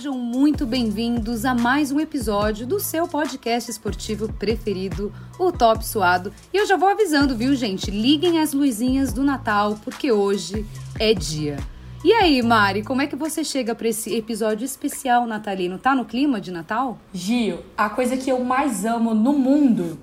sejam 0.00 0.16
muito 0.16 0.64
bem-vindos 0.64 1.44
a 1.44 1.54
mais 1.54 1.92
um 1.92 2.00
episódio 2.00 2.66
do 2.66 2.80
seu 2.80 3.06
podcast 3.06 3.70
esportivo 3.70 4.32
preferido, 4.32 5.12
o 5.38 5.52
Top 5.52 5.86
Suado. 5.86 6.32
E 6.54 6.56
eu 6.56 6.64
já 6.64 6.74
vou 6.74 6.88
avisando, 6.88 7.36
viu, 7.36 7.54
gente? 7.54 7.90
Liguem 7.90 8.40
as 8.40 8.54
luzinhas 8.54 9.12
do 9.12 9.22
Natal, 9.22 9.78
porque 9.84 10.10
hoje 10.10 10.64
é 10.98 11.12
dia. 11.12 11.58
E 12.02 12.14
aí, 12.14 12.40
Mari, 12.40 12.82
como 12.82 13.02
é 13.02 13.06
que 13.06 13.14
você 13.14 13.44
chega 13.44 13.74
para 13.74 13.88
esse 13.88 14.16
episódio 14.16 14.64
especial 14.64 15.26
natalino? 15.26 15.76
Tá 15.76 15.94
no 15.94 16.06
clima 16.06 16.40
de 16.40 16.50
Natal? 16.50 16.98
Gio, 17.12 17.58
a 17.76 17.90
coisa 17.90 18.16
que 18.16 18.30
eu 18.30 18.42
mais 18.42 18.86
amo 18.86 19.12
no 19.12 19.34
mundo 19.34 19.98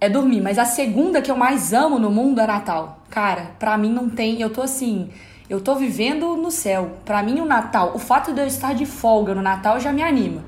é 0.00 0.08
dormir, 0.08 0.40
mas 0.40 0.60
a 0.60 0.64
segunda 0.64 1.20
que 1.20 1.30
eu 1.30 1.36
mais 1.36 1.72
amo 1.72 1.98
no 1.98 2.08
mundo 2.08 2.40
é 2.40 2.46
Natal. 2.46 3.02
Cara, 3.10 3.56
pra 3.58 3.76
mim 3.76 3.92
não 3.92 4.08
tem, 4.08 4.40
eu 4.40 4.48
tô 4.48 4.62
assim, 4.62 5.10
eu 5.48 5.60
tô 5.60 5.74
vivendo 5.74 6.36
no 6.36 6.50
céu. 6.50 6.98
Pra 7.04 7.22
mim 7.22 7.40
o 7.40 7.44
Natal, 7.44 7.92
o 7.94 7.98
fato 7.98 8.32
de 8.32 8.40
eu 8.40 8.46
estar 8.46 8.74
de 8.74 8.84
folga 8.86 9.34
no 9.34 9.42
Natal 9.42 9.80
já 9.80 9.92
me 9.92 10.02
anima. 10.02 10.42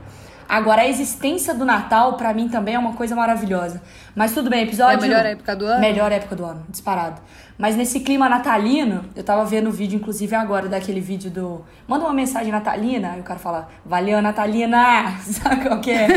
Agora, 0.50 0.82
a 0.82 0.88
existência 0.88 1.54
do 1.54 1.64
Natal, 1.64 2.14
pra 2.14 2.34
mim, 2.34 2.48
também 2.48 2.74
é 2.74 2.78
uma 2.78 2.94
coisa 2.94 3.14
maravilhosa. 3.14 3.80
Mas 4.16 4.34
tudo 4.34 4.50
bem, 4.50 4.64
episódio. 4.64 4.94
É 4.94 4.98
a 4.98 5.00
melhor 5.00 5.24
época 5.24 5.54
do 5.54 5.64
ano? 5.64 5.80
Melhor 5.80 6.10
época 6.10 6.34
do 6.34 6.44
ano, 6.44 6.64
disparado. 6.68 7.20
Mas 7.56 7.76
nesse 7.76 8.00
clima 8.00 8.28
natalino, 8.28 9.04
eu 9.14 9.22
tava 9.22 9.44
vendo 9.44 9.68
o 9.68 9.72
vídeo, 9.72 9.96
inclusive 9.96 10.34
agora, 10.34 10.68
daquele 10.68 11.00
vídeo 11.00 11.30
do. 11.30 11.64
Manda 11.86 12.04
uma 12.04 12.12
mensagem 12.12 12.50
natalina, 12.50 13.12
aí 13.12 13.20
o 13.20 13.22
cara 13.22 13.38
fala, 13.38 13.68
valeu, 13.86 14.20
Natalina! 14.20 15.18
Sabe 15.22 15.68
qual 15.68 15.80
que 15.80 15.92
é? 15.92 16.08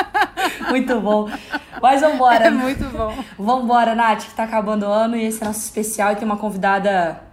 muito 0.70 0.98
bom. 0.98 1.28
Mas 1.82 2.00
vambora. 2.00 2.46
É 2.46 2.50
muito 2.50 2.84
bom. 2.86 3.14
Vambora, 3.38 3.94
Nath, 3.94 4.24
que 4.24 4.34
tá 4.34 4.44
acabando 4.44 4.86
o 4.86 4.90
ano 4.90 5.16
e 5.16 5.24
esse 5.26 5.42
é 5.42 5.46
nosso 5.46 5.60
especial 5.60 6.12
e 6.12 6.16
tem 6.16 6.24
uma 6.24 6.38
convidada 6.38 7.25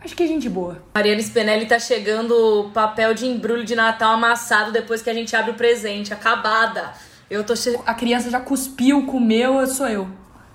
Acho 0.00 0.14
que 0.14 0.22
é 0.22 0.26
gente 0.26 0.48
boa. 0.48 0.82
Mariana 0.94 1.20
Spinelli 1.20 1.66
tá 1.66 1.78
chegando 1.78 2.70
papel 2.72 3.14
de 3.14 3.26
embrulho 3.26 3.64
de 3.64 3.74
Natal 3.74 4.12
amassado 4.12 4.70
depois 4.70 5.02
que 5.02 5.10
a 5.10 5.14
gente 5.14 5.34
abre 5.34 5.50
o 5.50 5.54
presente, 5.54 6.12
acabada. 6.12 6.92
Eu 7.28 7.42
tô 7.42 7.56
che... 7.56 7.78
A 7.84 7.94
criança 7.94 8.30
já 8.30 8.38
cuspiu, 8.38 9.06
comeu, 9.06 9.60
eu 9.60 9.66
sou 9.66 9.88
eu. 9.88 10.08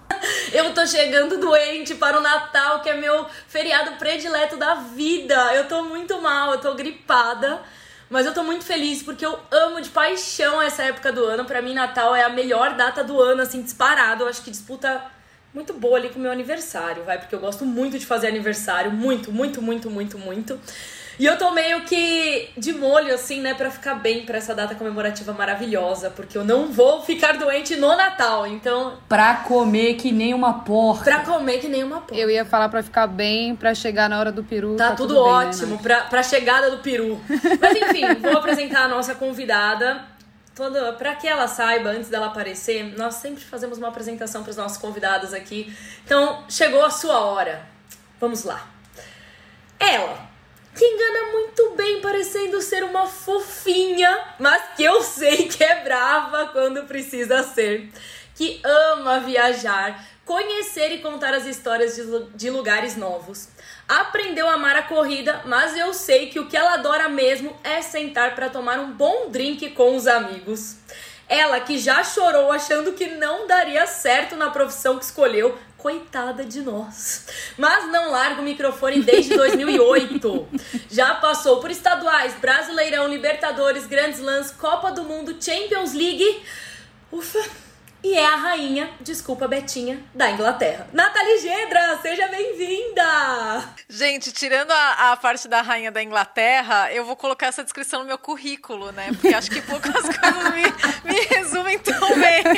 eu 0.54 0.74
tô 0.74 0.86
chegando 0.86 1.38
doente 1.38 1.96
para 1.96 2.18
o 2.18 2.22
Natal, 2.22 2.82
que 2.82 2.90
é 2.90 2.96
meu 2.96 3.26
feriado 3.48 3.92
predileto 3.98 4.58
da 4.58 4.76
vida. 4.76 5.36
Eu 5.54 5.68
tô 5.68 5.84
muito 5.84 6.22
mal, 6.22 6.54
eu 6.54 6.60
tô 6.60 6.74
gripada. 6.76 7.62
Mas 8.10 8.26
eu 8.26 8.34
tô 8.34 8.44
muito 8.44 8.66
feliz 8.66 9.02
porque 9.02 9.26
eu 9.26 9.40
amo 9.50 9.80
de 9.82 9.90
paixão 9.90 10.62
essa 10.62 10.84
época 10.84 11.12
do 11.12 11.24
ano. 11.24 11.46
Para 11.46 11.62
mim, 11.62 11.74
Natal 11.74 12.14
é 12.14 12.24
a 12.24 12.30
melhor 12.30 12.76
data 12.76 13.04
do 13.04 13.22
ano, 13.22 13.42
assim, 13.42 13.62
disparado. 13.62 14.24
Eu 14.24 14.28
acho 14.28 14.42
que 14.42 14.52
disputa 14.52 15.02
muito 15.54 15.74
boa 15.74 15.98
ali 15.98 16.10
com 16.10 16.20
o 16.20 16.22
meu 16.22 16.32
aniversário, 16.32 17.04
vai, 17.04 17.18
porque 17.18 17.36
eu 17.36 17.40
gosto 17.40 17.66
muito 17.66 18.00
de 18.00 18.06
fazer 18.06 18.28
aniversário, 18.28 18.92
muito, 18.92 19.32
muito, 19.32 19.62
muito, 19.62 19.90
muito, 19.90 20.18
muito. 20.18 20.60
E 21.20 21.26
eu 21.26 21.38
tô 21.38 21.52
meio 21.52 21.82
que 21.82 22.50
de 22.58 22.74
molho, 22.74 23.14
assim, 23.14 23.42
né, 23.42 23.54
pra 23.54 23.70
ficar 23.70 23.96
bem 23.96 24.26
pra 24.26 24.38
essa 24.38 24.56
data 24.56 24.74
comemorativa 24.74 25.34
maravilhosa, 25.34 26.10
porque 26.10 26.38
eu 26.38 26.44
não 26.44 26.72
vou 26.72 27.02
ficar 27.04 27.38
doente 27.38 27.76
no 27.76 27.96
Natal, 27.96 28.48
então. 28.48 28.98
Pra 29.08 29.36
comer 29.36 29.96
que 29.96 30.12
nem 30.12 30.34
uma 30.34 30.62
porca. 30.62 31.04
Pra 31.04 31.20
comer 31.20 31.60
que 31.60 31.68
nem 31.68 31.84
uma 31.84 32.02
porca. 32.02 32.16
Eu 32.16 32.30
ia 32.30 32.46
falar 32.46 32.70
pra 32.70 32.82
ficar 32.82 33.06
bem, 33.06 33.56
pra 33.56 33.76
chegar 33.76 34.10
na 34.10 34.20
hora 34.20 34.32
do 34.32 34.44
peru. 34.44 34.76
Tá, 34.78 34.92
tá 34.92 34.96
tudo, 34.96 35.16
tudo, 35.16 35.20
ótimo, 35.20 35.68
bem, 35.68 35.76
né, 35.76 35.82
pra, 35.84 36.02
pra 36.06 36.24
chegada 36.24 36.72
do 36.72 36.78
peru. 36.78 37.20
Mas 37.60 37.78
enfim, 37.78 38.16
vou 38.20 38.38
apresentar 38.38 38.86
a 38.86 38.88
nossa 38.88 39.14
convidada 39.14 40.02
toda 40.62 40.94
para 40.94 41.16
que 41.16 41.28
ela 41.28 41.48
saiba 41.48 41.90
antes 41.90 42.08
dela 42.08 42.28
aparecer, 42.28 42.96
nós 42.96 43.16
sempre 43.16 43.44
fazemos 43.44 43.80
uma 43.80 43.88
apresentação 43.88 44.44
para 44.44 44.52
os 44.52 44.58
nossos 44.58 44.78
convidados 44.78 45.34
aqui. 45.34 45.76
Então, 46.06 46.46
chegou 46.48 46.86
a 46.86 46.92
sua 46.92 47.20
hora. 47.20 47.68
Vamos 48.20 48.44
lá. 48.44 48.70
Ela, 49.80 50.30
que 50.76 50.86
engana 50.86 51.32
muito 51.32 51.74
bem 51.76 52.00
parecendo 52.00 52.62
ser 52.62 52.84
uma 52.84 53.08
fofinha, 53.08 54.36
mas 54.38 54.76
que 54.76 54.84
eu 54.84 55.02
sei 55.02 55.48
que 55.50 55.64
é 55.64 55.84
brava 55.84 56.50
quando 56.50 56.84
precisa 56.84 57.42
ser, 57.42 57.90
que 58.36 58.62
ama 58.64 59.20
viajar, 59.20 60.06
conhecer 60.24 60.92
e 60.92 61.00
contar 61.00 61.34
as 61.34 61.48
histórias 61.48 61.96
de, 61.96 62.04
de 62.36 62.52
lugares 62.52 62.96
novos 62.96 63.50
aprendeu 64.00 64.48
a 64.48 64.54
amar 64.54 64.76
a 64.76 64.84
corrida, 64.84 65.42
mas 65.46 65.76
eu 65.78 65.94
sei 65.94 66.28
que 66.28 66.40
o 66.40 66.48
que 66.48 66.56
ela 66.56 66.76
adora 66.76 67.10
mesmo 67.10 67.56
é 67.64 67.82
sentar 67.82 68.36
para 68.36 68.50
tomar 68.50 68.80
um 68.80 68.92
bom 68.92 69.30
drink 69.30 69.72
com 69.72 69.96
os 69.96 70.08
amigos. 70.08 70.78
Ela 71.28 71.60
que 71.62 71.78
já 71.78 72.04
chorou 72.04 72.52
achando 72.52 72.94
que 72.94 73.08
não 73.08 73.48
daria 73.48 73.86
certo 73.88 74.36
na 74.36 74.50
profissão 74.50 74.98
que 74.98 75.06
escolheu, 75.06 75.58
coitada 75.78 76.46
de 76.46 76.62
nós. 76.62 77.26
Mas 77.58 77.90
não 77.92 78.12
larga 78.12 78.42
o 78.42 78.44
microfone 78.44 79.02
desde 79.02 79.36
2008. 79.36 80.48
Já 80.92 81.16
passou 81.16 81.60
por 81.60 81.72
estaduais, 81.72 82.36
Brasileirão, 82.36 83.08
Libertadores, 83.08 83.88
Grandes 83.88 84.20
Lãs, 84.20 84.52
Copa 84.52 84.92
do 84.92 85.04
Mundo, 85.04 85.36
Champions 85.42 85.94
League. 85.94 86.44
Ufa, 87.12 87.44
e 88.04 88.18
é 88.18 88.26
a 88.26 88.36
rainha, 88.36 88.92
desculpa, 89.02 89.48
Betinha, 89.48 90.04
da 90.14 90.32
Inglaterra. 90.32 90.88
Nathalie 90.92 91.40
Gedra, 91.40 92.00
seja 92.02 92.28
bem-vinda! 92.28 93.76
Gente, 93.88 94.32
tirando 94.32 94.72
a, 94.72 95.12
a, 95.12 95.18
parte 95.18 95.48
da 95.48 95.62
rainha 95.62 95.92
da 95.92 96.02
Inglaterra, 96.02 96.92
eu 96.92 97.06
vou 97.06 97.16
colocar 97.16 97.46
essa 97.48 97.64
descrição 97.64 98.00
no 98.02 98.08
meu 98.08 98.18
currículo, 98.18 98.92
né? 98.92 99.10
Porque 99.14 99.34
acho 99.34 99.52
que 99.52 99.62
poucas 99.62 100.02
coisas 100.18 100.54
me, 100.54 100.64
me 101.14 101.20
resumem 101.26 101.78
tão 101.78 102.20
bem. 102.20 102.44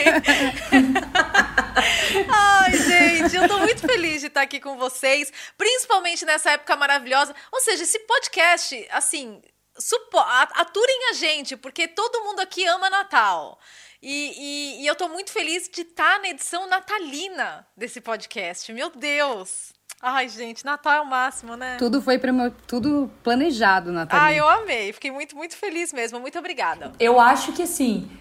Ai, 2.30 2.78
gente, 2.78 3.36
eu 3.36 3.48
tô 3.48 3.60
muito 3.60 3.86
feliz 3.86 4.22
de 4.22 4.28
estar 4.28 4.42
aqui 4.42 4.62
com 4.62 4.78
vocês, 4.78 5.32
principalmente 5.58 6.24
nessa 6.26 6.52
época 6.52 6.76
maravilhosa. 6.78 7.36
Ou 7.52 7.60
seja, 7.60 7.84
esse 7.84 8.00
podcast, 8.00 8.88
assim, 8.92 9.42
supo, 9.78 10.20
aturem 10.20 11.10
a 11.10 11.14
gente, 11.14 11.58
porque 11.58 11.88
todo 11.88 12.24
mundo 12.24 12.40
aqui 12.40 12.66
ama 12.66 12.90
Natal. 12.90 13.60
E, 14.04 14.34
e, 14.38 14.84
e 14.84 14.88
eu 14.88 14.96
tô 14.96 15.08
muito 15.08 15.32
feliz 15.32 15.70
de 15.74 15.82
estar 15.82 16.16
tá 16.16 16.20
na 16.20 16.28
edição 16.28 16.68
natalina 16.68 17.66
desse 17.76 18.02
podcast. 18.02 18.74
Meu 18.74 18.92
Deus! 18.94 19.72
Ai, 20.02 20.28
gente, 20.28 20.66
Natal 20.66 20.92
é 20.92 21.00
o 21.00 21.06
máximo, 21.06 21.56
né? 21.56 21.78
Tudo 21.80 22.02
foi 22.02 22.20
tudo 22.68 23.10
planejado, 23.24 23.94
Natal. 23.94 24.20
Ah, 24.22 24.34
eu 24.34 24.46
amei. 24.46 24.92
Fiquei 24.92 25.10
muito, 25.10 25.38
muito 25.38 25.56
feliz 25.56 25.94
mesmo. 25.94 26.20
Muito 26.20 26.38
obrigada. 26.38 26.92
Eu 27.00 27.18
acho 27.18 27.54
que 27.54 27.64
assim, 27.64 28.12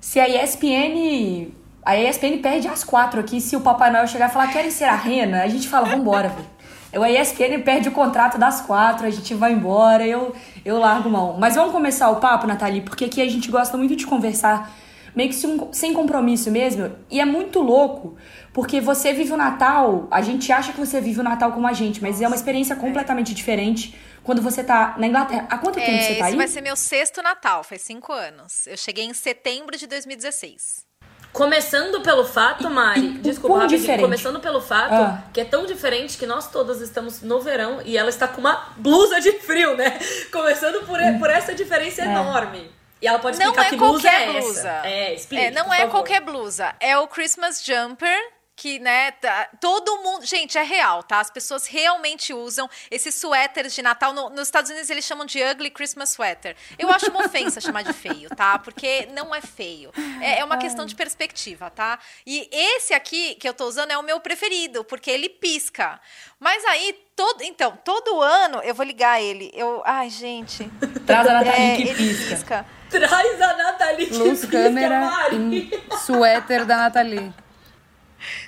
se 0.00 0.18
a 0.18 0.28
ESPN. 0.28 1.52
A 1.84 1.96
ESPN 1.96 2.38
perde 2.42 2.66
as 2.66 2.82
quatro 2.82 3.20
aqui. 3.20 3.40
Se 3.40 3.54
o 3.54 3.60
Papai 3.60 3.92
Noel 3.92 4.08
chegar 4.08 4.28
e 4.28 4.32
falar, 4.32 4.52
querem 4.52 4.72
ser 4.72 4.84
a 4.84 4.96
rena, 4.96 5.44
a 5.44 5.48
gente 5.48 5.68
fala, 5.68 5.88
vambora, 5.88 6.30
velho. 6.30 7.04
A 7.04 7.08
ESPN 7.08 7.62
perde 7.64 7.88
o 7.88 7.92
contrato 7.92 8.38
das 8.38 8.60
quatro, 8.60 9.06
a 9.06 9.10
gente 9.10 9.34
vai 9.34 9.52
embora, 9.52 10.04
eu, 10.04 10.34
eu 10.64 10.78
largo 10.78 11.08
mão. 11.08 11.36
Mas 11.38 11.54
vamos 11.54 11.70
começar 11.70 12.10
o 12.10 12.16
papo, 12.16 12.46
Nathalie, 12.46 12.80
porque 12.80 13.04
aqui 13.04 13.22
a 13.22 13.28
gente 13.28 13.50
gosta 13.50 13.76
muito 13.76 13.94
de 13.94 14.04
conversar 14.04 14.81
meio 15.14 15.28
que 15.28 15.36
sem 15.72 15.92
compromisso 15.92 16.50
mesmo. 16.50 16.94
E 17.10 17.20
é 17.20 17.24
muito 17.24 17.60
louco, 17.60 18.16
porque 18.52 18.80
você 18.80 19.12
vive 19.12 19.32
o 19.32 19.36
Natal, 19.36 20.08
a 20.10 20.20
gente 20.20 20.50
acha 20.52 20.72
que 20.72 20.80
você 20.80 21.00
vive 21.00 21.20
o 21.20 21.22
Natal 21.22 21.52
como 21.52 21.66
a 21.66 21.72
gente, 21.72 22.02
mas 22.02 22.20
é 22.20 22.26
uma 22.26 22.36
experiência 22.36 22.76
completamente 22.76 23.34
diferente 23.34 23.98
quando 24.22 24.40
você 24.40 24.62
tá 24.62 24.94
na 24.98 25.06
Inglaterra. 25.06 25.46
Há 25.50 25.58
quanto 25.58 25.78
é, 25.78 25.84
tempo 25.84 26.02
você 26.02 26.14
tá 26.14 26.24
aí? 26.24 26.30
Esse 26.30 26.36
vai 26.36 26.48
ser 26.48 26.60
meu 26.60 26.76
sexto 26.76 27.22
Natal, 27.22 27.62
faz 27.64 27.82
cinco 27.82 28.12
anos. 28.12 28.66
Eu 28.66 28.76
cheguei 28.76 29.04
em 29.04 29.14
setembro 29.14 29.76
de 29.76 29.86
2016. 29.86 30.92
Começando 31.32 32.02
pelo 32.02 32.26
fato, 32.26 32.68
Mari, 32.68 33.06
e, 33.06 33.08
desculpa, 33.18 33.66
diferente. 33.66 34.02
começando 34.02 34.38
pelo 34.38 34.60
fato 34.60 34.92
ah. 34.92 35.24
que 35.32 35.40
é 35.40 35.44
tão 35.46 35.64
diferente 35.64 36.18
que 36.18 36.26
nós 36.26 36.50
todas 36.50 36.82
estamos 36.82 37.22
no 37.22 37.40
verão 37.40 37.80
e 37.86 37.96
ela 37.96 38.10
está 38.10 38.28
com 38.28 38.38
uma 38.38 38.68
blusa 38.76 39.18
de 39.18 39.32
frio, 39.38 39.74
né? 39.74 39.98
Começando 40.30 40.86
por, 40.86 40.98
por 41.18 41.30
essa 41.30 41.54
diferença 41.54 42.02
é. 42.02 42.04
enorme. 42.04 42.70
E 43.02 43.06
ela 43.08 43.18
pode 43.18 43.36
explicar 43.36 43.60
não 43.60 43.66
é 43.66 43.70
que 43.70 43.76
blusa 43.76 44.08
é 44.08 44.36
essa. 44.38 44.82
É, 44.84 45.14
explica, 45.14 45.42
é, 45.42 45.50
não 45.50 45.74
é 45.74 45.88
qualquer 45.88 46.20
blusa. 46.20 46.72
É 46.78 46.96
o 46.96 47.08
Christmas 47.08 47.60
Jumper, 47.64 48.16
que, 48.54 48.78
né, 48.78 49.12
tá, 49.12 49.48
todo 49.60 50.02
mundo. 50.02 50.24
Gente, 50.26 50.58
é 50.58 50.62
real, 50.62 51.02
tá? 51.02 51.20
As 51.20 51.30
pessoas 51.30 51.66
realmente 51.66 52.32
usam 52.32 52.68
esses 52.90 53.14
suéteres 53.14 53.74
de 53.74 53.82
Natal. 53.82 54.12
No, 54.12 54.30
nos 54.30 54.48
Estados 54.48 54.70
Unidos 54.70 54.90
eles 54.90 55.04
chamam 55.04 55.24
de 55.26 55.42
ugly 55.42 55.70
Christmas 55.70 56.10
sweater. 56.10 56.56
Eu 56.78 56.90
acho 56.90 57.10
uma 57.10 57.24
ofensa 57.24 57.60
chamar 57.62 57.82
de 57.82 57.92
feio, 57.92 58.28
tá? 58.30 58.58
Porque 58.58 59.06
não 59.12 59.34
é 59.34 59.40
feio. 59.40 59.90
É, 60.20 60.40
é 60.40 60.44
uma 60.44 60.58
questão 60.58 60.84
de 60.84 60.94
perspectiva, 60.94 61.70
tá? 61.70 61.98
E 62.26 62.48
esse 62.52 62.94
aqui 62.94 63.34
que 63.36 63.48
eu 63.48 63.54
tô 63.54 63.66
usando 63.66 63.90
é 63.90 63.98
o 63.98 64.02
meu 64.02 64.20
preferido, 64.20 64.84
porque 64.84 65.10
ele 65.10 65.28
pisca. 65.28 66.00
Mas 66.38 66.64
aí, 66.66 66.94
todo. 67.16 67.42
Então, 67.42 67.78
todo 67.84 68.20
ano 68.20 68.60
eu 68.62 68.74
vou 68.74 68.84
ligar 68.84 69.20
ele. 69.20 69.50
Eu. 69.54 69.82
Ai, 69.84 70.10
gente. 70.10 70.70
Traz 71.06 71.26
a 71.26 71.32
Nathalie 71.32 71.72
é, 71.72 71.76
que 71.76 71.94
pisca. 71.94 72.34
pisca. 72.34 72.66
Traz 72.90 73.40
a 73.40 73.56
Nathalie 73.56 74.06
que 74.06 74.14
Luz, 74.14 74.40
pisca, 74.40 74.50
câmera 74.50 75.00
Mari. 75.00 75.70
e 75.72 75.96
suéter 75.98 76.66
da 76.66 76.76
Nathalie. 76.76 77.32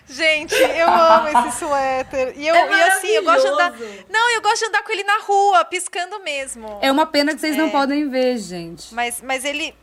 Gente, 0.09 0.55
eu 0.55 0.89
amo 0.89 1.29
esse 1.29 1.59
suéter. 1.59 2.35
E, 2.37 2.47
eu, 2.47 2.55
é 2.55 2.71
e 2.71 2.83
assim, 2.83 3.09
eu 3.09 3.25
gosto 3.25 3.43
de 3.43 3.49
andar. 3.49 3.73
Não, 4.11 4.31
eu 4.35 4.43
gosto 4.43 4.61
de 4.61 4.67
andar 4.67 4.83
com 4.83 4.93
ele 4.93 5.05
na 5.05 5.19
rua, 5.19 5.65
piscando 5.65 6.21
mesmo. 6.21 6.79
É 6.81 6.91
uma 6.91 7.07
pena 7.07 7.35
que 7.35 7.41
vocês 7.41 7.57
é. 7.57 7.59
não 7.59 7.71
podem 7.71 8.09
ver, 8.09 8.39
gente. 8.39 8.95
Mas, 8.95 9.21
mas 9.23 9.45
ele. 9.45 9.75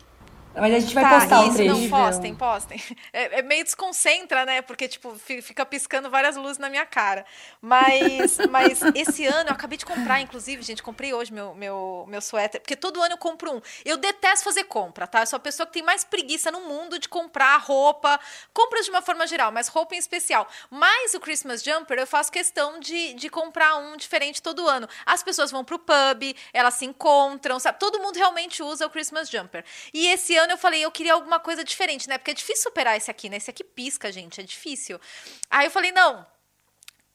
Mas 0.53 0.73
a 0.73 0.79
gente 0.79 0.93
vai 0.93 1.05
Tá, 1.05 1.07
postar 1.07 1.41
o 1.41 1.47
isso, 1.47 1.51
trecho. 1.51 1.65
não, 1.65 1.87
postem, 1.87 2.35
postem. 2.35 2.81
É, 3.13 3.39
é 3.39 3.41
meio 3.41 3.63
desconcentra, 3.63 4.45
né? 4.45 4.61
Porque, 4.61 4.87
tipo, 4.87 5.15
fi- 5.17 5.41
fica 5.41 5.65
piscando 5.65 6.09
várias 6.09 6.35
luzes 6.35 6.57
na 6.57 6.69
minha 6.69 6.85
cara. 6.85 7.25
Mas, 7.61 8.39
mas 8.49 8.87
esse 8.93 9.25
ano 9.25 9.49
eu 9.49 9.53
acabei 9.53 9.77
de 9.77 9.85
comprar, 9.85 10.19
inclusive, 10.21 10.61
gente, 10.61 10.83
comprei 10.83 11.13
hoje 11.13 11.31
meu, 11.33 11.53
meu, 11.55 12.05
meu 12.07 12.21
suéter, 12.21 12.61
porque 12.61 12.75
todo 12.75 13.01
ano 13.01 13.13
eu 13.13 13.17
compro 13.17 13.51
um. 13.57 13.61
Eu 13.85 13.97
detesto 13.97 14.43
fazer 14.43 14.65
compra, 14.65 15.07
tá? 15.07 15.21
Eu 15.21 15.27
sou 15.27 15.37
a 15.37 15.39
pessoa 15.39 15.65
que 15.65 15.73
tem 15.73 15.83
mais 15.83 16.03
preguiça 16.03 16.51
no 16.51 16.61
mundo 16.61 16.99
de 16.99 17.07
comprar 17.09 17.57
roupa, 17.57 18.19
compras 18.53 18.85
de 18.85 18.91
uma 18.91 19.01
forma 19.01 19.25
geral, 19.27 19.51
mas 19.51 19.67
roupa 19.67 19.95
em 19.95 19.97
especial. 19.97 20.47
Mas 20.69 21.13
o 21.13 21.19
Christmas 21.19 21.63
Jumper 21.63 21.97
eu 21.99 22.07
faço 22.07 22.31
questão 22.31 22.79
de, 22.79 23.13
de 23.13 23.29
comprar 23.29 23.77
um 23.77 23.95
diferente 23.97 24.41
todo 24.41 24.67
ano. 24.67 24.87
As 25.05 25.23
pessoas 25.23 25.51
vão 25.51 25.63
pro 25.63 25.79
pub, 25.79 26.35
elas 26.53 26.73
se 26.75 26.85
encontram, 26.85 27.59
sabe? 27.59 27.79
Todo 27.79 27.99
mundo 27.99 28.15
realmente 28.17 28.61
usa 28.63 28.85
o 28.85 28.89
Christmas 28.89 29.29
Jumper. 29.29 29.63
E 29.93 30.07
esse 30.07 30.35
ano 30.37 30.40
eu 30.49 30.57
falei, 30.57 30.83
eu 30.83 30.91
queria 30.91 31.13
alguma 31.13 31.39
coisa 31.39 31.63
diferente, 31.63 32.09
né? 32.09 32.17
Porque 32.17 32.31
é 32.31 32.33
difícil 32.33 32.63
superar 32.63 32.97
esse 32.97 33.11
aqui, 33.11 33.29
né? 33.29 33.37
Esse 33.37 33.51
aqui 33.51 33.63
pisca, 33.63 34.11
gente, 34.11 34.41
é 34.41 34.43
difícil. 34.43 34.99
Aí 35.49 35.67
eu 35.67 35.71
falei, 35.71 35.91
não, 35.91 36.25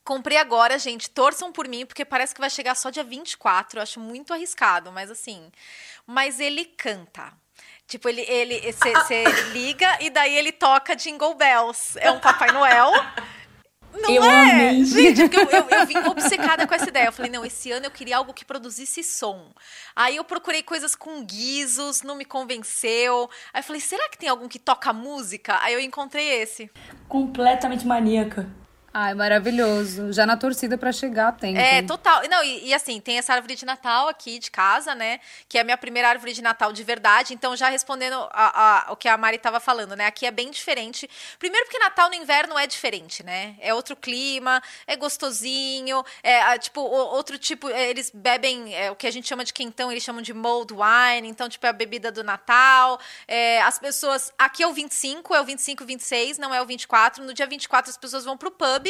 Comprei 0.06 0.38
agora, 0.38 0.78
gente. 0.78 1.10
Torçam 1.10 1.50
por 1.50 1.66
mim, 1.66 1.84
porque 1.84 2.04
parece 2.04 2.32
que 2.32 2.40
vai 2.40 2.48
chegar 2.48 2.76
só 2.76 2.90
dia 2.90 3.02
24. 3.02 3.76
Eu 3.76 3.82
acho 3.82 3.98
muito 3.98 4.32
arriscado, 4.32 4.92
mas 4.92 5.10
assim. 5.10 5.50
Mas 6.06 6.38
ele 6.38 6.64
canta. 6.64 7.32
Tipo, 7.88 8.08
ele. 8.08 8.20
ele 8.22 8.72
Você 8.72 9.24
liga 9.50 9.98
e 10.00 10.08
daí 10.08 10.36
ele 10.36 10.52
toca 10.52 10.94
Jingle 10.94 11.34
Bells. 11.34 11.98
É 11.98 12.08
um 12.12 12.20
Papai 12.20 12.52
Noel. 12.52 12.92
Não 14.00 14.10
Eu 14.10 14.22
é? 14.24 14.50
amei. 14.50 14.84
Gente, 14.84 15.20
eu, 15.22 15.42
eu, 15.50 15.68
eu 15.68 15.86
vim 15.86 15.98
obcecada 15.98 16.66
com 16.66 16.74
essa 16.74 16.88
ideia. 16.88 17.06
Eu 17.06 17.12
falei, 17.12 17.30
não, 17.30 17.44
esse 17.44 17.70
ano 17.72 17.86
eu 17.86 17.90
queria 17.90 18.16
algo 18.18 18.32
que 18.34 18.44
produzisse 18.44 19.02
som. 19.02 19.52
Aí 19.94 20.16
eu 20.16 20.24
procurei 20.24 20.62
coisas 20.62 20.94
com 20.94 21.24
guizos, 21.24 22.02
não 22.02 22.14
me 22.14 22.24
convenceu. 22.24 23.30
Aí 23.52 23.60
eu 23.60 23.64
falei, 23.64 23.80
será 23.80 24.08
que 24.08 24.18
tem 24.18 24.28
algum 24.28 24.48
que 24.48 24.58
toca 24.58 24.92
música? 24.92 25.58
Aí 25.62 25.74
eu 25.74 25.80
encontrei 25.80 26.26
esse. 26.42 26.70
Completamente 27.08 27.86
maníaca. 27.86 28.48
Ai, 28.98 29.12
maravilhoso. 29.12 30.10
Já 30.10 30.24
na 30.24 30.38
torcida 30.38 30.78
pra 30.78 30.90
chegar 30.90 31.28
a 31.28 31.32
tempo. 31.32 31.58
É, 31.58 31.82
total. 31.82 32.22
Não, 32.30 32.42
e, 32.42 32.68
e 32.68 32.72
assim, 32.72 32.98
tem 32.98 33.18
essa 33.18 33.34
árvore 33.34 33.54
de 33.54 33.66
Natal 33.66 34.08
aqui 34.08 34.38
de 34.38 34.50
casa, 34.50 34.94
né? 34.94 35.20
Que 35.50 35.58
é 35.58 35.60
a 35.60 35.64
minha 35.64 35.76
primeira 35.76 36.08
árvore 36.08 36.32
de 36.32 36.40
Natal 36.40 36.72
de 36.72 36.82
verdade. 36.82 37.34
Então, 37.34 37.54
já 37.54 37.68
respondendo 37.68 38.14
a- 38.32 38.86
a- 38.88 38.92
o 38.92 38.96
que 38.96 39.06
a 39.06 39.18
Mari 39.18 39.36
tava 39.36 39.60
falando, 39.60 39.94
né? 39.94 40.06
Aqui 40.06 40.24
é 40.24 40.30
bem 40.30 40.50
diferente. 40.50 41.10
Primeiro 41.38 41.66
porque 41.66 41.78
Natal 41.78 42.08
no 42.08 42.14
inverno 42.14 42.58
é 42.58 42.66
diferente, 42.66 43.22
né? 43.22 43.56
É 43.60 43.74
outro 43.74 43.94
clima, 43.94 44.62
é 44.86 44.96
gostosinho, 44.96 46.02
é 46.22 46.56
tipo, 46.56 46.80
outro 46.80 47.36
tipo, 47.38 47.68
é, 47.68 47.90
eles 47.90 48.10
bebem 48.14 48.74
é, 48.74 48.90
o 48.90 48.96
que 48.96 49.06
a 49.06 49.10
gente 49.10 49.28
chama 49.28 49.44
de 49.44 49.52
quentão, 49.52 49.92
eles 49.92 50.02
chamam 50.02 50.22
de 50.22 50.32
mulled 50.32 50.72
wine, 50.72 51.28
então, 51.28 51.50
tipo, 51.50 51.66
é 51.66 51.68
a 51.68 51.72
bebida 51.74 52.10
do 52.10 52.24
Natal. 52.24 52.98
É, 53.28 53.60
as 53.60 53.78
pessoas, 53.78 54.32
aqui 54.38 54.62
é 54.62 54.66
o 54.66 54.72
25, 54.72 55.34
é 55.34 55.40
o 55.42 55.44
25, 55.44 55.84
26, 55.84 56.38
não 56.38 56.54
é 56.54 56.62
o 56.62 56.64
24. 56.64 57.22
No 57.22 57.34
dia 57.34 57.46
24 57.46 57.90
as 57.90 57.98
pessoas 57.98 58.24
vão 58.24 58.38
pro 58.38 58.50
pub 58.50 58.85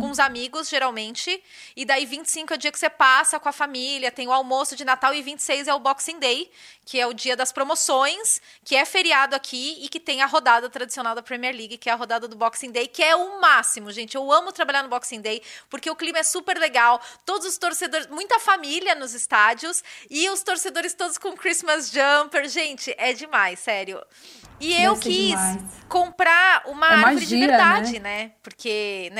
com 0.00 0.10
os 0.10 0.18
amigos, 0.18 0.68
geralmente. 0.68 1.42
E 1.76 1.84
daí 1.84 2.06
25 2.06 2.52
é 2.52 2.56
o 2.56 2.58
dia 2.58 2.72
que 2.72 2.78
você 2.78 2.90
passa 2.90 3.38
com 3.38 3.48
a 3.48 3.52
família, 3.52 4.10
tem 4.10 4.26
o 4.28 4.32
almoço 4.32 4.74
de 4.76 4.84
Natal 4.84 5.14
e 5.14 5.22
26 5.22 5.68
é 5.68 5.74
o 5.74 5.78
Boxing 5.78 6.18
Day, 6.18 6.50
que 6.84 6.98
é 6.98 7.06
o 7.06 7.12
dia 7.14 7.36
das 7.36 7.52
promoções, 7.52 8.40
que 8.64 8.74
é 8.74 8.84
feriado 8.84 9.36
aqui 9.36 9.78
e 9.80 9.88
que 9.88 10.00
tem 10.00 10.22
a 10.22 10.26
rodada 10.26 10.68
tradicional 10.68 11.14
da 11.14 11.22
Premier 11.22 11.54
League, 11.54 11.78
que 11.78 11.88
é 11.88 11.92
a 11.92 11.96
rodada 11.96 12.26
do 12.26 12.36
Boxing 12.36 12.72
Day, 12.72 12.88
que 12.88 13.02
é 13.02 13.14
o 13.14 13.40
máximo, 13.40 13.92
gente. 13.92 14.16
Eu 14.16 14.32
amo 14.32 14.50
trabalhar 14.52 14.82
no 14.82 14.88
Boxing 14.88 15.20
Day, 15.20 15.42
porque 15.68 15.88
o 15.90 15.94
clima 15.94 16.18
é 16.18 16.22
super 16.22 16.58
legal, 16.58 17.00
todos 17.24 17.46
os 17.46 17.58
torcedores, 17.58 18.06
muita 18.08 18.38
família 18.40 18.94
nos 18.94 19.14
estádios 19.14 19.84
e 20.10 20.28
os 20.30 20.42
torcedores 20.42 20.94
todos 20.94 21.16
com 21.18 21.36
Christmas 21.36 21.90
jumper. 21.90 22.48
Gente, 22.48 22.94
é 22.98 23.12
demais, 23.12 23.60
sério. 23.60 24.02
E 24.58 24.74
eu 24.82 24.94
ser 24.96 25.02
quis 25.02 25.28
demais. 25.30 25.62
comprar 25.88 26.62
uma 26.66 26.86
É 26.86 26.94
árvore 26.94 27.24
de 27.24 27.34
magia, 27.36 27.48
verdade, 27.48 27.92
né? 27.98 28.24
né? 28.24 28.32
Porque, 28.42 29.10
né, 29.14 29.19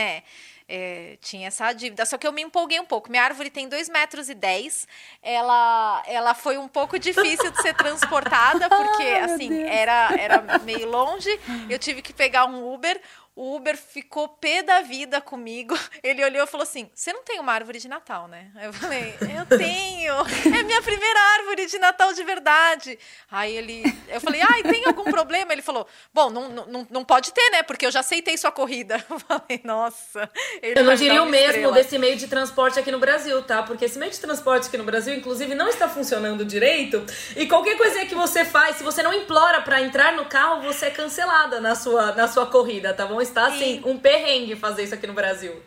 é, 0.70 1.19
tinha 1.20 1.49
essa 1.49 1.73
dívida. 1.73 2.06
Só 2.06 2.17
que 2.17 2.26
eu 2.26 2.32
me 2.32 2.41
empolguei 2.41 2.79
um 2.79 2.85
pouco. 2.85 3.11
Minha 3.11 3.25
árvore 3.25 3.50
tem 3.50 3.69
2 3.69 3.88
metros 3.88 4.31
e 4.31 4.35
10. 4.35 4.87
Ela, 5.20 6.02
ela 6.06 6.32
foi 6.32 6.56
um 6.56 6.69
pouco 6.69 6.97
difícil 6.97 7.50
de 7.50 7.61
ser 7.61 7.75
transportada, 7.75 8.69
porque, 8.70 9.02
Ai, 9.02 9.20
assim, 9.23 9.62
era, 9.64 10.14
era 10.17 10.58
meio 10.61 10.88
longe. 10.88 11.29
Eu 11.69 11.79
tive 11.79 12.00
que 12.00 12.12
pegar 12.12 12.47
um 12.47 12.73
Uber. 12.73 13.00
O 13.41 13.57
Uber 13.57 13.75
ficou 13.75 14.29
pé 14.29 14.63
da 14.63 14.83
vida 14.83 15.19
comigo. 15.19 15.75
Ele 16.05 16.23
olhou 16.23 16.45
e 16.45 16.47
falou 16.47 16.63
assim: 16.63 16.91
Você 16.95 17.11
não 17.11 17.23
tem 17.23 17.41
uma 17.41 17.55
árvore 17.55 17.79
de 17.79 17.89
Natal, 17.89 18.29
né? 18.29 18.51
Eu 18.63 18.71
falei: 18.71 19.15
Eu 19.35 19.47
tenho. 19.57 20.13
É 20.55 20.63
minha 20.63 20.83
primeira 20.83 21.19
árvore 21.39 21.65
de 21.65 21.79
Natal 21.79 22.13
de 22.13 22.23
verdade. 22.23 22.99
Aí 23.31 23.57
ele. 23.57 23.83
Eu 24.11 24.21
falei: 24.21 24.43
Ai, 24.43 24.63
tem 24.63 24.85
algum 24.85 25.05
problema? 25.05 25.55
Ele 25.55 25.63
falou: 25.63 25.87
Bom, 26.13 26.29
não, 26.29 26.51
não, 26.51 26.87
não 26.91 27.03
pode 27.03 27.33
ter, 27.33 27.49
né? 27.51 27.63
Porque 27.63 27.87
eu 27.87 27.91
já 27.91 28.01
aceitei 28.01 28.37
sua 28.37 28.53
corrida. 28.53 29.03
Eu 29.09 29.19
falei: 29.19 29.61
Nossa. 29.65 30.29
ele 30.61 30.79
Eu 30.79 30.85
não 30.85 30.95
diria 30.95 31.23
o 31.23 31.27
mesmo 31.27 31.47
estrela." 31.47 31.73
desse 31.73 31.99
meio 31.99 32.17
de 32.17 32.29
transporte 32.29 32.79
aqui 32.79 32.91
no 32.91 32.99
Brasil, 32.99 33.43
tá? 33.43 33.63
Porque 33.63 33.87
esse 33.87 33.99
meio 33.99 34.13
de 34.13 34.21
transporte 34.21 34.69
aqui 34.69 34.77
no 34.77 34.85
Brasil, 34.85 35.15
inclusive, 35.15 35.55
não 35.55 35.69
está 35.69 35.89
funcionando 35.89 36.45
direito. 36.45 37.03
E 37.35 37.47
qualquer 37.47 37.79
coisinha 37.79 38.05
que 38.05 38.15
você 38.15 38.45
faz, 38.45 38.77
se 38.77 38.85
você 38.85 39.03
não 39.03 39.15
implora 39.15 39.63
pra 39.63 39.81
entrar 39.81 40.13
no 40.13 40.27
carro, 40.27 40.61
você 40.61 40.87
é 40.87 40.91
cancelada 40.91 41.59
na 41.59 41.75
sua, 41.75 42.13
na 42.13 42.29
sua 42.29 42.45
corrida, 42.45 42.93
tá 42.93 43.07
bom? 43.07 43.30
Está 43.31 43.47
assim, 43.47 43.81
Sim. 43.81 43.82
um 43.87 43.99
perrengue 43.99 44.56
fazer 44.56 44.82
isso 44.85 44.94
aqui 44.94 45.06
no 45.06 45.12
Brasil. 45.15 45.62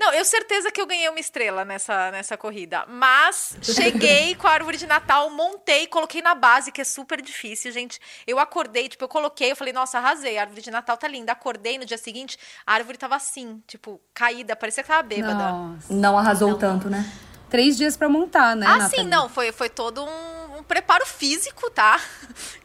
Não, 0.00 0.12
eu 0.14 0.24
certeza 0.24 0.70
que 0.70 0.80
eu 0.80 0.86
ganhei 0.86 1.08
uma 1.08 1.18
estrela 1.18 1.64
nessa, 1.64 2.12
nessa 2.12 2.36
corrida. 2.36 2.84
Mas 2.86 3.56
cheguei 3.60 4.32
com 4.38 4.46
a 4.46 4.52
árvore 4.52 4.76
de 4.76 4.86
Natal, 4.86 5.28
montei, 5.28 5.88
coloquei 5.88 6.22
na 6.22 6.36
base, 6.36 6.70
que 6.70 6.80
é 6.80 6.84
super 6.84 7.20
difícil, 7.20 7.72
gente. 7.72 7.98
Eu 8.24 8.38
acordei, 8.38 8.88
tipo, 8.88 9.02
eu 9.02 9.08
coloquei, 9.08 9.50
eu 9.50 9.56
falei, 9.56 9.72
nossa, 9.72 9.98
arrasei, 9.98 10.38
a 10.38 10.42
árvore 10.42 10.62
de 10.62 10.70
Natal 10.70 10.96
tá 10.96 11.08
linda. 11.08 11.32
Acordei 11.32 11.78
no 11.78 11.84
dia 11.84 11.98
seguinte, 11.98 12.38
a 12.64 12.74
árvore 12.74 12.96
tava 12.96 13.16
assim, 13.16 13.60
tipo, 13.66 14.00
caída, 14.14 14.54
parecia 14.54 14.84
que 14.84 14.88
tava 14.88 15.02
bêbada. 15.02 15.34
Nossa. 15.34 15.92
Não 15.92 16.16
arrasou 16.16 16.56
tanto, 16.56 16.88
né? 16.88 17.04
Três 17.50 17.76
dias 17.76 17.96
pra 17.96 18.08
montar, 18.08 18.54
né, 18.54 18.66
Ah, 18.68 18.76
Nathalie? 18.76 19.04
sim, 19.04 19.10
não, 19.10 19.28
foi, 19.28 19.50
foi 19.50 19.68
todo 19.68 20.04
um 20.04 20.37
preparo 20.68 21.04
físico, 21.06 21.70
tá? 21.70 22.00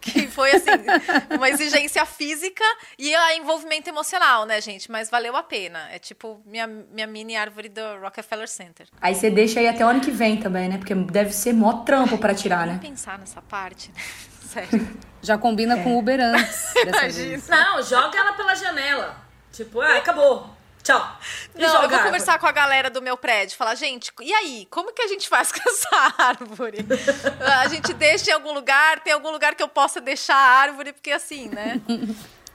Que 0.04 0.28
foi, 0.28 0.52
assim, 0.52 0.66
uma 1.34 1.50
exigência 1.50 2.06
física 2.06 2.64
e 3.00 3.16
a 3.16 3.38
envolvimento 3.38 3.90
emocional, 3.90 4.46
né, 4.46 4.60
gente? 4.60 4.92
Mas 4.92 5.10
valeu 5.10 5.34
a 5.38 5.42
pena. 5.42 5.88
É 5.92 5.98
tipo 5.98 6.42
minha, 6.46 6.68
minha 6.68 7.08
mini 7.08 7.38
árvore 7.38 7.70
do 7.70 7.82
Rockefeller 8.02 8.50
Center. 8.50 8.86
Aí 9.02 9.16
você 9.16 9.30
deixa 9.30 9.62
aí 9.62 9.68
até 9.70 9.86
o 9.86 9.88
ano 9.88 10.02
que 10.02 10.12
vem 10.12 10.36
também, 10.42 10.68
né? 10.68 10.78
Porque 10.78 10.94
deve 10.94 11.32
ser 11.32 11.54
mó 11.54 11.84
trampo 11.84 12.18
pra 12.18 12.36
tirar, 12.36 12.68
né? 12.68 12.80
pensar 12.82 13.18
nessa 13.18 13.42
parte, 13.42 13.92
né? 13.96 14.02
Sério. 14.54 14.98
Já 15.22 15.38
combina 15.38 15.80
É. 15.80 15.84
com 15.84 15.96
o 15.96 16.00
Uber 16.00 16.20
antes 16.20 16.74
dessa 16.74 17.00
Imagina. 17.08 17.30
vez. 17.30 17.48
Não, 17.48 17.82
joga 17.82 18.20
ela 18.20 18.34
pela 18.34 18.54
janela. 18.56 19.16
Tipo, 19.54 19.80
ah, 19.80 19.98
acabou. 19.98 20.50
Tchau. 20.84 21.18
E 21.56 21.62
Não, 21.62 21.70
joga 21.70 21.86
eu 21.86 21.90
vou 21.90 22.00
conversar 22.00 22.38
com 22.38 22.46
a 22.46 22.52
galera 22.52 22.90
do 22.90 23.02
meu 23.02 23.16
prédio. 23.16 23.56
Falar, 23.56 23.76
gente, 23.76 24.12
e 24.22 24.34
aí? 24.34 24.68
Como 24.70 24.92
que 24.92 25.02
a 25.02 25.08
gente 25.08 25.30
faz 25.30 25.52
com 25.52 25.60
essa 25.68 26.14
árvore? 26.22 26.80
A 27.62 27.68
gente 27.70 27.94
deixa 27.94 28.32
em 28.32 28.34
algum 28.34 28.54
lugar? 28.54 29.00
Tem 29.00 29.14
algum 29.14 29.32
lugar 29.32 29.56
que 29.56 29.64
eu 29.64 29.70
possa 29.70 30.02
deixar 30.02 30.36
a 30.36 30.60
árvore? 30.60 30.92
Porque 30.92 31.12
assim, 31.12 31.48
né? 31.48 31.82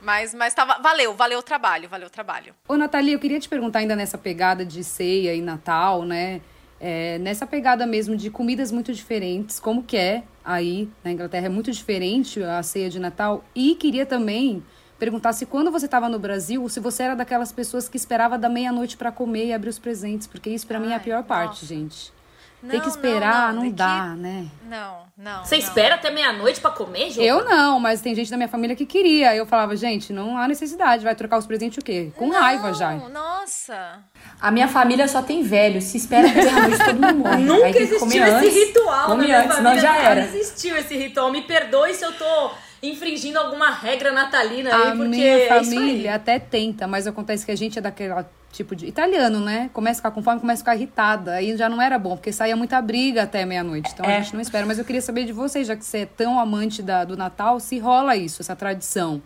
Mas, 0.01 0.33
mas 0.33 0.53
tava, 0.53 0.79
valeu, 0.79 1.13
valeu 1.13 1.39
o 1.39 1.43
trabalho, 1.43 1.89
valeu 1.89 2.07
o 2.07 2.11
trabalho. 2.11 2.53
Ô, 2.67 2.77
Nathalie, 2.77 3.13
eu 3.13 3.19
queria 3.19 3.39
te 3.39 3.49
perguntar 3.49 3.79
ainda 3.79 3.95
nessa 3.95 4.17
pegada 4.17 4.63
de 4.63 4.83
ceia 4.83 5.33
e 5.33 5.41
Natal, 5.41 6.03
né? 6.03 6.39
É, 6.79 7.17
nessa 7.17 7.45
pegada 7.45 7.85
mesmo 7.85 8.15
de 8.15 8.29
comidas 8.29 8.71
muito 8.71 8.93
diferentes, 8.93 9.59
como 9.59 9.83
que 9.83 9.97
é 9.97 10.23
aí 10.45 10.87
na 11.03 11.11
Inglaterra? 11.11 11.47
É 11.47 11.49
muito 11.49 11.71
diferente 11.71 12.41
a 12.41 12.63
ceia 12.63 12.89
de 12.89 12.99
Natal? 12.99 13.43
E 13.53 13.75
queria 13.75 14.05
também 14.05 14.63
perguntar 14.99 15.33
se 15.33 15.45
quando 15.45 15.71
você 15.71 15.85
estava 15.85 16.07
no 16.09 16.19
Brasil, 16.19 16.67
se 16.69 16.79
você 16.79 17.03
era 17.03 17.15
daquelas 17.15 17.51
pessoas 17.51 17.87
que 17.89 17.97
esperava 17.97 18.37
da 18.37 18.49
meia-noite 18.49 18.97
para 18.97 19.11
comer 19.11 19.45
e 19.47 19.53
abrir 19.53 19.69
os 19.69 19.79
presentes, 19.79 20.27
porque 20.27 20.49
isso 20.49 20.67
para 20.67 20.79
mim 20.79 20.91
é 20.91 20.95
a 20.95 20.99
pior 20.99 21.23
parte, 21.23 21.61
nossa. 21.63 21.65
gente. 21.65 22.19
Não, 22.61 22.71
Tem 22.71 22.81
que 22.81 22.89
esperar, 22.89 23.53
não, 23.53 23.61
é 23.63 23.67
que- 23.67 23.71
dá, 23.71 24.03
né? 24.17 24.47
Não, 24.69 25.03
não. 25.17 25.45
Você 25.45 25.55
não. 25.55 25.63
espera 25.63 25.95
até 25.95 26.11
meia-noite 26.11 26.59
pra 26.59 26.69
comer, 26.69 27.09
Jô? 27.09 27.21
Eu 27.21 27.45
não, 27.45 27.79
mas 27.79 28.01
tem 28.01 28.13
gente 28.13 28.29
da 28.29 28.35
minha 28.35 28.49
família 28.49 28.75
que 28.75 28.85
queria. 28.85 29.33
Eu 29.33 29.45
falava, 29.45 29.77
gente, 29.77 30.11
não 30.11 30.37
há 30.37 30.45
necessidade, 30.45 31.01
vai 31.01 31.15
trocar 31.15 31.37
os 31.37 31.45
presentes 31.45 31.77
o 31.77 31.81
quê? 31.81 32.11
Com 32.17 32.29
raiva 32.31 32.73
já. 32.73 32.91
Não, 32.91 33.07
Nossa. 33.07 33.99
A 34.41 34.51
minha 34.51 34.67
família 34.67 35.07
só 35.07 35.21
tem 35.21 35.41
velho. 35.41 35.81
Se 35.81 35.95
espera 35.95 36.27
até 36.27 36.41
meia-noite, 36.51 36.83
todo 36.83 36.99
mundo 37.01 37.15
morre. 37.19 37.43
Nunca 37.43 37.71
que 37.71 37.77
existiu 37.79 38.23
esse 38.23 38.29
antes, 38.29 38.53
ritual 38.53 39.05
Come 39.07 39.17
na 39.21 39.23
minha 39.23 39.39
antes, 39.39 39.55
família. 39.55 39.79
senão 39.79 39.81
já 39.81 39.93
nunca 39.97 40.09
era. 40.09 40.19
existiu 40.25 40.75
esse 40.77 40.97
ritual. 40.97 41.31
Me 41.31 41.41
perdoe 41.43 41.93
se 41.93 42.03
eu 42.03 42.11
tô 42.11 42.51
infringindo 42.81 43.37
alguma 43.39 43.69
regra 43.71 44.11
natalina 44.11 44.69
aí, 44.75 44.81
A 44.89 44.91
porque 44.95 45.07
minha 45.07 45.27
é 45.27 45.45
isso 45.61 45.69
família 45.71 46.11
aí. 46.11 46.15
até 46.15 46.39
tenta, 46.39 46.87
mas 46.87 47.05
acontece 47.07 47.45
que 47.45 47.51
a 47.51 47.57
gente 47.57 47.77
é 47.77 47.81
daquele 47.81 48.13
tipo 48.51 48.75
de. 48.75 48.87
Italiano, 48.87 49.39
né? 49.39 49.69
Começa 49.73 49.99
a 49.99 50.01
ficar 50.01 50.11
com 50.11 50.23
fome, 50.23 50.39
começa 50.39 50.61
a 50.61 50.63
ficar 50.63 50.75
irritada. 50.75 51.33
Aí 51.33 51.55
já 51.57 51.67
não 51.69 51.81
era 51.81 51.99
bom, 51.99 52.15
porque 52.15 52.31
saía 52.31 52.55
muita 52.55 52.81
briga 52.81 53.23
até 53.23 53.45
meia-noite. 53.45 53.91
Então 53.93 54.05
a 54.05 54.11
É. 54.11 54.21
gente 54.23 54.33
não 54.33 54.41
espera. 54.41 54.65
Mas 54.65 54.79
eu 54.79 54.85
queria 54.85 55.01
saber 55.01 55.25
de 55.25 55.33
vocês, 55.33 55.67
já 55.67 55.75
que 55.75 55.83
você 55.85 55.99
é 55.99 56.05
tão 56.05 56.39
amante 56.39 56.81
da, 56.81 57.03
do 57.03 57.15
Natal, 57.17 57.59
se 57.59 57.77
rola 57.79 58.15
isso, 58.15 58.41
essa 58.41 58.55
tradição. 58.55 59.21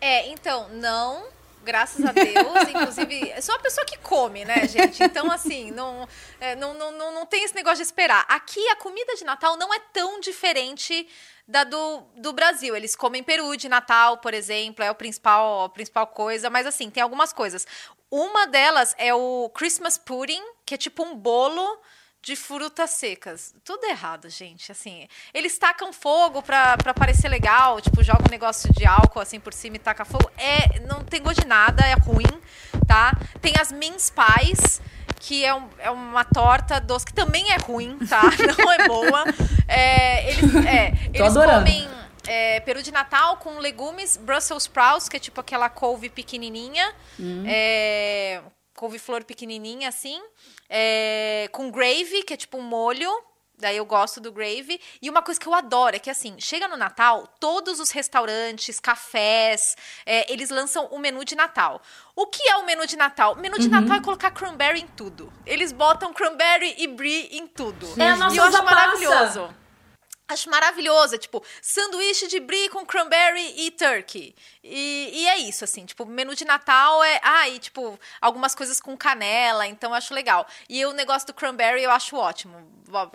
É, 0.00 0.28
então, 0.30 0.66
não. 0.74 1.22
Graças 1.66 2.04
a 2.04 2.12
Deus. 2.12 2.68
Inclusive, 2.70 3.42
sou 3.42 3.56
uma 3.56 3.60
pessoa 3.60 3.84
que 3.84 3.98
come, 3.98 4.44
né, 4.44 4.66
gente? 4.68 5.02
Então, 5.02 5.30
assim, 5.30 5.72
não, 5.72 6.08
é, 6.40 6.54
não, 6.54 6.72
não, 6.72 6.92
não, 6.92 7.12
não 7.12 7.26
tem 7.26 7.42
esse 7.42 7.54
negócio 7.54 7.78
de 7.78 7.82
esperar. 7.82 8.24
Aqui, 8.28 8.66
a 8.68 8.76
comida 8.76 9.16
de 9.16 9.24
Natal 9.24 9.56
não 9.56 9.74
é 9.74 9.80
tão 9.92 10.20
diferente 10.20 11.08
da 11.46 11.64
do, 11.64 12.02
do 12.16 12.32
Brasil. 12.32 12.76
Eles 12.76 12.94
comem 12.94 13.22
peru 13.22 13.56
de 13.56 13.68
Natal, 13.68 14.18
por 14.18 14.32
exemplo, 14.32 14.84
é 14.84 14.90
o 14.90 14.94
principal, 14.94 15.64
a 15.64 15.68
principal 15.68 16.06
coisa. 16.06 16.48
Mas, 16.48 16.66
assim, 16.66 16.88
tem 16.88 17.02
algumas 17.02 17.32
coisas. 17.32 17.66
Uma 18.08 18.46
delas 18.46 18.94
é 18.96 19.12
o 19.12 19.50
Christmas 19.52 19.98
pudding, 19.98 20.42
que 20.64 20.74
é 20.74 20.78
tipo 20.78 21.02
um 21.02 21.16
bolo 21.16 21.80
de 22.26 22.34
frutas 22.34 22.90
secas. 22.90 23.54
Tudo 23.64 23.84
errado, 23.84 24.28
gente. 24.28 24.72
Assim, 24.72 25.06
eles 25.32 25.56
tacam 25.56 25.92
fogo 25.92 26.42
pra, 26.42 26.76
pra 26.76 26.92
parecer 26.92 27.28
legal, 27.28 27.80
tipo, 27.80 28.02
joga 28.02 28.24
um 28.26 28.30
negócio 28.30 28.68
de 28.72 28.84
álcool 28.84 29.20
assim 29.20 29.38
por 29.38 29.52
cima 29.52 29.76
e 29.76 29.78
taca 29.78 30.04
fogo. 30.04 30.28
É, 30.36 30.80
não 30.80 31.04
tem 31.04 31.22
gosto 31.22 31.42
de 31.42 31.46
nada, 31.46 31.86
é 31.86 31.94
ruim, 31.94 32.26
tá? 32.84 33.16
Tem 33.40 33.54
as 33.60 33.70
mince 33.70 34.10
pies, 34.10 34.82
que 35.20 35.44
é, 35.44 35.54
um, 35.54 35.68
é 35.78 35.88
uma 35.88 36.24
torta 36.24 36.80
doce 36.80 37.06
que 37.06 37.14
também 37.14 37.52
é 37.52 37.58
ruim, 37.58 37.96
tá? 38.08 38.22
Não 38.58 38.72
é 38.72 38.88
boa. 38.88 39.24
É, 39.68 40.28
eles 40.28 40.54
é, 40.66 40.92
eles 41.14 41.32
comem 41.32 41.88
é, 42.26 42.58
peru 42.58 42.82
de 42.82 42.90
Natal 42.90 43.36
com 43.36 43.58
legumes, 43.58 44.16
Brussels 44.16 44.64
sprouts, 44.64 45.08
que 45.08 45.16
é 45.16 45.20
tipo 45.20 45.40
aquela 45.40 45.68
couve 45.68 46.08
pequenininha, 46.08 46.92
hum. 47.20 47.44
é, 47.46 48.42
couve-flor 48.76 49.24
pequenininha 49.24 49.88
assim, 49.88 50.20
é, 50.68 51.48
com 51.50 51.70
gravy, 51.70 52.22
que 52.22 52.34
é 52.34 52.36
tipo 52.36 52.58
um 52.58 52.62
molho. 52.62 53.10
Daí 53.58 53.78
eu 53.78 53.86
gosto 53.86 54.20
do 54.20 54.30
gravy. 54.30 54.78
E 55.00 55.08
uma 55.08 55.22
coisa 55.22 55.40
que 55.40 55.46
eu 55.46 55.54
adoro 55.54 55.96
é 55.96 55.98
que, 55.98 56.10
assim, 56.10 56.36
chega 56.38 56.68
no 56.68 56.76
Natal, 56.76 57.26
todos 57.40 57.80
os 57.80 57.90
restaurantes, 57.90 58.78
cafés, 58.78 59.74
é, 60.04 60.30
eles 60.30 60.50
lançam 60.50 60.84
o 60.86 60.98
menu 60.98 61.24
de 61.24 61.34
Natal. 61.34 61.80
O 62.14 62.26
que 62.26 62.46
é 62.50 62.56
o 62.58 62.66
menu 62.66 62.86
de 62.86 62.96
Natal? 62.96 63.32
O 63.32 63.36
menu 63.36 63.58
de 63.58 63.64
uhum. 63.66 63.80
Natal 63.80 63.96
é 63.96 64.00
colocar 64.02 64.30
cranberry 64.30 64.80
em 64.80 64.86
tudo. 64.88 65.32
Eles 65.46 65.72
botam 65.72 66.12
cranberry 66.12 66.74
e 66.76 66.86
brie 66.86 67.28
em 67.32 67.46
tudo. 67.46 67.88
É 67.98 68.10
a 68.10 68.16
nossa 68.16 68.36
e 68.36 68.38
eu 68.38 68.44
acho 68.44 68.62
maravilhoso. 68.62 69.54
Acho 70.28 70.50
maravilhoso, 70.50 71.14
é, 71.14 71.18
tipo, 71.18 71.40
sanduíche 71.62 72.26
de 72.26 72.40
brie 72.40 72.68
com 72.68 72.84
cranberry 72.84 73.54
e 73.58 73.70
turkey. 73.70 74.34
E, 74.62 75.10
e, 75.12 75.28
é 75.28 75.38
isso, 75.38 75.62
assim, 75.62 75.84
tipo, 75.84 76.04
menu 76.04 76.34
de 76.34 76.44
Natal 76.44 77.04
é. 77.04 77.20
Ah, 77.22 77.48
e 77.48 77.60
tipo, 77.60 77.98
algumas 78.20 78.52
coisas 78.52 78.80
com 78.80 78.96
canela, 78.96 79.68
então 79.68 79.90
eu 79.90 79.94
acho 79.94 80.12
legal. 80.12 80.44
E 80.68 80.84
o 80.84 80.92
negócio 80.92 81.28
do 81.28 81.34
cranberry 81.34 81.84
eu 81.84 81.92
acho 81.92 82.16
ótimo. 82.16 82.56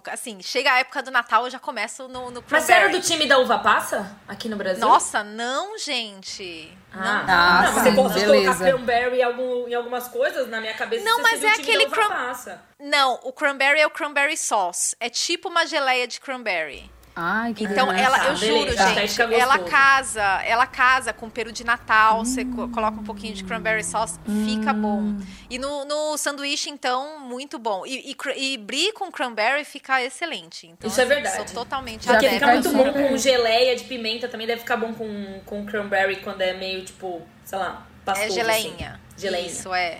Assim, 0.10 0.42
chega 0.42 0.72
a 0.72 0.80
época 0.80 1.04
do 1.04 1.12
Natal, 1.12 1.44
eu 1.44 1.50
já 1.50 1.60
começo 1.60 2.08
no, 2.08 2.32
no 2.32 2.42
cranberry. 2.42 2.46
Mas 2.52 2.64
você 2.64 2.74
era 2.74 2.90
do 2.90 3.02
time 3.02 3.26
da 3.26 3.40
uva 3.40 3.60
passa 3.60 4.18
aqui 4.26 4.48
no 4.48 4.56
Brasil? 4.56 4.80
Nossa, 4.80 5.22
não, 5.22 5.78
gente. 5.78 6.72
Ah, 6.94 7.64
não, 7.66 7.74
não, 7.74 7.84
você 7.84 7.92
pode 7.92 8.26
colocar 8.26 8.58
cranberry 8.58 9.18
em, 9.18 9.24
algum, 9.24 9.68
em 9.68 9.74
algumas 9.74 10.08
coisas, 10.08 10.48
na 10.48 10.62
minha 10.62 10.74
cabeça 10.74 11.04
Não, 11.04 11.22
mas 11.22 11.44
é 11.44 11.50
aquele 11.50 11.88
cranberry. 11.88 12.60
Não, 12.80 13.20
o 13.24 13.34
cranberry 13.34 13.82
é 13.82 13.88
o 13.88 13.90
cranberry 13.90 14.38
sauce. 14.38 14.96
É 14.98 15.10
tipo 15.10 15.50
uma 15.50 15.66
geleia 15.66 16.08
de 16.08 16.18
cranberry. 16.18 16.90
Ai, 17.24 17.54
que 17.54 17.64
Então, 17.64 17.92
ela, 17.92 18.30
eu 18.30 18.36
juro, 18.36 18.72
gente, 18.76 19.22
ela 19.40 19.60
casa, 19.60 20.24
ela 20.44 20.66
casa 20.66 21.14
com 21.14 21.30
peru 21.30 21.52
de 21.52 21.64
Natal, 21.64 22.22
hum. 22.22 22.26
você 22.26 22.44
coloca 22.44 23.00
um 23.00 23.04
pouquinho 23.04 23.36
de 23.36 23.44
cranberry 23.44 23.84
sauce, 23.84 24.20
hum. 24.28 24.46
fica 24.46 24.74
bom. 24.74 25.16
E 25.48 25.60
no, 25.60 25.86
no 25.86 26.18
sanduíche, 26.18 26.72
então, 26.72 27.20
muito 27.20 27.60
bom. 27.60 27.86
E, 27.86 28.12
e, 28.12 28.54
e 28.54 28.58
brie 28.58 28.92
com 28.94 29.12
cranberry 29.12 29.64
fica 29.64 30.02
excelente. 30.02 30.66
Então, 30.66 30.90
Isso 30.90 31.00
é 31.00 31.04
assim, 31.04 31.12
é 31.12 31.16
verdade. 31.16 31.52
Sou 31.52 31.64
totalmente 31.64 32.08
Porque 32.08 32.28
fica 32.28 32.48
muito 32.48 32.72
bom 32.72 32.92
com 32.92 33.18
geleia 33.18 33.76
de 33.76 33.84
pimenta, 33.84 34.28
também 34.28 34.48
deve 34.48 34.62
ficar 34.62 34.78
bom 34.78 34.92
com, 34.94 35.42
com 35.46 35.64
cranberry 35.66 36.16
quando 36.18 36.42
é 36.42 36.54
meio, 36.54 36.84
tipo, 36.84 37.22
sei 37.46 37.60
lá, 37.60 37.86
pastoso, 38.04 38.32
É 38.32 38.34
geleinha. 38.34 39.00
Assim. 39.06 39.22
Geleinha. 39.22 39.48
Isso, 39.48 39.74
é. 39.76 40.00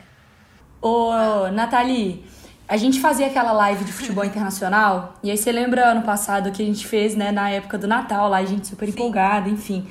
Ô, 0.82 1.12
ah. 1.12 1.52
Nathalie... 1.52 2.41
A 2.72 2.78
gente 2.78 3.02
fazia 3.02 3.28
aquela 3.28 3.52
live 3.52 3.84
de 3.84 3.92
futebol 3.92 4.24
internacional, 4.32 5.20
e 5.22 5.30
aí 5.30 5.38
você 5.38 5.52
lembra 5.52 5.90
ano 5.90 6.04
passado 6.04 6.54
que 6.54 6.64
a 6.64 6.66
gente 6.66 6.88
fez, 6.88 7.18
né, 7.18 7.30
na 7.30 7.50
época 7.50 7.78
do 7.78 7.86
Natal, 7.86 8.30
lá 8.30 8.38
a 8.38 8.46
gente 8.46 8.66
super 8.66 8.86
Sim. 8.86 8.92
empolgada, 8.94 9.50
enfim. 9.50 9.86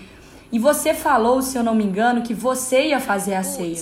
E 0.50 0.58
você 0.58 0.94
falou, 0.94 1.42
se 1.42 1.58
eu 1.58 1.62
não 1.62 1.74
me 1.74 1.84
engano, 1.84 2.22
que 2.22 2.32
você 2.32 2.86
ia 2.86 2.98
fazer 2.98 3.34
a 3.34 3.42
ceia. 3.42 3.76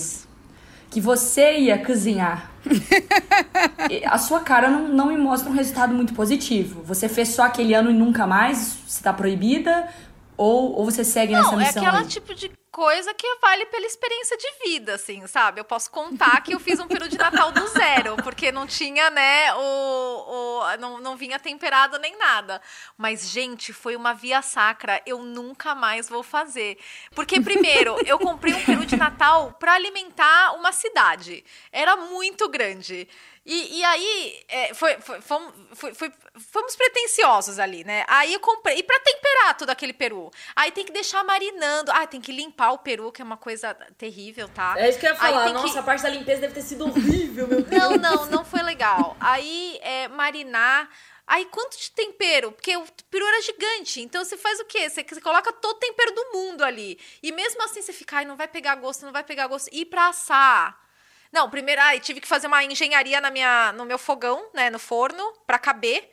Que 0.89 0.99
você 0.99 1.59
ia 1.59 1.77
cozinhar. 1.77 2.51
a 4.05 4.17
sua 4.17 4.41
cara 4.41 4.69
não, 4.69 4.89
não 4.89 5.05
me 5.05 5.17
mostra 5.17 5.49
um 5.49 5.53
resultado 5.53 5.93
muito 5.93 6.13
positivo. 6.13 6.83
Você 6.83 7.07
fez 7.07 7.29
só 7.29 7.43
aquele 7.43 7.73
ano 7.73 7.89
e 7.89 7.93
nunca 7.93 8.27
mais? 8.27 8.79
Você 8.85 9.01
tá 9.01 9.13
proibida? 9.13 9.87
Ou, 10.35 10.77
ou 10.77 10.83
você 10.83 11.05
segue 11.05 11.31
não, 11.31 11.39
nessa 11.39 11.55
missão? 11.55 11.83
É 11.83 11.87
aquela 11.87 12.01
aí? 12.01 12.07
tipo 12.07 12.35
de 12.35 12.51
coisa 12.79 13.13
que 13.13 13.27
vale 13.41 13.65
pela 13.65 13.85
experiência 13.85 14.37
de 14.37 14.47
vida, 14.63 14.93
assim, 14.93 15.27
sabe? 15.27 15.59
Eu 15.59 15.65
posso 15.65 15.91
contar 15.91 16.41
que 16.41 16.53
eu 16.53 16.59
fiz 16.61 16.79
um 16.79 16.87
peru 16.87 17.09
de 17.09 17.17
Natal 17.17 17.51
do 17.51 17.67
zero, 17.67 18.15
porque 18.23 18.53
não 18.53 18.65
tinha, 18.65 19.09
né, 19.09 19.53
o, 19.53 19.59
o 19.59 20.77
não, 20.77 20.97
não 20.97 21.17
vinha 21.17 21.37
temperado 21.37 21.99
nem 21.99 22.17
nada. 22.17 22.61
Mas, 22.97 23.29
gente, 23.29 23.73
foi 23.73 23.97
uma 23.97 24.13
via 24.13 24.41
sacra. 24.41 25.01
Eu 25.05 25.23
nunca 25.23 25.75
mais 25.75 26.07
vou 26.07 26.23
fazer. 26.23 26.77
Porque, 27.13 27.41
primeiro, 27.41 27.97
eu 28.05 28.17
comprei 28.17 28.53
um 28.53 28.63
peru 28.63 28.85
de 28.85 28.95
Natal 28.95 29.53
para 29.59 29.73
alimentar 29.73 30.53
uma 30.53 30.71
cidade. 30.71 31.43
Era 31.73 31.97
muito 31.97 32.47
grande. 32.47 33.09
E, 33.51 33.79
e 33.79 33.83
aí, 33.83 34.45
é, 34.47 34.73
foi, 34.75 35.01
foi, 35.01 35.19
fomos, 35.21 35.51
foi, 35.73 35.91
foi, 35.95 36.13
fomos 36.51 36.75
pretenciosos 36.75 37.57
ali, 37.57 37.83
né? 37.83 38.05
Aí 38.07 38.31
eu 38.31 38.39
comprei. 38.39 38.77
E 38.77 38.83
pra 38.83 38.99
temperar 38.99 39.57
todo 39.57 39.71
aquele 39.71 39.91
peru? 39.91 40.29
Aí 40.55 40.71
tem 40.71 40.85
que 40.85 40.91
deixar 40.91 41.23
marinando. 41.23 41.91
Ah, 41.91 42.05
tem 42.05 42.21
que 42.21 42.31
limpar 42.31 42.73
o 42.73 42.77
peru, 42.77 43.11
que 43.11 43.23
é 43.23 43.25
uma 43.25 43.37
coisa 43.37 43.73
terrível, 43.97 44.47
tá? 44.49 44.75
É 44.77 44.87
isso 44.87 44.99
que 44.99 45.07
eu 45.07 45.09
ia 45.09 45.15
falar. 45.15 45.51
Nossa, 45.51 45.73
que... 45.73 45.79
a 45.79 45.81
parte 45.81 46.03
da 46.03 46.09
limpeza 46.09 46.41
deve 46.41 46.53
ter 46.53 46.61
sido 46.61 46.85
horrível, 46.85 47.47
meu 47.47 47.63
Deus. 47.63 47.81
Não, 47.81 47.97
não, 47.97 48.25
não 48.27 48.45
foi 48.45 48.61
legal. 48.61 49.17
Aí, 49.19 49.79
é, 49.81 50.07
marinar. 50.09 50.87
Aí, 51.25 51.45
quanto 51.45 51.75
de 51.75 51.89
tempero? 51.89 52.51
Porque 52.51 52.77
o 52.77 52.85
peru 53.09 53.25
era 53.25 53.41
gigante. 53.41 53.99
Então, 53.99 54.23
você 54.23 54.37
faz 54.37 54.59
o 54.59 54.65
quê? 54.65 54.87
Você, 54.87 55.03
você 55.03 55.21
coloca 55.21 55.51
todo 55.53 55.75
o 55.75 55.79
tempero 55.79 56.13
do 56.13 56.33
mundo 56.33 56.63
ali. 56.63 56.99
E 57.23 57.31
mesmo 57.31 57.63
assim, 57.63 57.81
você 57.81 57.93
fica, 57.93 58.17
ai, 58.17 58.25
não 58.25 58.35
vai 58.35 58.47
pegar 58.47 58.75
gosto, 58.75 59.07
não 59.07 59.11
vai 59.11 59.23
pegar 59.23 59.47
gosto. 59.47 59.69
E 59.71 59.85
pra 59.85 60.09
assar? 60.09 60.88
Não, 61.31 61.49
primeiro, 61.49 61.81
ai, 61.81 61.99
tive 61.99 62.19
que 62.19 62.27
fazer 62.27 62.47
uma 62.47 62.63
engenharia 62.63 63.21
na 63.21 63.29
minha, 63.29 63.71
no 63.73 63.85
meu 63.85 63.97
fogão, 63.97 64.43
né, 64.53 64.69
no 64.69 64.79
forno, 64.79 65.23
para 65.45 65.59
caber. 65.59 66.09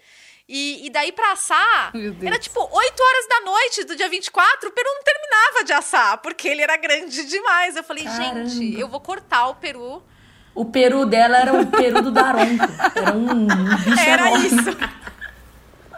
E, 0.48 0.86
e, 0.86 0.90
daí 0.90 1.10
pra 1.10 1.32
assar, 1.32 1.90
era 2.22 2.38
tipo 2.38 2.60
8 2.60 2.70
horas 2.72 3.28
da 3.28 3.40
noite 3.50 3.82
do 3.82 3.96
dia 3.96 4.08
24, 4.08 4.68
o 4.68 4.72
peru 4.72 4.88
não 4.94 5.02
terminava 5.02 5.64
de 5.64 5.72
assar, 5.72 6.18
porque 6.18 6.46
ele 6.46 6.62
era 6.62 6.76
grande 6.76 7.24
demais. 7.26 7.74
Eu 7.74 7.82
falei, 7.82 8.04
Caramba. 8.04 8.46
gente, 8.46 8.78
eu 8.78 8.86
vou 8.86 9.00
cortar 9.00 9.48
o 9.48 9.56
peru. 9.56 10.00
O 10.54 10.64
peru 10.64 11.04
dela 11.04 11.36
era 11.38 11.52
o 11.52 11.66
peru 11.66 12.00
do 12.00 12.12
Daronco. 12.12 12.64
Era 12.94 13.12
um, 13.12 13.46
bicho 13.46 14.08
Era 14.08 14.28
enorme. 14.28 14.46
isso. 14.46 14.70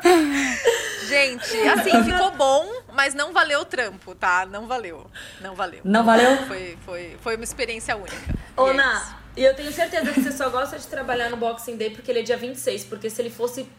gente, 1.07 1.69
assim, 1.69 2.05
ficou 2.05 2.31
bom, 2.33 2.67
mas 2.99 3.14
não 3.14 3.33
valeu 3.33 3.61
o 3.61 3.64
trampo, 3.64 4.12
tá? 4.12 4.45
Não 4.45 4.67
valeu. 4.67 5.09
Não 5.40 5.55
valeu. 5.55 5.81
Não 5.85 6.05
valeu? 6.05 6.37
Foi, 6.49 6.76
foi, 6.85 7.17
foi 7.21 7.37
uma 7.37 7.45
experiência 7.45 7.97
única. 7.97 8.35
Ô, 8.57 8.73
Ná, 8.73 9.21
e 9.37 9.45
eu 9.45 9.55
tenho 9.55 9.73
certeza 9.73 10.12
que 10.12 10.21
você 10.21 10.33
só 10.33 10.50
gosta 10.50 10.76
de 10.76 10.85
trabalhar 10.88 11.31
no 11.31 11.37
Boxing 11.37 11.76
Day 11.76 11.90
porque 11.90 12.11
ele 12.11 12.19
é 12.19 12.23
dia 12.23 12.37
26. 12.37 12.87
Porque 12.87 13.09
se 13.09 13.23
ele 13.23 13.31
fosse, 13.31 13.71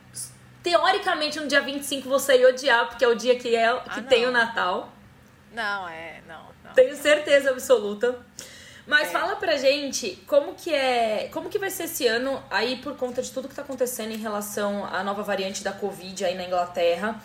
teoricamente, 0.64 1.38
no 1.38 1.48
dia 1.48 1.60
25, 1.60 2.08
você 2.08 2.38
ia 2.38 2.48
odiar, 2.48 2.88
porque 2.88 3.04
é 3.04 3.10
o 3.10 3.14
dia 3.14 3.38
que, 3.38 3.54
é, 3.54 3.68
que 3.94 4.00
ah, 4.00 4.04
tem 4.04 4.26
o 4.26 4.32
Natal. 4.32 4.88
Não, 5.52 5.90
é. 5.90 6.22
Não, 6.26 6.46
não. 6.64 6.72
Tenho 6.74 6.96
certeza 6.96 7.50
absoluta. 7.50 8.18
Mas 8.88 9.10
é. 9.10 9.12
fala 9.12 9.36
pra 9.36 9.58
gente 9.58 10.24
como 10.28 10.56
que 10.56 10.74
é. 10.74 11.28
Como 11.34 11.50
que 11.50 11.60
vai 11.60 11.70
ser 11.70 11.84
esse 11.84 12.08
ano 12.08 12.42
aí 12.50 12.78
por 12.78 12.96
conta 12.96 13.22
de 13.22 13.30
tudo 13.32 13.50
que 13.50 13.56
tá 13.56 13.64
acontecendo 13.64 14.14
em 14.14 14.18
relação 14.18 14.86
à 14.86 15.04
nova 15.04 15.24
variante 15.24 15.62
da 15.62 15.74
Covid 15.74 16.24
aí 16.24 16.36
na 16.36 16.46
Inglaterra. 16.46 17.22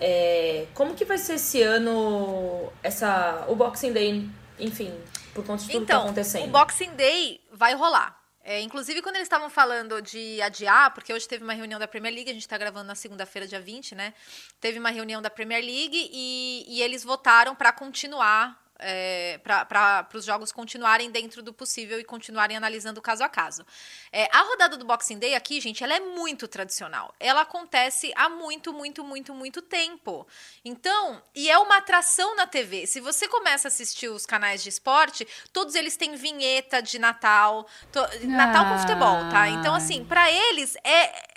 É, 0.00 0.66
como 0.74 0.94
que 0.94 1.04
vai 1.04 1.18
ser 1.18 1.34
esse 1.34 1.62
ano 1.62 2.72
essa, 2.82 3.44
o 3.48 3.54
Boxing 3.54 3.92
Day, 3.92 4.28
enfim, 4.58 4.92
por 5.34 5.44
conta 5.44 5.62
de 5.62 5.70
tudo 5.70 5.82
então, 5.82 5.84
que 5.84 5.92
tá 5.92 5.98
acontecendo? 5.98 6.44
O 6.44 6.48
Boxing 6.48 6.94
Day 6.94 7.40
vai 7.52 7.74
rolar. 7.74 8.16
É, 8.48 8.60
inclusive, 8.60 9.02
quando 9.02 9.16
eles 9.16 9.26
estavam 9.26 9.50
falando 9.50 10.00
de 10.00 10.40
adiar, 10.40 10.94
porque 10.94 11.12
hoje 11.12 11.26
teve 11.26 11.42
uma 11.42 11.52
reunião 11.52 11.80
da 11.80 11.88
Premier 11.88 12.14
League, 12.14 12.30
a 12.30 12.32
gente 12.32 12.42
está 12.42 12.56
gravando 12.56 12.86
na 12.86 12.94
segunda-feira, 12.94 13.44
dia 13.44 13.60
20, 13.60 13.96
né? 13.96 14.14
Teve 14.60 14.78
uma 14.78 14.90
reunião 14.90 15.20
da 15.20 15.28
Premier 15.28 15.60
League 15.64 16.10
e, 16.12 16.64
e 16.68 16.80
eles 16.80 17.02
votaram 17.02 17.56
para 17.56 17.72
continuar 17.72 18.65
é, 18.78 19.38
para 19.42 20.08
os 20.14 20.24
jogos 20.24 20.52
continuarem 20.52 21.10
dentro 21.10 21.42
do 21.42 21.52
possível 21.52 21.98
e 22.00 22.04
continuarem 22.04 22.56
analisando 22.56 23.00
caso 23.00 23.24
a 23.24 23.28
caso. 23.28 23.64
É, 24.12 24.28
a 24.32 24.42
rodada 24.42 24.76
do 24.76 24.84
Boxing 24.84 25.18
Day 25.18 25.34
aqui, 25.34 25.60
gente, 25.60 25.82
ela 25.82 25.94
é 25.94 26.00
muito 26.00 26.48
tradicional. 26.48 27.14
Ela 27.18 27.42
acontece 27.42 28.12
há 28.16 28.28
muito, 28.28 28.72
muito, 28.72 29.04
muito, 29.04 29.34
muito 29.34 29.62
tempo. 29.62 30.26
Então, 30.64 31.22
e 31.34 31.50
é 31.50 31.58
uma 31.58 31.78
atração 31.78 32.34
na 32.36 32.46
TV. 32.46 32.86
Se 32.86 33.00
você 33.00 33.28
começa 33.28 33.68
a 33.68 33.70
assistir 33.70 34.08
os 34.08 34.26
canais 34.26 34.62
de 34.62 34.68
esporte, 34.68 35.26
todos 35.52 35.74
eles 35.74 35.96
têm 35.96 36.16
vinheta 36.16 36.80
de 36.80 36.98
Natal, 36.98 37.66
to, 37.92 38.00
Natal 38.26 38.66
com 38.66 38.78
futebol, 38.78 39.28
tá? 39.30 39.48
Então, 39.48 39.74
assim, 39.74 40.04
para 40.04 40.30
eles 40.30 40.76
é 40.84 41.35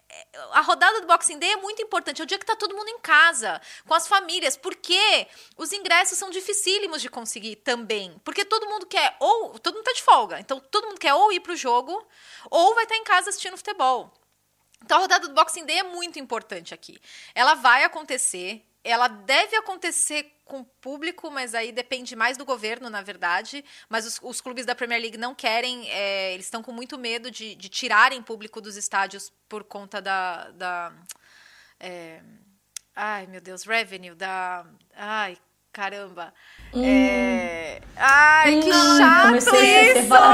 a 0.51 0.61
rodada 0.61 1.01
do 1.01 1.07
Boxing 1.07 1.37
Day 1.37 1.51
é 1.51 1.57
muito 1.57 1.81
importante. 1.81 2.21
É 2.21 2.23
o 2.23 2.27
dia 2.27 2.37
que 2.37 2.45
tá 2.45 2.55
todo 2.55 2.75
mundo 2.75 2.87
em 2.89 2.99
casa, 2.99 3.61
com 3.87 3.93
as 3.93 4.07
famílias, 4.07 4.55
porque 4.55 5.27
os 5.57 5.71
ingressos 5.71 6.17
são 6.17 6.29
dificílimos 6.29 7.01
de 7.01 7.09
conseguir 7.09 7.57
também. 7.57 8.19
Porque 8.23 8.45
todo 8.45 8.67
mundo 8.67 8.85
quer, 8.85 9.15
ou 9.19 9.59
todo 9.59 9.75
mundo 9.75 9.85
tá 9.85 9.93
de 9.93 10.01
folga, 10.01 10.39
então 10.39 10.59
todo 10.59 10.87
mundo 10.87 10.99
quer 10.99 11.13
ou 11.13 11.31
ir 11.31 11.39
pro 11.39 11.55
jogo, 11.55 12.07
ou 12.49 12.75
vai 12.75 12.83
estar 12.83 12.95
em 12.95 13.03
casa 13.03 13.29
assistindo 13.29 13.57
futebol. 13.57 14.13
Então 14.83 14.97
a 14.97 15.01
rodada 15.01 15.27
do 15.27 15.33
Boxing 15.33 15.65
Day 15.65 15.79
é 15.79 15.83
muito 15.83 16.19
importante 16.19 16.73
aqui. 16.73 16.99
Ela 17.35 17.53
vai 17.53 17.83
acontecer, 17.83 18.65
ela 18.83 19.07
deve 19.07 19.55
acontecer 19.55 20.39
com 20.45 20.61
o 20.61 20.65
público, 20.65 21.29
mas 21.29 21.53
aí 21.53 21.71
depende 21.71 22.15
mais 22.15 22.37
do 22.37 22.45
governo, 22.45 22.89
na 22.89 23.01
verdade. 23.01 23.63
Mas 23.87 24.05
os, 24.05 24.19
os 24.21 24.41
clubes 24.41 24.65
da 24.65 24.73
Premier 24.73 24.99
League 24.99 25.17
não 25.17 25.35
querem, 25.35 25.89
é, 25.89 26.33
eles 26.33 26.45
estão 26.45 26.63
com 26.63 26.71
muito 26.71 26.97
medo 26.97 27.29
de, 27.29 27.55
de, 27.55 27.69
tirarem 27.69 28.21
público 28.21 28.59
dos 28.59 28.75
estádios 28.75 29.31
por 29.47 29.63
conta 29.63 30.01
da. 30.01 30.49
da 30.51 30.93
é, 31.79 32.21
ai, 32.95 33.27
meu 33.27 33.41
Deus, 33.41 33.63
revenue, 33.63 34.15
da. 34.15 34.65
Ai, 34.95 35.37
caramba. 35.71 36.33
Hum. 36.73 36.83
É... 36.83 37.81
Ai, 37.95 38.55
hum, 38.55 38.59
que 38.61 38.71
chato 38.71 39.27
comecei 39.27 39.91
isso! 39.91 40.13
A 40.13 40.33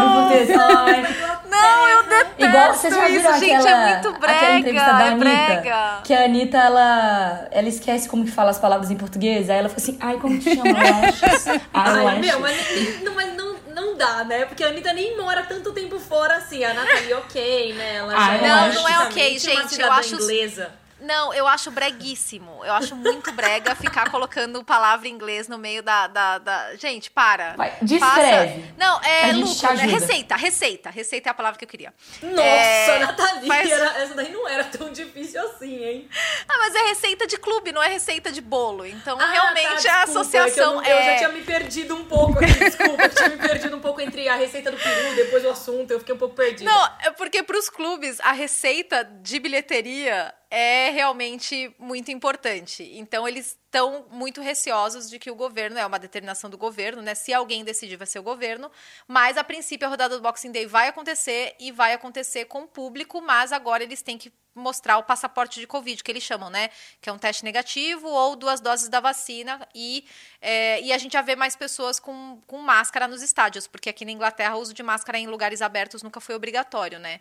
Não, 1.50 1.90
eu 1.90 2.04
detesto 2.04 2.46
Igual, 2.46 2.74
você 2.74 2.90
já 2.90 3.08
viu 3.08 3.20
isso, 3.20 3.30
aquela, 3.30 3.40
gente, 3.40 3.68
é 3.68 3.94
muito 3.94 4.20
brega, 4.20 4.60
entrevista 4.60 4.94
da 4.94 5.04
é 5.04 5.08
Anitta, 5.08 5.20
brega. 5.20 6.02
Que 6.04 6.14
a 6.14 6.26
Anitta, 6.26 6.58
ela, 6.58 7.48
ela 7.52 7.68
esquece 7.70 8.10
como 8.10 8.26
que 8.26 8.32
fala 8.32 8.52
as 8.52 8.60
palavras 8.60 8.92
em 8.92 8.98
português, 8.98 9.50
aí 9.50 9.58
ela 9.58 9.70
fala 9.70 9.82
assim, 9.82 9.98
ai, 10.02 10.18
como 10.18 10.40
te 10.40 10.56
chama? 10.56 10.78
ai, 11.74 12.06
ai 12.06 12.20
meu, 12.20 12.40
mas, 12.40 13.02
não, 13.02 13.16
mas 13.16 13.34
não, 13.36 13.56
não 13.74 13.98
dá, 13.98 14.24
né? 14.26 14.46
Porque 14.46 14.64
a 14.64 14.68
Anitta 14.68 14.94
nem 14.94 15.18
mora 15.18 15.44
tanto 15.44 15.72
tempo 15.72 16.00
fora 16.00 16.36
assim, 16.36 16.64
a 16.64 16.74
Nathalie 16.74 17.14
ok, 17.14 17.74
né? 17.74 17.96
Ela 17.96 18.14
ah, 18.16 18.38
não, 18.38 18.74
não 18.74 18.90
é 18.90 19.00
ok, 19.08 19.40
gente, 19.40 19.80
eu 19.80 19.92
acho... 19.92 20.16
Inglesa. 20.16 20.85
Não, 21.00 21.34
eu 21.34 21.46
acho 21.48 21.70
breguíssimo. 21.72 22.64
Eu 22.64 22.74
acho 22.74 22.96
muito 22.96 23.32
brega 23.32 23.76
ficar 23.76 24.10
colocando 24.10 24.64
palavra 24.64 25.08
em 25.08 25.12
inglês 25.12 25.48
no 25.48 25.58
meio 25.58 25.84
da. 25.84 26.08
da, 26.08 26.38
da... 26.38 26.76
Gente, 26.76 27.12
para. 27.12 27.54
Vai, 27.56 27.74
descreve. 27.82 28.74
Não, 28.78 29.02
é 29.02 29.34
lucro, 29.34 29.74
né? 29.74 29.84
Receita, 29.84 30.36
receita. 30.36 30.90
Receita 30.90 31.30
é 31.30 31.32
a 31.32 31.34
palavra 31.34 31.60
que 31.60 31.66
eu 31.66 31.70
queria. 31.70 31.94
Nossa, 32.22 32.42
é... 32.42 33.00
Nathalie, 33.00 33.48
mas... 33.48 33.70
era, 33.70 34.02
essa 34.02 34.14
daí 34.14 34.32
não 34.32 34.48
era 34.48 34.64
tão 34.64 34.92
difícil 34.92 35.42
assim, 35.42 35.84
hein? 35.84 36.10
Ah, 36.48 36.58
mas 36.60 36.76
é 36.76 36.88
receita 36.88 37.28
de 37.28 37.38
clube, 37.38 37.72
não 37.72 37.84
é 37.84 37.88
receita 37.88 38.32
de 38.32 38.42
bolo. 38.42 38.86
Então, 38.86 39.20
ah, 39.20 39.32
realmente, 39.32 39.84
tá, 39.84 39.96
a 39.96 40.04
associação 40.04 40.82
é. 40.82 40.92
Eu, 40.92 40.98
eu, 40.98 41.04
já 41.04 41.16
tinha 41.18 41.30
me 41.30 41.42
perdido 41.42 41.96
um 41.96 42.06
pouco 42.06 42.40
aqui, 42.40 42.54
desculpa. 42.54 43.04
eu 43.04 43.10
tinha 43.10 43.30
me 43.30 43.38
perdido 43.38 43.76
um 43.76 43.82
pouco 43.82 44.00
entre 44.00 44.30
a 44.30 44.36
receita 44.36 44.72
do 44.72 44.78
peru, 44.78 45.16
depois 45.16 45.44
o 45.44 45.50
assunto, 45.50 45.92
eu 45.92 46.00
fiquei 46.00 46.16
um 46.16 46.18
pouco 46.18 46.36
perdida. 46.36 46.70
Não, 46.70 46.90
é 47.02 47.12
porque 47.12 47.44
pros 47.44 47.70
clubes, 47.70 48.20
a 48.22 48.32
receita 48.32 49.04
de 49.04 49.40
bilheteria 49.40 50.34
é 50.50 50.90
realmente 50.92 51.74
muito 51.78 52.12
importante. 52.12 52.84
Então, 52.94 53.28
eles 53.28 53.58
estão 53.66 54.06
muito 54.10 54.42
receosos 54.42 55.10
de 55.10 55.20
que 55.20 55.30
o 55.30 55.36
governo, 55.36 55.78
é 55.78 55.86
uma 55.86 56.00
determinação 56.00 56.50
do 56.50 56.58
governo, 56.58 57.02
né? 57.02 57.14
Se 57.16 57.34
alguém 57.34 57.64
decidir, 57.64 57.98
vai 57.98 58.08
ser 58.08 58.20
o 58.20 58.24
governo. 58.24 58.72
Mas, 59.08 59.38
a 59.38 59.44
princípio, 59.44 59.88
a 59.88 59.90
rodada 59.90 60.16
do 60.16 60.22
Boxing 60.22 60.52
Day 60.52 60.66
vai 60.66 60.88
acontecer 60.88 61.56
e 61.60 61.72
vai 61.72 61.94
acontecer 61.94 62.46
com 62.46 62.64
o 62.64 62.68
público, 62.68 63.22
mas 63.22 63.52
agora 63.52 63.84
eles 63.84 64.02
têm 64.02 64.18
que 64.18 64.32
mostrar 64.56 64.98
o 64.98 65.04
passaporte 65.04 65.60
de 65.60 65.68
Covid, 65.68 66.02
que 66.02 66.10
eles 66.10 66.24
chamam, 66.24 66.50
né? 66.50 66.70
Que 67.02 67.10
é 67.10 67.12
um 67.12 67.18
teste 67.18 67.44
negativo 67.44 68.08
ou 68.08 68.36
duas 68.38 68.62
doses 68.62 68.88
da 68.88 69.02
vacina. 69.02 69.68
E, 69.76 70.06
é, 70.42 70.82
e 70.82 70.94
a 70.94 70.98
gente 70.98 71.12
já 71.12 71.22
vê 71.22 71.36
mais 71.36 71.56
pessoas 71.56 72.00
com, 72.00 72.42
com 72.48 72.58
máscara 72.60 73.08
nos 73.08 73.22
estádios, 73.22 73.68
porque 73.68 73.90
aqui 73.90 74.06
na 74.06 74.12
Inglaterra 74.12 74.56
o 74.56 74.62
uso 74.62 74.74
de 74.74 74.82
máscara 74.82 75.20
em 75.20 75.28
lugares 75.28 75.62
abertos 75.62 76.02
nunca 76.02 76.22
foi 76.22 76.34
obrigatório, 76.36 76.98
né? 76.98 77.20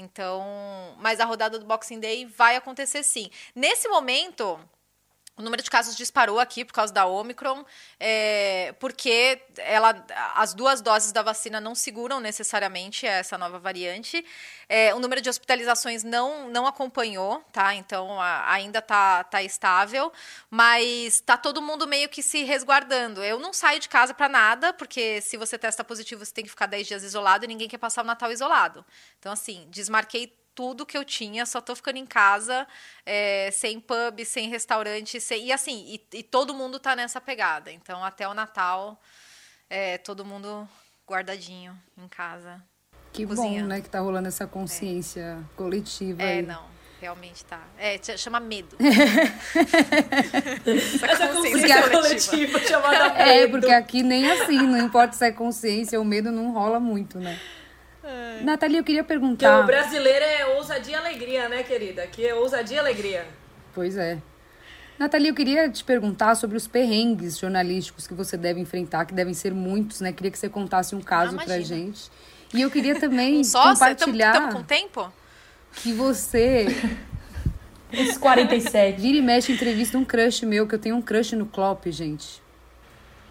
Então, 0.00 0.42
mas 0.98 1.20
a 1.20 1.24
rodada 1.24 1.58
do 1.58 1.66
Boxing 1.66 2.00
Day 2.00 2.24
vai 2.24 2.56
acontecer 2.56 3.02
sim. 3.02 3.30
Nesse 3.54 3.86
momento, 3.88 4.58
o 5.40 5.42
número 5.42 5.62
de 5.62 5.70
casos 5.70 5.96
disparou 5.96 6.38
aqui 6.38 6.64
por 6.64 6.72
causa 6.72 6.92
da 6.92 7.06
Omicron, 7.06 7.64
é, 7.98 8.74
porque 8.78 9.42
ela, 9.56 10.04
as 10.34 10.54
duas 10.54 10.80
doses 10.80 11.12
da 11.12 11.22
vacina 11.22 11.60
não 11.60 11.74
seguram 11.74 12.20
necessariamente 12.20 13.06
essa 13.06 13.36
nova 13.36 13.58
variante. 13.58 14.24
É, 14.68 14.94
o 14.94 15.00
número 15.00 15.20
de 15.20 15.28
hospitalizações 15.28 16.04
não, 16.04 16.48
não 16.50 16.66
acompanhou, 16.66 17.42
tá? 17.52 17.74
Então 17.74 18.20
a, 18.20 18.52
ainda 18.52 18.80
tá, 18.80 19.24
tá 19.24 19.42
estável, 19.42 20.12
mas 20.48 21.20
tá 21.20 21.36
todo 21.36 21.62
mundo 21.62 21.86
meio 21.86 22.08
que 22.08 22.22
se 22.22 22.44
resguardando. 22.44 23.24
Eu 23.24 23.38
não 23.40 23.52
saio 23.52 23.80
de 23.80 23.88
casa 23.88 24.12
para 24.14 24.28
nada, 24.28 24.72
porque 24.72 25.20
se 25.22 25.36
você 25.36 25.58
testa 25.58 25.82
positivo, 25.82 26.24
você 26.24 26.32
tem 26.32 26.44
que 26.44 26.50
ficar 26.50 26.66
10 26.66 26.86
dias 26.86 27.02
isolado 27.02 27.44
e 27.44 27.48
ninguém 27.48 27.68
quer 27.68 27.78
passar 27.78 28.02
o 28.02 28.06
Natal 28.06 28.30
isolado. 28.30 28.84
Então, 29.18 29.32
assim, 29.32 29.66
desmarquei 29.70 30.39
tudo 30.54 30.86
que 30.86 30.96
eu 30.96 31.04
tinha, 31.04 31.46
só 31.46 31.60
tô 31.60 31.74
ficando 31.74 31.98
em 31.98 32.06
casa, 32.06 32.66
é, 33.04 33.50
sem 33.52 33.80
pub, 33.80 34.24
sem 34.24 34.48
restaurante, 34.48 35.20
sem, 35.20 35.46
e 35.46 35.52
assim, 35.52 35.84
e, 35.86 36.18
e, 36.18 36.22
todo 36.22 36.54
mundo 36.54 36.78
tá 36.78 36.94
nessa 36.94 37.20
pegada. 37.20 37.70
Então, 37.70 38.04
até 38.04 38.28
o 38.28 38.34
Natal, 38.34 39.00
é, 39.68 39.98
todo 39.98 40.24
mundo 40.24 40.68
guardadinho 41.08 41.76
em 41.96 42.08
casa. 42.08 42.62
Que 43.12 43.26
cozinhando. 43.26 43.68
bom, 43.68 43.74
né, 43.74 43.80
que 43.80 43.88
tá 43.88 44.00
rolando 44.00 44.28
essa 44.28 44.46
consciência 44.46 45.38
é. 45.40 45.56
coletiva. 45.56 46.22
É, 46.22 46.38
aí. 46.38 46.42
não. 46.42 46.80
Realmente 47.00 47.44
tá. 47.46 47.62
É, 47.78 47.98
chama 48.18 48.38
medo. 48.38 48.76
essa 51.02 51.28
consciência 51.28 51.90
coletiva 51.90 52.60
chamada 52.60 53.14
medo. 53.14 53.30
É, 53.30 53.48
porque 53.48 53.72
aqui 53.72 54.02
nem 54.02 54.30
assim, 54.30 54.58
não 54.58 54.76
importa 54.76 55.16
se 55.16 55.24
é 55.24 55.32
consciência, 55.32 55.98
o 55.98 56.04
medo 56.04 56.30
não 56.30 56.52
rola 56.52 56.78
muito, 56.78 57.18
né? 57.18 57.40
É. 58.02 58.40
Nathalie, 58.42 58.78
eu 58.78 58.84
queria 58.84 59.04
perguntar. 59.04 59.58
Que 59.58 59.64
o 59.64 59.66
brasileiro 59.66 60.24
é 60.24 60.46
ousadia 60.56 60.96
e 60.96 60.98
alegria, 60.98 61.48
né, 61.48 61.62
querida? 61.62 62.06
Que 62.06 62.26
é 62.26 62.34
ousadia 62.34 62.76
e 62.76 62.80
alegria. 62.80 63.26
Pois 63.74 63.96
é. 63.96 64.18
Nathalie, 64.98 65.28
eu 65.28 65.34
queria 65.34 65.68
te 65.70 65.82
perguntar 65.82 66.34
sobre 66.34 66.56
os 66.56 66.66
perrengues 66.66 67.38
jornalísticos 67.38 68.06
que 68.06 68.12
você 68.12 68.36
deve 68.36 68.60
enfrentar, 68.60 69.06
que 69.06 69.14
devem 69.14 69.32
ser 69.32 69.54
muitos, 69.54 70.00
né? 70.00 70.12
Queria 70.12 70.30
que 70.30 70.38
você 70.38 70.48
contasse 70.48 70.94
um 70.94 71.00
caso 71.00 71.38
ah, 71.40 71.44
pra 71.44 71.60
gente. 71.60 72.10
E 72.52 72.60
eu 72.60 72.70
queria 72.70 72.98
também 72.98 73.40
um 73.40 73.44
só? 73.44 73.72
compartilhar. 73.72 74.34
Estamos 74.34 74.54
com 74.54 74.62
tempo? 74.62 75.12
Que 75.76 75.92
você. 75.92 76.66
Os 77.92 78.18
47. 78.18 79.00
Vira 79.00 79.18
e 79.18 79.22
mexe 79.22 79.52
entrevista 79.52 79.96
um 79.96 80.04
crush 80.04 80.44
meu, 80.44 80.66
que 80.66 80.74
eu 80.74 80.78
tenho 80.78 80.96
um 80.96 81.02
crush 81.02 81.34
no 81.34 81.46
Klopp, 81.46 81.86
gente. 81.86 82.42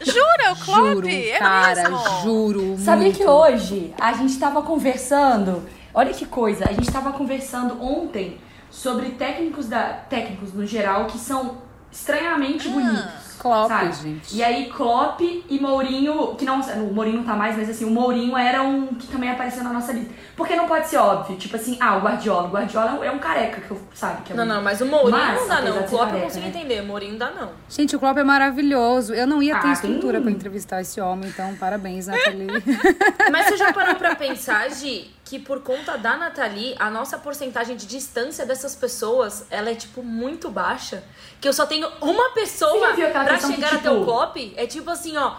Jura, 0.02 0.54
o 0.54 0.56
Klopp? 0.56 0.94
Juro, 0.96 1.10
é 1.10 1.38
cara, 1.38 1.90
mesmo? 1.90 2.22
juro. 2.24 2.78
Sabe 2.78 3.04
muito. 3.04 3.18
que 3.18 3.26
hoje 3.26 3.94
a 4.00 4.14
gente 4.14 4.38
tava 4.40 4.62
conversando. 4.62 5.64
Olha 5.94 6.14
que 6.14 6.26
coisa, 6.26 6.66
a 6.70 6.74
gente 6.74 6.92
tava 6.92 7.12
conversando 7.12 7.82
ontem 7.84 8.38
sobre 8.70 9.10
técnicos 9.12 9.68
da 9.68 9.94
técnicos 9.94 10.54
no 10.54 10.66
geral 10.66 11.06
que 11.06 11.18
são 11.18 11.58
estranhamente 11.92 12.68
ah. 12.68 12.72
bonitos. 12.72 13.19
Klopp, 13.40 13.70
sabe? 13.70 13.94
gente. 13.94 14.36
E 14.36 14.44
aí, 14.44 14.70
Klopp 14.70 15.22
e 15.22 15.60
Mourinho, 15.60 16.36
que 16.36 16.44
não. 16.44 16.60
O 16.60 16.94
Mourinho 16.94 17.18
não 17.18 17.24
tá 17.24 17.36
mais, 17.36 17.58
mas 17.58 17.70
assim, 17.70 17.86
o 17.86 17.90
Mourinho 17.90 18.38
era 18.38 18.62
um 18.62 18.88
que 18.88 19.08
também 19.08 19.32
apareceu 19.32 19.64
na 19.64 19.72
nossa 19.72 19.94
lista. 19.94 20.14
Porque 20.36 20.56
não 20.56 20.68
pode 20.68 20.88
ser 20.88 20.98
óbvio, 20.98 21.38
tipo 21.38 21.56
assim, 21.56 21.78
ah, 21.80 21.98
o 21.98 22.02
Guardiola. 22.02 22.48
O 22.48 22.52
Guardiola 22.52 23.06
é 23.06 23.12
um 23.12 23.20
careca, 23.20 23.62
que 23.62 23.72
eu 23.72 23.82
sabe 23.94 24.24
que 24.24 24.34
é 24.34 24.36
Não, 24.36 24.46
não, 24.46 24.62
mas 24.62 24.82
o 24.82 24.86
Mourinho 24.86 25.12
mas, 25.12 25.40
não 25.40 25.48
dá, 25.48 25.62
não. 25.62 25.80
O 25.80 25.84
Klopp 25.84 26.06
careca, 26.06 26.18
eu 26.18 26.24
consigo 26.24 26.46
né? 26.46 26.50
entender, 26.50 26.82
o 26.82 26.86
Mourinho 26.86 27.18
dá, 27.18 27.32
não. 27.32 27.52
Gente, 27.70 27.96
o 27.96 28.00
Klopp 28.00 28.18
é 28.18 28.24
maravilhoso. 28.24 29.14
Eu 29.14 29.26
não 29.26 29.42
ia 29.42 29.58
ter 29.60 29.68
ah, 29.68 29.74
estrutura 29.74 30.14
tem... 30.14 30.22
pra 30.22 30.32
entrevistar 30.32 30.82
esse 30.82 31.00
homem, 31.00 31.30
então 31.30 31.56
parabéns, 31.56 32.08
Nathalie. 32.08 32.48
mas 33.32 33.48
você 33.48 33.58
já 33.58 33.72
parou 33.72 33.96
pra 33.96 34.16
pensar, 34.16 34.70
Gi, 34.70 35.10
que 35.30 35.38
por 35.38 35.62
conta 35.62 35.96
da 35.96 36.18
Nathalie, 36.18 36.76
a 36.80 36.90
nossa 36.90 37.16
porcentagem 37.20 37.78
de 37.78 37.86
distância 37.86 38.48
dessas 38.48 38.76
pessoas, 38.76 39.46
ela 39.52 39.70
é, 39.70 39.76
tipo, 39.76 40.02
muito 40.02 40.50
baixa. 40.50 41.04
Que 41.40 41.48
eu 41.48 41.54
só 41.54 41.68
tenho 41.68 41.88
uma 42.02 42.32
pessoa 42.32 42.94
pra 42.96 43.40
chegar 43.40 43.40
que, 43.40 43.54
tipo... 43.54 43.76
até 43.76 43.92
o 43.92 44.04
Klopp. 44.04 44.38
É 44.56 44.66
tipo 44.66 44.90
assim, 44.90 45.16
ó 45.16 45.36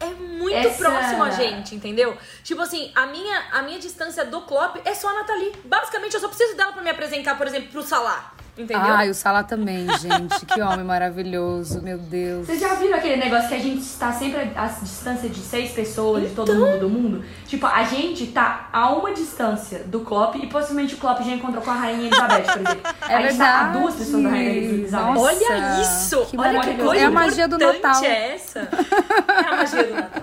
é 0.00 0.06
muito 0.06 0.54
Essa... 0.54 0.78
próximo 0.78 1.24
a 1.24 1.30
gente, 1.30 1.74
entendeu? 1.74 2.16
Tipo 2.42 2.62
assim, 2.62 2.90
a 2.94 3.06
minha, 3.06 3.44
a 3.52 3.62
minha 3.62 3.78
distância 3.78 4.24
do 4.24 4.42
Klopp 4.42 4.76
é 4.84 4.94
só 4.94 5.08
a 5.08 5.14
Nathalie. 5.14 5.52
Basicamente, 5.64 6.14
eu 6.14 6.20
só 6.20 6.28
preciso 6.28 6.56
dela 6.56 6.72
para 6.72 6.82
me 6.82 6.90
apresentar, 6.90 7.36
por 7.36 7.46
exemplo, 7.46 7.70
pro 7.70 7.82
Salah. 7.82 8.34
Entendeu? 8.56 8.94
Ah, 8.94 9.04
e 9.04 9.10
o 9.10 9.14
Sala 9.14 9.44
também, 9.44 9.86
gente. 9.98 10.46
que 10.46 10.62
homem 10.62 10.84
maravilhoso, 10.84 11.82
meu 11.82 11.98
Deus. 11.98 12.46
Vocês 12.46 12.58
já 12.58 12.74
viram 12.74 12.96
aquele 12.96 13.16
negócio 13.16 13.48
que 13.48 13.54
a 13.54 13.60
gente 13.60 13.82
está 13.82 14.10
sempre 14.12 14.50
a 14.56 14.66
distância 14.66 15.28
de 15.28 15.40
seis 15.40 15.72
pessoas, 15.72 16.24
então... 16.24 16.44
de 16.44 16.52
todo 16.52 16.52
então? 16.52 16.66
mundo 16.66 16.80
do 16.80 16.88
mundo? 16.88 17.24
Tipo, 17.46 17.66
a 17.66 17.82
gente 17.84 18.28
tá 18.28 18.68
a 18.72 18.90
uma 18.92 19.12
distância 19.12 19.80
do 19.84 20.00
Klopp 20.00 20.36
e 20.36 20.46
possivelmente 20.46 20.94
o 20.94 20.98
Klopp 20.98 21.20
já 21.22 21.32
encontrou 21.32 21.62
com 21.62 21.70
a 21.70 21.74
Rainha 21.74 22.06
Elizabeth, 22.06 22.42
por 22.44 22.60
exemplo. 22.60 22.96
É 23.08 23.14
a 23.14 23.22
gente 23.22 23.38
tá 23.38 23.60
a 23.60 23.68
duas 23.68 23.94
pessoas 23.94 24.22
da 24.22 24.28
Rainha 24.30 24.50
Elizabeth. 24.50 25.04
Nossa, 25.04 25.20
Olha 25.20 25.80
isso! 25.80 26.26
Que 26.26 26.38
Olha 26.38 26.60
que 26.60 26.74
coisa 26.74 27.02
É 27.02 27.04
a 27.04 27.10
magia 27.10 27.48
do 27.48 27.58
Natal. 27.58 28.04
é 28.04 28.34
essa? 28.34 28.68
É 29.28 29.48
a 29.48 29.56
magia 29.56 29.84
do 29.84 29.94
Natal. 29.94 30.22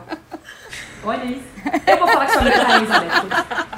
Olha 1.05 1.25
isso. 1.25 1.43
Eu 1.85 1.97
vou 1.97 2.07
falar 2.07 2.25
que 2.25 2.31
sou 2.31 2.41
a 2.41 2.45
Rainha 2.45 2.77
Elizabeth. 2.77 3.72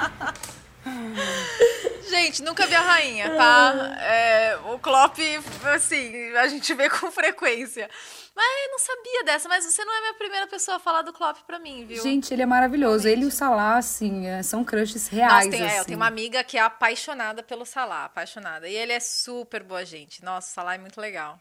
Gente, 2.25 2.41
nunca 2.41 2.65
vi 2.65 2.73
a 2.73 2.81
rainha, 2.81 3.29
tá? 3.35 3.97
É, 4.01 4.57
o 4.73 4.79
Klopp, 4.79 5.19
assim, 5.75 6.35
a 6.35 6.47
gente 6.47 6.73
vê 6.73 6.89
com 6.89 7.11
frequência. 7.11 7.87
Mas 8.35 8.45
eu 8.65 8.71
não 8.71 8.79
sabia 8.79 9.23
dessa, 9.23 9.47
mas 9.47 9.63
você 9.63 9.85
não 9.85 9.93
é 9.93 9.97
a 9.97 10.01
minha 10.01 10.13
primeira 10.15 10.47
pessoa 10.47 10.77
a 10.77 10.79
falar 10.79 11.03
do 11.03 11.13
Klopp 11.13 11.37
pra 11.45 11.59
mim, 11.59 11.85
viu? 11.85 12.01
Gente, 12.01 12.33
ele 12.33 12.41
é 12.41 12.45
maravilhoso. 12.47 13.07
Ele 13.07 13.21
e 13.21 13.25
o 13.25 13.31
Salah, 13.31 13.77
assim, 13.77 14.25
é, 14.25 14.41
são 14.41 14.63
crushes 14.63 15.07
reais, 15.07 15.45
Nossa, 15.45 15.49
tem, 15.51 15.65
assim. 15.67 15.75
é, 15.75 15.79
eu 15.79 15.85
tenho 15.85 15.99
uma 15.99 16.07
amiga 16.07 16.43
que 16.43 16.57
é 16.57 16.61
apaixonada 16.61 17.43
pelo 17.43 17.63
Salah, 17.63 18.05
apaixonada. 18.05 18.67
E 18.67 18.73
ele 18.73 18.91
é 18.91 18.99
super 18.99 19.61
boa 19.61 19.85
gente. 19.85 20.25
Nossa, 20.25 20.49
o 20.49 20.53
Salah 20.53 20.73
é 20.73 20.79
muito 20.79 20.99
legal. 20.99 21.39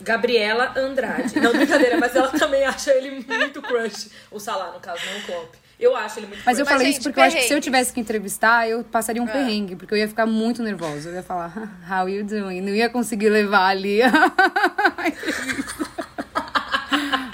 Gabriela 0.00 0.72
Andrade. 0.76 1.38
Não, 1.38 1.52
brincadeira, 1.52 1.96
mas 1.96 2.16
ela 2.16 2.28
também 2.28 2.64
acha 2.66 2.90
ele 2.92 3.24
muito 3.24 3.62
crush. 3.62 4.10
O 4.32 4.40
Salah, 4.40 4.72
no 4.72 4.80
caso, 4.80 5.00
não 5.06 5.18
o 5.20 5.22
Klopp. 5.22 5.54
Eu 5.78 5.96
acho 5.96 6.20
ele 6.20 6.26
muito 6.28 6.42
Mas 6.44 6.58
eu 6.58 6.64
falei 6.64 6.86
gente, 6.86 7.00
isso 7.00 7.02
porque 7.02 7.18
eu 7.20 7.24
acho 7.24 7.36
que 7.36 7.42
se 7.42 7.52
eu 7.52 7.60
tivesse 7.60 7.92
que 7.92 8.00
entrevistar, 8.00 8.68
eu 8.68 8.84
passaria 8.84 9.22
um 9.22 9.26
perrengue, 9.26 9.74
porque 9.76 9.92
eu 9.92 9.98
ia 9.98 10.08
ficar 10.08 10.24
muito 10.26 10.62
nervosa. 10.62 11.08
Eu 11.08 11.14
ia 11.14 11.22
falar, 11.22 11.52
how 11.90 12.08
you 12.08 12.24
doing? 12.24 12.60
Não 12.60 12.74
ia 12.74 12.88
conseguir 12.88 13.28
levar 13.28 13.66
ali 13.68 14.00
a 14.02 14.08
entrevista. 15.06 15.94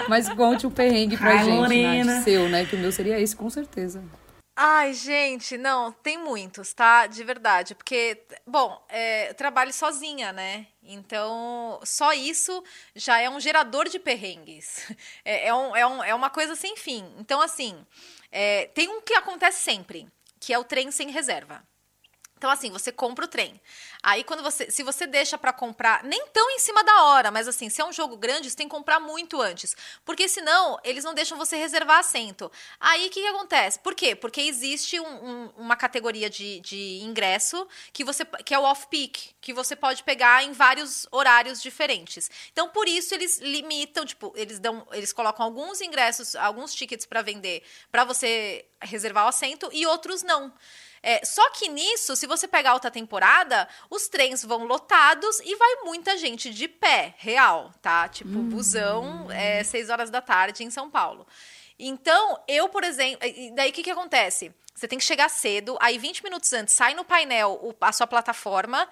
Mas 0.09 0.27
conte 0.29 0.67
o 0.67 0.71
perrengue 0.71 1.15
pra 1.15 1.31
Ai, 1.31 1.45
gente. 1.45 2.03
Nath, 2.03 2.23
seu, 2.23 2.49
né? 2.49 2.65
Que 2.65 2.75
o 2.75 2.79
meu 2.79 2.91
seria 2.91 3.19
esse, 3.19 3.35
com 3.35 3.49
certeza. 3.49 4.01
Ai, 4.63 4.93
gente, 4.93 5.57
não, 5.57 5.91
tem 5.91 6.17
muitos, 6.19 6.71
tá? 6.73 7.07
De 7.07 7.23
verdade. 7.23 7.73
Porque, 7.73 8.21
bom, 8.45 8.79
é, 8.89 9.33
trabalho 9.33 9.73
sozinha, 9.73 10.31
né? 10.31 10.67
Então, 10.83 11.79
só 11.83 12.13
isso 12.13 12.63
já 12.95 13.19
é 13.19 13.27
um 13.29 13.39
gerador 13.39 13.87
de 13.89 13.97
perrengues. 13.99 14.85
É, 15.25 15.47
é, 15.47 15.53
um- 15.53 15.75
é 15.75 15.85
um- 15.87 16.03
é 16.03 16.13
uma 16.15 16.29
coisa 16.29 16.55
sem 16.55 16.75
fim. 16.77 17.03
Então, 17.17 17.41
assim, 17.41 17.85
é, 18.31 18.67
tem 18.67 18.87
um 18.89 19.01
que 19.01 19.13
acontece 19.15 19.63
sempre, 19.63 20.07
que 20.39 20.53
é 20.53 20.59
o 20.59 20.63
trem 20.63 20.91
sem 20.91 21.09
reserva. 21.11 21.63
Então, 22.41 22.49
assim, 22.49 22.71
você 22.71 22.91
compra 22.91 23.25
o 23.25 23.27
trem. 23.27 23.61
Aí, 24.01 24.23
quando 24.23 24.41
você. 24.41 24.71
Se 24.71 24.81
você 24.81 25.05
deixa 25.05 25.37
pra 25.37 25.53
comprar, 25.53 26.03
nem 26.03 26.25
tão 26.33 26.49
em 26.49 26.57
cima 26.57 26.83
da 26.83 27.03
hora, 27.03 27.29
mas 27.29 27.47
assim, 27.47 27.69
se 27.69 27.79
é 27.79 27.85
um 27.85 27.93
jogo 27.93 28.17
grande, 28.17 28.49
você 28.49 28.57
tem 28.57 28.67
que 28.67 28.75
comprar 28.75 28.99
muito 28.99 29.39
antes. 29.39 29.75
Porque 30.03 30.27
senão, 30.27 30.79
eles 30.83 31.03
não 31.03 31.13
deixam 31.13 31.37
você 31.37 31.55
reservar 31.55 31.99
assento. 31.99 32.51
Aí, 32.79 33.05
o 33.05 33.09
que, 33.11 33.21
que 33.21 33.27
acontece? 33.27 33.77
Por 33.77 33.93
quê? 33.93 34.15
Porque 34.15 34.41
existe 34.41 34.99
um- 34.99 35.05
um- 35.29 35.49
uma 35.55 35.75
categoria 35.75 36.31
de, 36.31 36.59
de 36.61 37.01
ingresso 37.03 37.67
que, 37.93 38.03
você, 38.03 38.25
que 38.43 38.55
é 38.55 38.57
o 38.57 38.63
off-peak, 38.63 39.35
que 39.39 39.53
você 39.53 39.75
pode 39.75 40.01
pegar 40.01 40.43
em 40.43 40.51
vários 40.51 41.05
horários 41.11 41.61
diferentes. 41.61 42.31
Então, 42.51 42.69
por 42.69 42.87
isso, 42.87 43.13
eles 43.13 43.37
limitam, 43.37 44.03
tipo, 44.03 44.33
eles 44.35 44.57
dão. 44.57 44.87
Eles 44.93 45.13
colocam 45.13 45.45
alguns 45.45 45.79
ingressos, 45.79 46.35
alguns 46.35 46.73
tickets 46.73 47.05
pra 47.05 47.21
vender 47.21 47.61
pra 47.91 48.03
você 48.03 48.65
reservar 48.81 49.25
o 49.25 49.29
assento 49.29 49.69
e 49.71 49.85
outros 49.85 50.23
não. 50.23 50.51
É, 51.03 51.25
só 51.25 51.49
que 51.51 51.67
nisso, 51.67 52.15
se 52.15 52.27
você 52.27 52.47
pegar 52.47 52.73
outra 52.73 52.91
temporada, 52.91 53.67
os 53.89 54.07
trens 54.07 54.45
vão 54.45 54.65
lotados 54.65 55.39
e 55.39 55.55
vai 55.55 55.75
muita 55.83 56.15
gente 56.15 56.53
de 56.53 56.67
pé, 56.67 57.15
real, 57.17 57.73
tá? 57.81 58.07
Tipo, 58.07 58.39
busão, 58.43 59.31
é, 59.31 59.63
seis 59.63 59.89
horas 59.89 60.09
da 60.11 60.21
tarde 60.21 60.63
em 60.63 60.69
São 60.69 60.89
Paulo. 60.89 61.25
Então, 61.81 62.39
eu, 62.47 62.69
por 62.69 62.83
exemplo. 62.83 63.19
Daí 63.55 63.71
o 63.71 63.73
que, 63.73 63.83
que 63.83 63.91
acontece? 63.91 64.53
Você 64.73 64.87
tem 64.87 64.97
que 64.97 65.05
chegar 65.05 65.29
cedo, 65.29 65.77
aí 65.79 65.97
20 65.97 66.23
minutos 66.23 66.51
antes 66.53 66.73
sai 66.73 66.95
no 66.95 67.03
painel 67.03 67.75
a 67.79 67.91
sua 67.91 68.07
plataforma, 68.07 68.87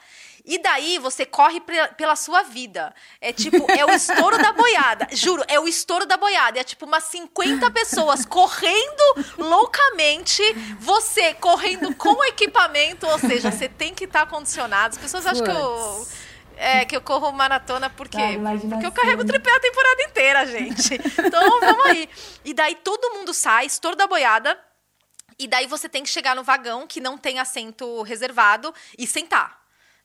e 0.45 0.59
daí 0.59 0.99
você 0.99 1.25
corre 1.25 1.59
pela 1.97 2.15
sua 2.15 2.43
vida. 2.43 2.93
É 3.19 3.33
tipo, 3.33 3.65
é 3.71 3.83
o 3.85 3.89
estouro 3.89 4.37
da 4.37 4.51
boiada. 4.51 5.07
Juro, 5.13 5.43
é 5.47 5.59
o 5.59 5.67
estouro 5.67 6.05
da 6.05 6.15
boiada. 6.15 6.59
É 6.59 6.63
tipo 6.63 6.85
umas 6.85 7.05
50 7.05 7.71
pessoas 7.71 8.23
correndo 8.23 9.25
loucamente, 9.37 10.43
você 10.79 11.33
correndo 11.33 11.95
com 11.95 12.13
o 12.13 12.23
equipamento, 12.25 13.07
ou 13.07 13.17
seja, 13.17 13.51
você 13.51 13.67
tem 13.67 13.93
que 13.93 14.03
estar 14.03 14.27
condicionado. 14.27 14.95
As 14.95 15.01
pessoas 15.01 15.25
acham 15.25 15.43
que 15.43 15.51
eu. 15.51 16.07
É, 16.61 16.83
que 16.83 16.93
eu 16.93 17.01
corro 17.01 17.31
maratona 17.31 17.89
por 17.89 18.09
quê? 18.09 18.17
Imaginação. 18.17 18.69
Porque 18.69 18.85
eu 18.85 18.91
carrego 18.91 19.21
o 19.21 19.25
tripé 19.25 19.49
a 19.49 19.59
temporada 19.61 20.03
inteira, 20.03 20.45
gente. 20.45 20.95
Então, 21.17 21.59
vamos 21.61 21.85
aí. 21.85 22.09
E 22.43 22.53
daí 22.53 22.75
todo 22.75 23.13
mundo 23.13 23.33
sai, 23.33 23.65
estouro 23.65 23.95
da 23.95 24.05
boiada. 24.05 24.59
E 25.39 25.47
daí 25.47 25.65
você 25.67 25.87
tem 25.87 26.03
que 26.03 26.09
chegar 26.09 26.35
no 26.35 26.43
vagão 26.43 26.85
que 26.85 26.99
não 26.99 27.17
tem 27.17 27.39
assento 27.39 28.01
reservado 28.01 28.73
e 28.97 29.07
sentar, 29.07 29.57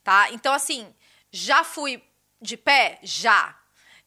tá? 0.05 0.29
Então, 0.31 0.53
assim, 0.55 0.95
já 1.33 1.65
fui 1.65 2.01
de 2.41 2.57
pé? 2.57 3.01
Já. 3.03 3.57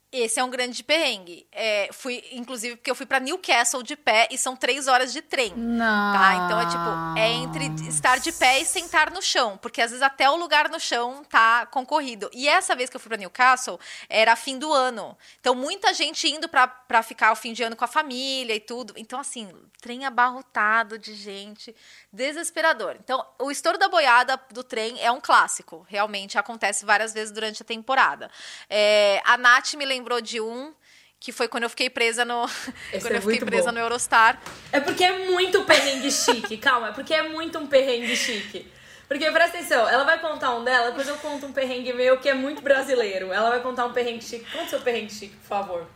Esse 0.10 0.40
é 0.40 0.44
um 0.44 0.50
grande 0.50 0.84
perrengue. 0.84 1.46
É, 1.52 1.90
fui, 1.92 2.24
inclusive, 2.32 2.78
porque 2.78 2.90
eu 2.90 2.96
fui 2.96 3.06
pra 3.06 3.20
Newcastle 3.20 3.84
de 3.84 3.96
pé 3.98 4.28
e 4.32 4.38
são 4.38 4.56
três 4.56 4.88
horas 4.88 5.12
de 5.12 5.22
trem. 5.22 5.54
Não. 5.54 6.14
Tá? 6.14 6.36
Então 6.46 6.60
é 6.62 6.66
tipo, 6.66 7.20
é 7.20 7.30
entre 7.32 7.88
estar 7.90 8.18
de 8.18 8.32
pé 8.32 8.62
e 8.62 8.66
sentar 8.66 9.12
no 9.12 9.22
chão, 9.22 9.58
porque 9.58 9.82
às 9.82 9.92
vezes 9.92 10.02
até 10.02 10.30
o 10.30 10.38
lugar 10.38 10.70
no 10.70 10.80
chão 10.80 11.26
tá 11.26 11.66
concorrido. 11.66 12.30
E 12.34 12.48
essa 12.48 12.74
vez 12.74 12.90
que 12.90 12.96
eu 12.96 13.02
fui 13.02 13.10
pra 13.10 13.18
Newcastle, 13.18 13.78
era 14.08 14.36
fim 14.38 14.58
do 14.58 14.72
ano. 14.72 15.18
Então 15.42 15.54
muita 15.54 15.94
gente 15.94 16.26
indo 16.28 16.48
pra 16.48 17.04
ficar 17.04 17.34
o 17.34 17.36
fim 17.36 17.52
de 17.52 17.64
ano 17.64 17.76
com 17.76 17.84
a 17.84 17.88
família 17.88 18.56
e 18.56 18.62
tudo. 18.62 18.94
Então 18.96 19.20
assim, 19.20 19.52
trem 19.82 20.06
abarrotado 20.06 20.98
de 20.98 21.14
gente, 21.16 21.76
desesperador. 22.12 22.98
Então, 23.00 23.26
o 23.40 23.52
estouro 23.52 23.78
da 23.78 23.88
boiada 23.88 24.40
do 24.52 24.64
trem 24.64 25.00
é 25.02 25.12
um 25.12 25.22
clássico, 25.22 25.86
realmente 25.88 26.38
acontece 26.38 26.86
várias 26.86 27.14
vezes 27.14 27.32
durante 27.32 27.62
a 27.62 27.66
temporada. 27.66 28.30
É, 28.70 29.22
a 29.24 29.38
Nath 29.38 29.74
me 29.76 29.86
lembrou 29.86 29.97
de 30.22 30.42
um 30.42 30.74
que 31.20 31.32
foi 31.32 31.48
quando 31.48 31.64
eu 31.64 31.70
fiquei 31.70 31.90
presa 31.90 32.24
no 32.24 32.46
quando 33.02 33.14
é 33.14 33.18
eu 33.18 33.22
fiquei 33.22 33.40
presa 33.40 33.68
bom. 33.68 33.72
no 33.74 33.80
Eurostar. 33.80 34.40
É 34.72 34.80
porque 34.80 35.04
é 35.04 35.26
muito 35.26 35.64
perrengue 35.64 36.12
chique, 36.12 36.58
calma, 36.60 36.90
é 36.90 36.92
porque 36.92 37.14
é 37.14 37.24
muito 37.24 37.58
um 37.58 37.68
perrengue 37.68 38.16
chique. 38.16 38.72
Porque 39.08 39.32
presta 39.32 39.58
atenção, 39.58 39.88
ela 39.88 40.04
vai 40.04 40.20
contar 40.20 40.54
um 40.56 40.64
dela, 40.66 40.90
depois 40.90 41.08
eu 41.08 41.16
conto 41.18 41.46
um 41.46 41.54
perrengue 41.54 41.94
meu 41.94 42.18
que 42.18 42.28
é 42.28 42.34
muito 42.34 42.62
brasileiro. 42.62 43.32
Ela 43.32 43.50
vai 43.50 43.62
contar 43.62 43.86
um 43.86 43.94
perrengue 43.94 44.22
chique. 44.24 44.46
Conta 44.52 44.70
seu 44.70 44.82
perrengue 44.82 45.14
chique, 45.14 45.36
por 45.38 45.48
favor. 45.48 45.88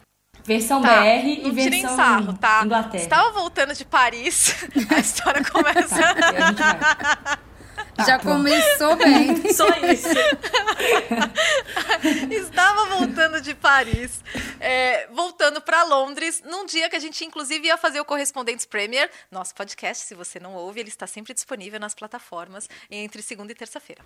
Versão 0.46 0.82
Tá, 0.82 1.02
BR 1.02 1.06
e 1.06 1.42
não 1.44 1.54
tirem 1.54 1.82
versão 1.82 1.96
sarro, 1.96 2.38
tá? 2.38 2.62
Inglaterra. 2.66 3.04
Estava 3.04 3.32
voltando 3.32 3.74
de 3.76 3.86
Paris, 3.86 4.56
a 4.90 5.00
história 5.00 5.44
começa. 5.44 5.96
Tá, 6.56 7.40
a 7.98 8.02
gente 8.02 8.02
vai. 8.02 8.02
Tá, 8.02 8.04
Já 8.06 8.20
pronto. 8.20 8.38
começou 8.38 8.96
bem. 8.96 9.36
Só 9.54 9.68
isso. 9.68 10.08
Estava 12.32 12.86
voltando 12.86 13.42
de 13.42 13.54
Paris, 13.54 14.24
é, 14.60 15.08
voltando 15.12 15.62
para 15.62 15.84
Londres, 15.84 16.42
num 16.46 16.66
dia 16.66 16.90
que 16.90 16.96
a 16.96 17.00
gente, 17.00 17.24
inclusive, 17.26 17.68
ia 17.68 17.78
fazer 17.78 18.00
o 18.00 18.06
Correspondentes 18.06 18.66
Premier. 18.66 19.10
Nosso 19.30 19.54
podcast, 19.54 20.06
se 20.06 20.16
você 20.16 20.40
não 20.40 20.56
ouve, 20.56 20.80
ele 20.80 20.90
está 20.90 21.06
sempre 21.06 21.34
disponível 21.34 21.80
nas 21.80 21.94
plataformas 21.94 22.70
entre 22.90 23.22
segunda 23.22 23.52
e 23.52 23.56
terça-feira. 23.56 24.02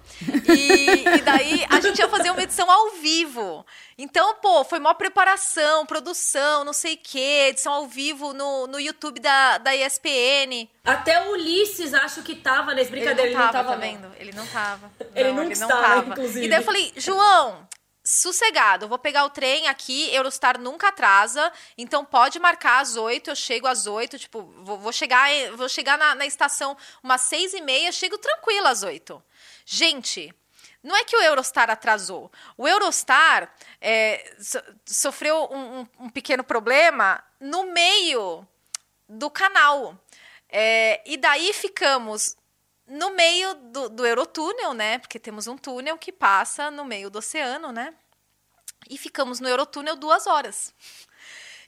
E, 0.48 1.08
e 1.08 1.22
daí 1.22 1.66
a 1.70 1.80
gente 1.80 2.00
ia 2.00 2.10
fazer 2.10 2.32
uma 2.32 2.42
edição 2.42 2.70
ao 2.70 2.92
vivo. 2.92 3.66
Então, 3.98 4.36
pô, 4.36 4.64
foi 4.64 4.80
maior 4.80 4.96
preparação, 4.96 5.86
produção, 5.86 6.64
não 6.64 6.74
sei 6.74 6.96
o 6.96 7.00
quê, 7.02 7.48
edição 7.50 7.74
ao 7.74 7.88
vivo 7.88 8.34
no, 8.34 8.68
no 8.68 8.80
YouTube 8.80 9.20
da, 9.20 9.58
da 9.58 9.76
ESPN. 9.76 10.68
Até 10.84 11.28
o 11.28 11.34
Ulisses 11.34 11.94
acho 11.94 12.22
que 12.22 12.36
tava 12.36 12.74
nesse 12.74 12.92
brincadeira, 12.92 13.30
ele 13.30 13.38
não 13.38 13.52
tava, 13.52 13.72
não. 13.72 13.75
Tá 13.76 13.82
vendo? 13.82 14.12
Ele 14.18 14.32
não 14.34 14.46
tava. 14.48 14.92
Ele 15.14 15.30
Não, 15.30 15.36
nunca 15.44 15.52
ele 15.54 15.60
não 15.60 15.68
está, 15.70 15.82
tava. 15.82 16.10
inclusive. 16.10 16.46
E 16.46 16.50
daí 16.50 16.60
eu 16.60 16.64
falei, 16.64 16.94
João, 16.98 17.68
sossegado, 18.04 18.86
eu 18.86 18.90
vou 18.90 19.00
pegar 19.00 19.26
o 19.26 19.30
trem 19.30 19.68
aqui, 19.68 20.14
Eurostar 20.14 20.60
nunca 20.60 20.90
atrasa, 20.90 21.52
então 21.78 22.06
pode 22.06 22.38
marcar 22.40 22.80
às 22.82 22.96
oito, 22.96 23.30
eu 23.32 23.36
chego 23.36 23.66
às 23.68 23.88
oito, 23.88 24.20
tipo, 24.20 24.42
vou, 24.60 24.78
vou 24.78 24.94
chegar, 24.94 25.28
vou 25.56 25.68
chegar 25.68 25.98
na, 25.98 26.14
na 26.14 26.26
estação 26.26 26.78
umas 27.02 27.22
seis 27.22 27.54
e 27.54 27.62
meia, 27.62 27.92
chego 27.92 28.18
tranquila 28.18 28.70
às 28.70 28.84
oito. 28.84 29.24
Gente, 29.66 30.32
não 30.84 30.96
é 30.96 31.04
que 31.04 31.16
o 31.18 31.22
Eurostar 31.22 31.72
atrasou. 31.72 32.32
O 32.56 32.68
Eurostar 32.68 33.52
é, 33.82 34.36
so- 34.40 34.62
sofreu 34.86 35.48
um- 35.52 35.80
um- 35.80 35.88
um 36.02 36.10
pequeno 36.10 36.44
problema 36.44 37.24
no 37.40 37.64
meio 37.74 38.48
do 39.10 39.32
canal. 39.32 39.98
É, 40.48 41.02
e 41.08 41.18
daí 41.18 41.52
ficamos 41.54 42.38
no 42.88 43.12
meio 43.12 43.54
do, 43.56 43.90
do 43.90 44.06
Eurotúnel, 44.06 44.74
né? 44.74 45.00
Porque 45.00 45.20
temos 45.20 45.48
um 45.48 45.58
túnel 45.58 45.98
que 45.98 46.12
passa 46.12 46.70
no 46.70 46.86
meio 46.86 47.10
do 47.10 47.20
oceano, 47.20 47.72
né? 47.72 47.94
E 48.90 48.98
ficamos 48.98 49.40
no 49.40 49.48
Eurotúnel 49.48 49.96
duas 49.96 50.28
horas. 50.28 50.74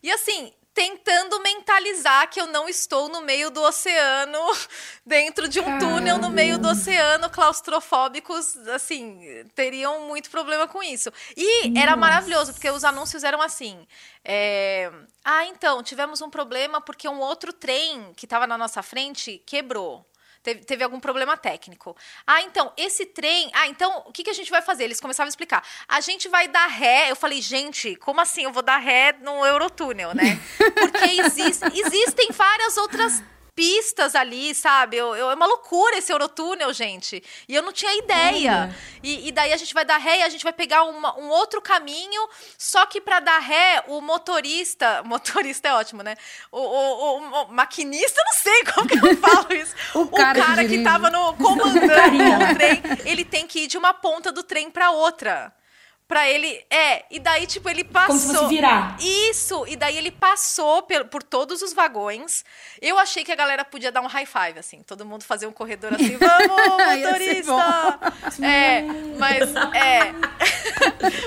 E 0.04 0.12
assim, 0.12 0.54
tentando 0.78 1.40
mentalizar 1.42 2.30
que 2.30 2.40
eu 2.40 2.46
não 2.46 2.70
estou 2.70 3.10
no 3.10 3.22
meio 3.22 3.50
do 3.50 3.60
oceano, 3.64 4.40
dentro 5.04 5.48
de 5.48 5.60
um 5.60 5.80
túnel 5.80 6.20
no 6.20 6.30
meio 6.30 6.60
do 6.60 6.68
oceano, 6.68 7.32
claustrofóbicos, 7.32 8.56
assim, 8.68 9.44
teriam 9.56 10.02
muito 10.02 10.30
problema 10.30 10.68
com 10.68 10.84
isso. 10.84 11.12
E 11.36 11.76
era 11.76 11.96
maravilhoso, 11.96 12.54
porque 12.54 12.70
os 12.70 12.84
anúncios 12.84 13.24
eram 13.24 13.42
assim. 13.42 13.88
é, 14.24 14.92
Ah, 15.26 15.48
então, 15.48 15.82
tivemos 15.82 16.22
um 16.22 16.30
problema 16.30 16.80
porque 16.80 17.10
um 17.10 17.22
outro 17.22 17.52
trem 17.52 18.14
que 18.14 18.28
estava 18.28 18.46
na 18.46 18.56
nossa 18.56 18.84
frente 18.84 19.42
quebrou. 19.48 20.06
Teve, 20.48 20.64
teve 20.64 20.82
algum 20.82 20.98
problema 20.98 21.36
técnico. 21.36 21.94
Ah, 22.26 22.42
então, 22.42 22.72
esse 22.78 23.06
trem. 23.06 23.52
Ah, 23.54 23.68
então, 23.68 24.04
o 24.06 24.14
que, 24.14 24.24
que 24.24 24.30
a 24.30 24.34
gente 24.34 24.50
vai 24.50 24.62
fazer? 24.62 24.86
Eles 24.86 25.02
começavam 25.02 25.28
a 25.28 25.30
explicar. 25.30 25.62
A 25.86 26.00
gente 26.00 26.30
vai 26.30 26.48
dar 26.48 26.68
ré. 26.68 27.12
Eu 27.12 27.18
falei, 27.18 27.42
gente, 27.42 27.98
como 27.98 28.22
assim 28.22 28.44
eu 28.44 28.54
vou 28.54 28.64
dar 28.64 28.78
ré 28.78 29.14
no 29.20 29.46
Eurotúnel, 29.46 30.16
né? 30.16 30.40
Porque 30.80 31.22
existe, 31.22 31.66
existem 31.66 32.30
várias 32.32 32.78
outras 32.78 33.22
pistas 33.58 34.14
ali, 34.14 34.54
sabe? 34.54 34.98
Eu, 34.98 35.16
eu- 35.16 35.32
é 35.32 35.34
uma 35.34 35.48
loucura 35.48 35.98
esse 35.98 36.12
Eurotúnel, 36.14 36.72
gente. 36.72 37.24
E 37.50 37.56
eu 37.56 37.64
não 37.64 37.74
tinha 37.74 37.92
ideia. 37.98 38.74
E, 39.02 39.28
e 39.28 39.32
daí 39.32 39.52
a 39.52 39.58
gente 39.58 39.74
vai 39.74 39.84
dar 39.84 39.98
ré 39.98 40.20
e 40.20 40.24
a 40.24 40.30
gente 40.30 40.44
vai 40.44 40.54
pegar 40.54 40.84
uma- 40.84 41.18
um 41.18 41.28
outro 41.30 41.60
caminho, 41.60 42.30
só 42.56 42.86
que 42.86 43.02
pra 43.02 43.20
dar 43.20 43.40
ré, 43.40 43.84
o 43.88 44.00
motorista. 44.00 45.02
Motorista 45.04 45.70
é 45.70 45.74
ótimo, 45.74 46.04
né? 46.04 46.16
O, 46.52 46.60
o- 46.60 47.18
o- 47.20 47.44
o 47.46 47.52
maquinista, 47.52 48.22
não 48.24 48.34
sei 48.34 48.64
como 48.66 48.88
que 48.88 48.98
eu 49.04 49.18
falo 49.18 49.52
isso. 49.54 49.74
O 49.98 50.08
cara 50.10 50.40
que 50.40 50.46
que, 50.62 50.68
dirige. 50.68 50.84
tava 50.84 51.10
no 51.10 51.34
comandando 51.42 51.80
o 51.86 52.56
trem, 52.56 52.80
ele 53.06 53.26
tem 53.26 53.48
que 53.48 53.62
ir 53.62 53.68
de 53.68 53.78
uma 53.78 53.92
ponta 53.94 54.32
do 54.32 54.44
trem 54.44 54.70
pra 54.70 54.92
outra. 54.92 55.52
Pra 56.08 56.26
ele. 56.30 56.48
É, 56.70 57.04
e 57.12 57.20
daí, 57.20 57.46
tipo, 57.46 57.68
ele 57.68 57.84
passou. 57.84 58.08
Como 58.08 58.20
se 58.20 58.34
fosse 58.34 58.48
virar. 58.48 58.96
Isso! 59.02 59.66
E 59.68 59.76
daí 59.76 59.98
ele 59.98 60.10
passou 60.10 60.82
pel- 60.84 61.06
por, 61.06 61.22
todos 61.22 61.62
os 61.62 61.74
vagões. 61.74 62.46
Eu 62.82 62.98
achei 62.98 63.26
que 63.26 63.32
a 63.32 63.36
galera 63.36 63.66
podia 63.66 63.92
dar 63.92 64.00
um 64.02 64.08
high 64.08 64.26
five, 64.26 64.58
assim. 64.58 64.82
Todo 64.84 65.06
mundo 65.06 65.24
fazer 65.24 65.48
um 65.48 65.52
corredor 65.52 65.94
assim, 65.94 66.16
vamos, 66.18 67.02
motorista! 67.04 67.54
É, 68.42 68.82
mas 69.20 69.54
é. 69.76 70.14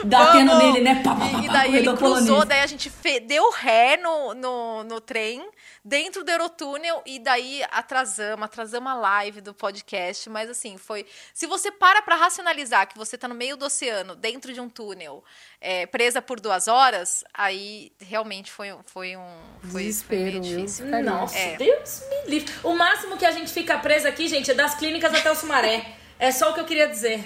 Dá 0.04 0.32
pena 0.32 0.56
nele, 0.58 0.80
né? 0.80 1.02
Pá, 1.04 1.14
pá, 1.14 1.26
pá, 1.28 1.38
E, 1.42 1.48
daí 1.48 1.76
ele 1.76 1.96
cruzou, 1.96 2.44
daí 2.44 2.60
a 2.60 2.66
gente 2.66 2.88
fe- 2.88 3.20
deu 3.20 3.50
ré 3.50 3.96
no, 3.96 4.34
no, 4.34 4.84
no 4.84 5.00
trem, 5.00 5.44
dentro 5.84 6.22
do 6.22 6.30
Eurotúnel, 6.30 7.02
e 7.06 7.18
daí 7.18 7.62
atrasamos, 7.70 8.44
atrasamos 8.44 8.90
a 8.92 8.94
live 8.94 9.40
do 9.40 9.54
podcast, 9.54 10.28
mas 10.28 10.50
assim, 10.50 10.76
foi... 10.76 11.06
Se 11.32 11.46
você 11.46 11.70
para 11.72 12.02
pra 12.02 12.16
racionalizar 12.16 12.86
que 12.88 12.98
você 12.98 13.16
tá 13.16 13.26
no 13.26 13.34
meio 13.34 13.56
do 13.56 13.64
oceano, 13.64 14.14
dentro 14.14 14.52
de 14.52 14.60
um 14.60 14.68
túnel, 14.68 15.24
é, 15.60 15.86
presa 15.86 16.20
por 16.20 16.38
duas 16.40 16.68
horas, 16.68 17.24
aí 17.32 17.92
realmente 18.00 18.50
foi, 18.52 18.72
um- 18.72 18.82
foi 18.84 19.16
um... 19.16 19.38
Foi, 19.62 19.70
foi 19.70 19.82
Desespero, 19.84 20.22
meio 20.22 20.42
viu? 20.42 20.56
difícil. 20.58 20.86
Nossa, 21.02 21.36
É. 21.38 21.56
Deus 21.56 22.02
me 22.10 22.30
livre. 22.30 22.54
O 22.62 22.74
máximo 22.74 23.16
que 23.16 23.24
a 23.24 23.30
gente 23.32 23.52
fica 23.52 23.78
presa 23.78 24.08
aqui, 24.08 24.28
gente, 24.28 24.50
é 24.50 24.54
das 24.54 24.74
clínicas 24.74 25.14
até 25.14 25.30
o 25.30 25.34
Sumaré. 25.34 25.94
É 26.18 26.30
só 26.30 26.50
o 26.50 26.54
que 26.54 26.60
eu 26.60 26.64
queria 26.66 26.86
dizer. 26.86 27.24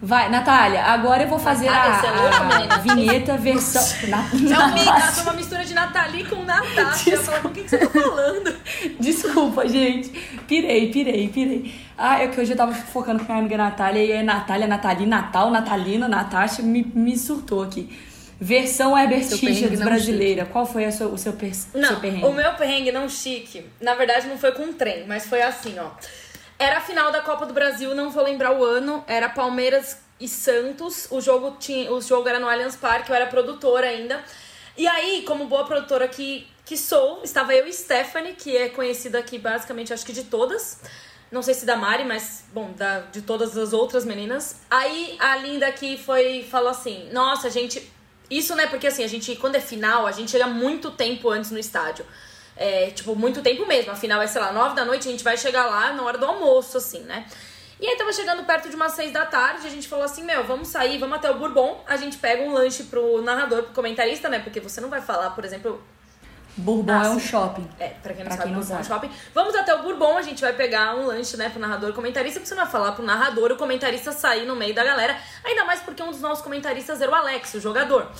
Vai, 0.00 0.28
Natália, 0.28 0.84
agora 0.84 1.22
eu 1.22 1.28
vou 1.28 1.38
fazer 1.38 1.70
Natália, 1.70 2.10
a, 2.10 2.24
é 2.24 2.36
a 2.36 2.44
menina? 2.44 2.78
vinheta 2.78 3.36
versão. 3.38 3.82
Na, 4.08 4.22
mix, 4.68 4.84
Nossa, 4.84 5.12
foi 5.12 5.22
uma 5.22 5.32
mistura 5.32 5.64
de 5.64 5.72
Nathalie 5.72 6.24
com 6.24 6.42
Natasha. 6.44 7.10
Eu 7.10 7.22
falo, 7.22 7.42
com 7.42 7.48
quem 7.50 7.64
que 7.64 7.70
você 7.70 7.78
tá 7.78 7.88
falando? 7.88 8.54
Desculpa, 9.00 9.66
gente. 9.66 10.10
Pirei, 10.46 10.90
pirei, 10.92 11.28
pirei. 11.28 11.74
Ah, 11.96 12.22
é 12.22 12.28
que 12.28 12.38
hoje 12.38 12.52
eu 12.52 12.56
tava 12.56 12.74
focando 12.74 13.20
com 13.20 13.32
minha 13.32 13.38
amiga 13.38 13.56
Natália 13.56 14.04
e 14.04 14.12
é 14.12 14.22
Natália, 14.22 14.66
Nathalie, 14.66 15.06
Natal, 15.06 15.50
Natalina, 15.50 16.06
Natasha, 16.06 16.62
me, 16.62 16.82
me 16.94 17.16
surtou 17.16 17.62
aqui. 17.62 17.98
Versão 18.38 18.96
Herbert 18.96 19.24
Seu 19.24 19.38
Richards 19.38 19.78
não 19.80 19.86
brasileira. 19.86 20.44
Qual 20.44 20.66
foi 20.66 20.84
a 20.84 20.92
sua- 20.92 21.06
o 21.06 21.16
seu, 21.16 21.32
per, 21.32 21.54
seu 21.54 21.80
Não, 21.80 21.98
perrengue? 22.00 22.26
o 22.26 22.32
meu 22.34 22.52
perrengue 22.52 22.92
não 22.92 23.08
chique, 23.08 23.64
na 23.80 23.94
verdade 23.94 24.26
não 24.26 24.36
foi 24.36 24.52
com 24.52 24.64
um 24.64 24.72
trem, 24.74 25.06
mas 25.08 25.26
foi 25.26 25.40
assim, 25.40 25.74
ó. 25.78 25.88
Era 26.58 26.78
a 26.78 26.80
final 26.80 27.12
da 27.12 27.20
Copa 27.20 27.44
do 27.44 27.52
Brasil, 27.52 27.94
não 27.94 28.10
vou 28.10 28.24
lembrar 28.24 28.52
o 28.56 28.64
ano, 28.64 29.04
era 29.06 29.28
Palmeiras 29.28 29.98
e 30.18 30.26
Santos. 30.26 31.06
O 31.10 31.20
jogo 31.20 31.56
tinha, 31.58 31.92
o 31.92 32.00
jogo 32.00 32.28
era 32.28 32.38
no 32.38 32.48
Allianz 32.48 32.76
Parque, 32.76 33.10
eu 33.10 33.16
era 33.16 33.26
produtora 33.26 33.86
ainda. 33.86 34.24
E 34.76 34.86
aí, 34.86 35.22
como 35.26 35.46
boa 35.46 35.66
produtora 35.66 36.08
que, 36.08 36.46
que 36.64 36.76
sou, 36.76 37.22
estava 37.22 37.54
eu 37.54 37.66
e 37.66 37.72
Stephanie, 37.72 38.34
que 38.34 38.56
é 38.56 38.68
conhecida 38.70 39.18
aqui 39.18 39.38
basicamente, 39.38 39.92
acho 39.92 40.04
que 40.04 40.12
de 40.12 40.24
todas. 40.24 40.80
Não 41.30 41.42
sei 41.42 41.54
se 41.54 41.66
da 41.66 41.76
Mari, 41.76 42.04
mas, 42.04 42.44
bom, 42.52 42.72
da, 42.72 43.00
de 43.00 43.20
todas 43.20 43.56
as 43.56 43.72
outras 43.72 44.04
meninas. 44.04 44.56
Aí 44.70 45.16
a 45.18 45.36
Linda 45.36 45.66
aqui 45.66 45.98
foi, 45.98 46.46
falou 46.50 46.70
assim: 46.70 47.08
Nossa, 47.12 47.50
gente. 47.50 47.92
Isso, 48.30 48.54
né? 48.56 48.66
Porque 48.66 48.86
assim, 48.86 49.04
a 49.04 49.08
gente, 49.08 49.36
quando 49.36 49.54
é 49.54 49.60
final, 49.60 50.06
a 50.06 50.12
gente 50.12 50.30
chega 50.30 50.46
muito 50.46 50.90
tempo 50.90 51.28
antes 51.30 51.50
no 51.50 51.58
estádio. 51.58 52.04
É, 52.56 52.90
tipo, 52.90 53.14
muito 53.14 53.42
tempo 53.42 53.66
mesmo. 53.66 53.92
Afinal, 53.92 54.20
é, 54.22 54.26
sei 54.26 54.40
lá, 54.40 54.52
nove 54.52 54.74
da 54.74 54.84
noite, 54.84 55.06
a 55.08 55.10
gente 55.10 55.22
vai 55.24 55.36
chegar 55.36 55.66
lá 55.66 55.92
na 55.92 56.02
hora 56.02 56.16
do 56.16 56.24
almoço, 56.24 56.78
assim, 56.78 57.00
né? 57.00 57.26
E 57.78 57.86
aí 57.86 57.94
tava 57.96 58.10
chegando 58.10 58.42
perto 58.44 58.70
de 58.70 58.74
umas 58.76 58.92
seis 58.92 59.12
da 59.12 59.26
tarde, 59.26 59.66
a 59.66 59.70
gente 59.70 59.86
falou 59.86 60.04
assim, 60.06 60.22
meu, 60.24 60.42
vamos 60.44 60.68
sair, 60.68 60.96
vamos 60.96 61.16
até 61.18 61.30
o 61.30 61.34
Bourbon, 61.38 61.84
a 61.86 61.94
gente 61.98 62.16
pega 62.16 62.42
um 62.42 62.50
lanche 62.54 62.84
pro 62.84 63.20
narrador, 63.20 63.64
pro 63.64 63.74
comentarista, 63.74 64.30
né? 64.30 64.38
Porque 64.38 64.58
você 64.60 64.80
não 64.80 64.88
vai 64.88 65.02
falar, 65.02 65.30
por 65.32 65.44
exemplo, 65.44 65.82
Bourbon 66.56 66.90
é 67.04 67.10
um 67.10 67.20
shopping. 67.20 67.68
é, 67.78 67.88
pra 67.88 68.14
quem 68.14 68.24
não 68.24 68.28
Pra 68.30 68.36
sabe, 68.38 68.42
quem 68.44 68.52
não 68.52 68.60
Bourbon 68.60 68.76
é 68.76 68.80
um 68.80 68.82
sabe. 68.84 69.06
shopping. 69.08 69.10
Vamos 69.34 69.54
até 69.54 69.74
o 69.74 69.82
Bourbon, 69.82 70.16
a 70.16 70.22
gente 70.22 70.40
vai 70.40 70.54
pegar 70.54 70.96
um 70.96 71.04
lanche, 71.04 71.36
né, 71.36 71.50
pro 71.50 71.60
narrador 71.60 71.92
comentarista, 71.92 72.40
porque 72.40 72.48
você 72.48 72.54
não 72.54 72.62
vai 72.62 72.72
falar 72.72 72.92
pro 72.92 73.04
narrador 73.04 73.52
o 73.52 73.56
comentarista 73.56 74.10
sair 74.10 74.46
no 74.46 74.56
meio 74.56 74.74
da 74.74 74.82
galera. 74.82 75.14
Ainda 75.44 75.66
mais 75.66 75.80
porque 75.80 76.02
um 76.02 76.10
dos 76.10 76.22
nossos 76.22 76.42
comentaristas 76.42 77.02
era 77.02 77.10
o 77.10 77.14
Alex, 77.14 77.52
o 77.52 77.60
jogador. 77.60 78.10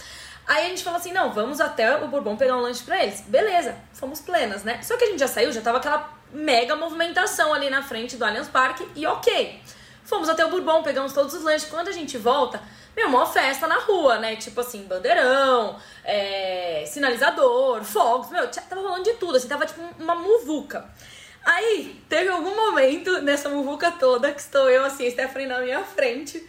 Aí 0.46 0.66
a 0.66 0.68
gente 0.68 0.84
falou 0.84 0.98
assim, 0.98 1.12
não, 1.12 1.32
vamos 1.32 1.60
até 1.60 1.96
o 1.96 2.06
Bourbon 2.06 2.36
pegar 2.36 2.56
um 2.56 2.60
lanche 2.60 2.84
pra 2.84 3.02
eles. 3.02 3.20
Beleza, 3.22 3.76
fomos 3.92 4.20
plenas, 4.20 4.62
né? 4.62 4.80
Só 4.82 4.96
que 4.96 5.04
a 5.04 5.06
gente 5.08 5.18
já 5.18 5.26
saiu, 5.26 5.50
já 5.50 5.60
tava 5.60 5.78
aquela 5.78 6.08
mega 6.32 6.76
movimentação 6.76 7.52
ali 7.52 7.68
na 7.68 7.82
frente 7.82 8.16
do 8.16 8.24
Allianz 8.24 8.48
Parque 8.48 8.86
e 8.94 9.06
ok. 9.06 9.60
Fomos 10.04 10.28
até 10.28 10.44
o 10.46 10.48
Bourbon, 10.48 10.84
pegamos 10.84 11.12
todos 11.12 11.34
os 11.34 11.42
lanches. 11.42 11.68
Quando 11.68 11.88
a 11.88 11.92
gente 11.92 12.16
volta, 12.16 12.62
meu, 12.96 13.08
mó 13.08 13.26
festa 13.26 13.66
na 13.66 13.78
rua, 13.80 14.18
né? 14.18 14.36
Tipo 14.36 14.60
assim, 14.60 14.84
bandeirão, 14.84 15.76
é, 16.04 16.84
sinalizador, 16.86 17.82
fogos, 17.82 18.30
meu, 18.30 18.48
tava 18.48 18.80
rolando 18.80 19.02
de 19.02 19.14
tudo, 19.14 19.36
assim, 19.36 19.48
tava 19.48 19.66
tipo 19.66 19.80
uma 19.98 20.14
muvuca. 20.14 20.88
Aí, 21.44 22.00
teve 22.08 22.28
algum 22.28 22.54
momento 22.54 23.20
nessa 23.20 23.48
muvuca 23.48 23.90
toda 23.90 24.32
que 24.32 24.40
estou 24.40 24.70
eu, 24.70 24.84
assim, 24.84 25.06
a 25.06 25.10
Stephanie 25.10 25.46
na 25.46 25.60
minha 25.60 25.82
frente. 25.82 26.48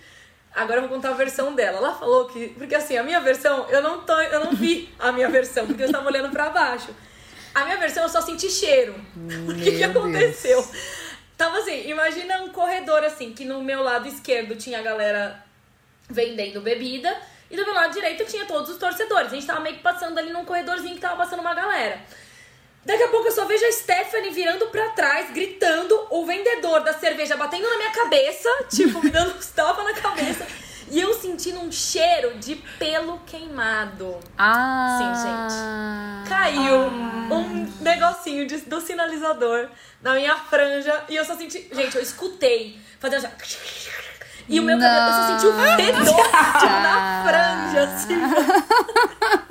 Agora 0.57 0.79
eu 0.79 0.87
vou 0.87 0.89
contar 0.89 1.09
a 1.09 1.13
versão 1.13 1.53
dela. 1.53 1.77
Ela 1.77 1.93
falou 1.93 2.25
que. 2.25 2.49
Porque 2.49 2.73
assim, 2.73 2.97
a 2.97 3.03
minha 3.03 3.21
versão, 3.21 3.69
eu 3.69 3.81
não, 3.81 4.01
tô, 4.01 4.19
eu 4.19 4.43
não 4.43 4.53
vi 4.53 4.89
a 4.97 5.11
minha 5.11 5.29
versão, 5.29 5.67
porque 5.67 5.83
eu 5.83 5.85
estava 5.85 6.07
olhando 6.07 6.31
pra 6.31 6.49
baixo. 6.49 6.89
A 7.53 7.63
minha 7.63 7.77
versão 7.77 8.03
eu 8.03 8.09
só 8.09 8.21
senti 8.21 8.49
cheiro. 8.49 8.95
o 9.47 9.53
que, 9.53 9.77
que 9.77 9.83
aconteceu? 9.83 10.67
Tava 11.37 11.59
assim, 11.59 11.87
imagina 11.87 12.41
um 12.41 12.49
corredor 12.49 13.03
assim, 13.03 13.33
que 13.33 13.45
no 13.45 13.61
meu 13.61 13.83
lado 13.83 14.07
esquerdo 14.07 14.55
tinha 14.55 14.79
a 14.79 14.81
galera 14.81 15.45
vendendo 16.09 16.59
bebida. 16.61 17.15
E 17.51 17.55
do 17.55 17.63
meu 17.63 17.75
lado 17.75 17.93
direito 17.93 18.25
tinha 18.25 18.45
todos 18.45 18.71
os 18.71 18.77
torcedores. 18.77 19.31
A 19.31 19.35
gente 19.35 19.45
tava 19.45 19.59
meio 19.59 19.75
que 19.75 19.83
passando 19.83 20.17
ali 20.17 20.31
num 20.31 20.43
corredorzinho 20.43 20.95
que 20.95 21.01
tava 21.01 21.15
passando 21.15 21.39
uma 21.39 21.53
galera. 21.53 22.01
Daqui 22.87 23.03
a 23.03 23.07
pouco 23.09 23.27
eu 23.27 23.31
só 23.33 23.43
vejo 23.43 23.65
a 23.65 23.71
Stephanie 23.73 24.31
virando 24.31 24.67
pra 24.67 24.87
trás, 24.91 25.29
gritando, 25.31 26.07
o 26.09 26.25
vendedor 26.25 26.79
da 26.85 26.93
cerveja 26.93 27.35
batendo 27.35 27.69
na 27.69 27.75
minha 27.75 27.91
cabeça, 27.91 28.47
tipo, 28.73 29.03
me 29.03 29.09
dando 29.09 29.35
uns 29.37 29.47
tapas 29.47 29.83
na 29.83 29.93
cabeça. 29.93 30.47
E 30.89 31.01
eu 31.01 31.13
sentindo 31.15 31.59
um 31.59 31.69
cheiro 31.69 32.35
de 32.35 32.55
pelo 32.79 33.19
queimado. 33.25 34.17
Ah. 34.37 36.23
Caiu 36.29 36.77
um 37.29 37.69
negocinho 37.81 38.47
de- 38.47 38.59
do 38.61 38.79
sinalizador 38.79 39.67
na 40.01 40.13
minha 40.13 40.35
franja 40.37 41.03
e 41.09 41.15
eu 41.17 41.25
só 41.25 41.35
senti. 41.35 41.67
Gente, 41.73 41.93
eu 41.97 42.01
escutei 42.01 42.79
fazendo 43.01 43.25
assim. 43.25 43.35
E 44.47 44.61
o 44.61 44.63
meu 44.63 44.79
cabelo, 44.79 45.07
eu 45.07 45.13
só 45.13 45.27
senti 45.27 45.47
o 45.47 45.75
fedor 45.75 46.05
tipo, 46.15 46.71
na 46.81 47.25
franja, 47.27 47.83
assim. 47.83 48.15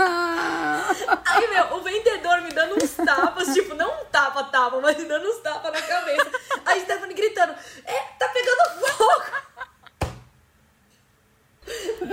Aí, 1.37 1.49
meu, 1.49 1.77
o 1.77 1.83
vendedor 1.83 2.41
me 2.43 2.51
dando 2.51 2.83
uns 2.83 2.95
tapas, 2.95 3.53
tipo, 3.53 3.75
não 3.75 4.03
um 4.03 4.05
tapa-tapa, 4.07 4.81
mas 4.81 4.97
me 4.97 5.05
dando 5.05 5.27
uns 5.29 5.39
tapas 5.39 5.73
na 5.73 5.83
cabeça. 5.83 6.31
Aí 6.65 6.81
Stephanie 6.81 7.15
gritando: 7.15 7.55
É, 7.85 7.95
tá 8.19 8.29
pegando 8.29 8.87
fogo! 8.87 9.23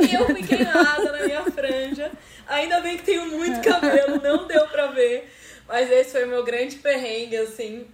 E 0.01 0.13
eu 0.13 0.25
fui 0.25 0.43
queimada 0.43 1.11
na 1.11 1.23
minha 1.25 1.43
franja. 1.45 2.11
Ainda 2.47 2.81
bem 2.81 2.97
que 2.97 3.03
tenho 3.03 3.27
muito 3.27 3.61
cabelo, 3.61 4.19
não 4.21 4.47
deu 4.47 4.67
pra 4.67 4.87
ver. 4.87 5.31
Mas 5.67 5.89
esse 5.89 6.11
foi 6.11 6.25
o 6.25 6.27
meu 6.27 6.43
grande 6.43 6.75
perrengue, 6.77 7.37
assim. 7.37 7.87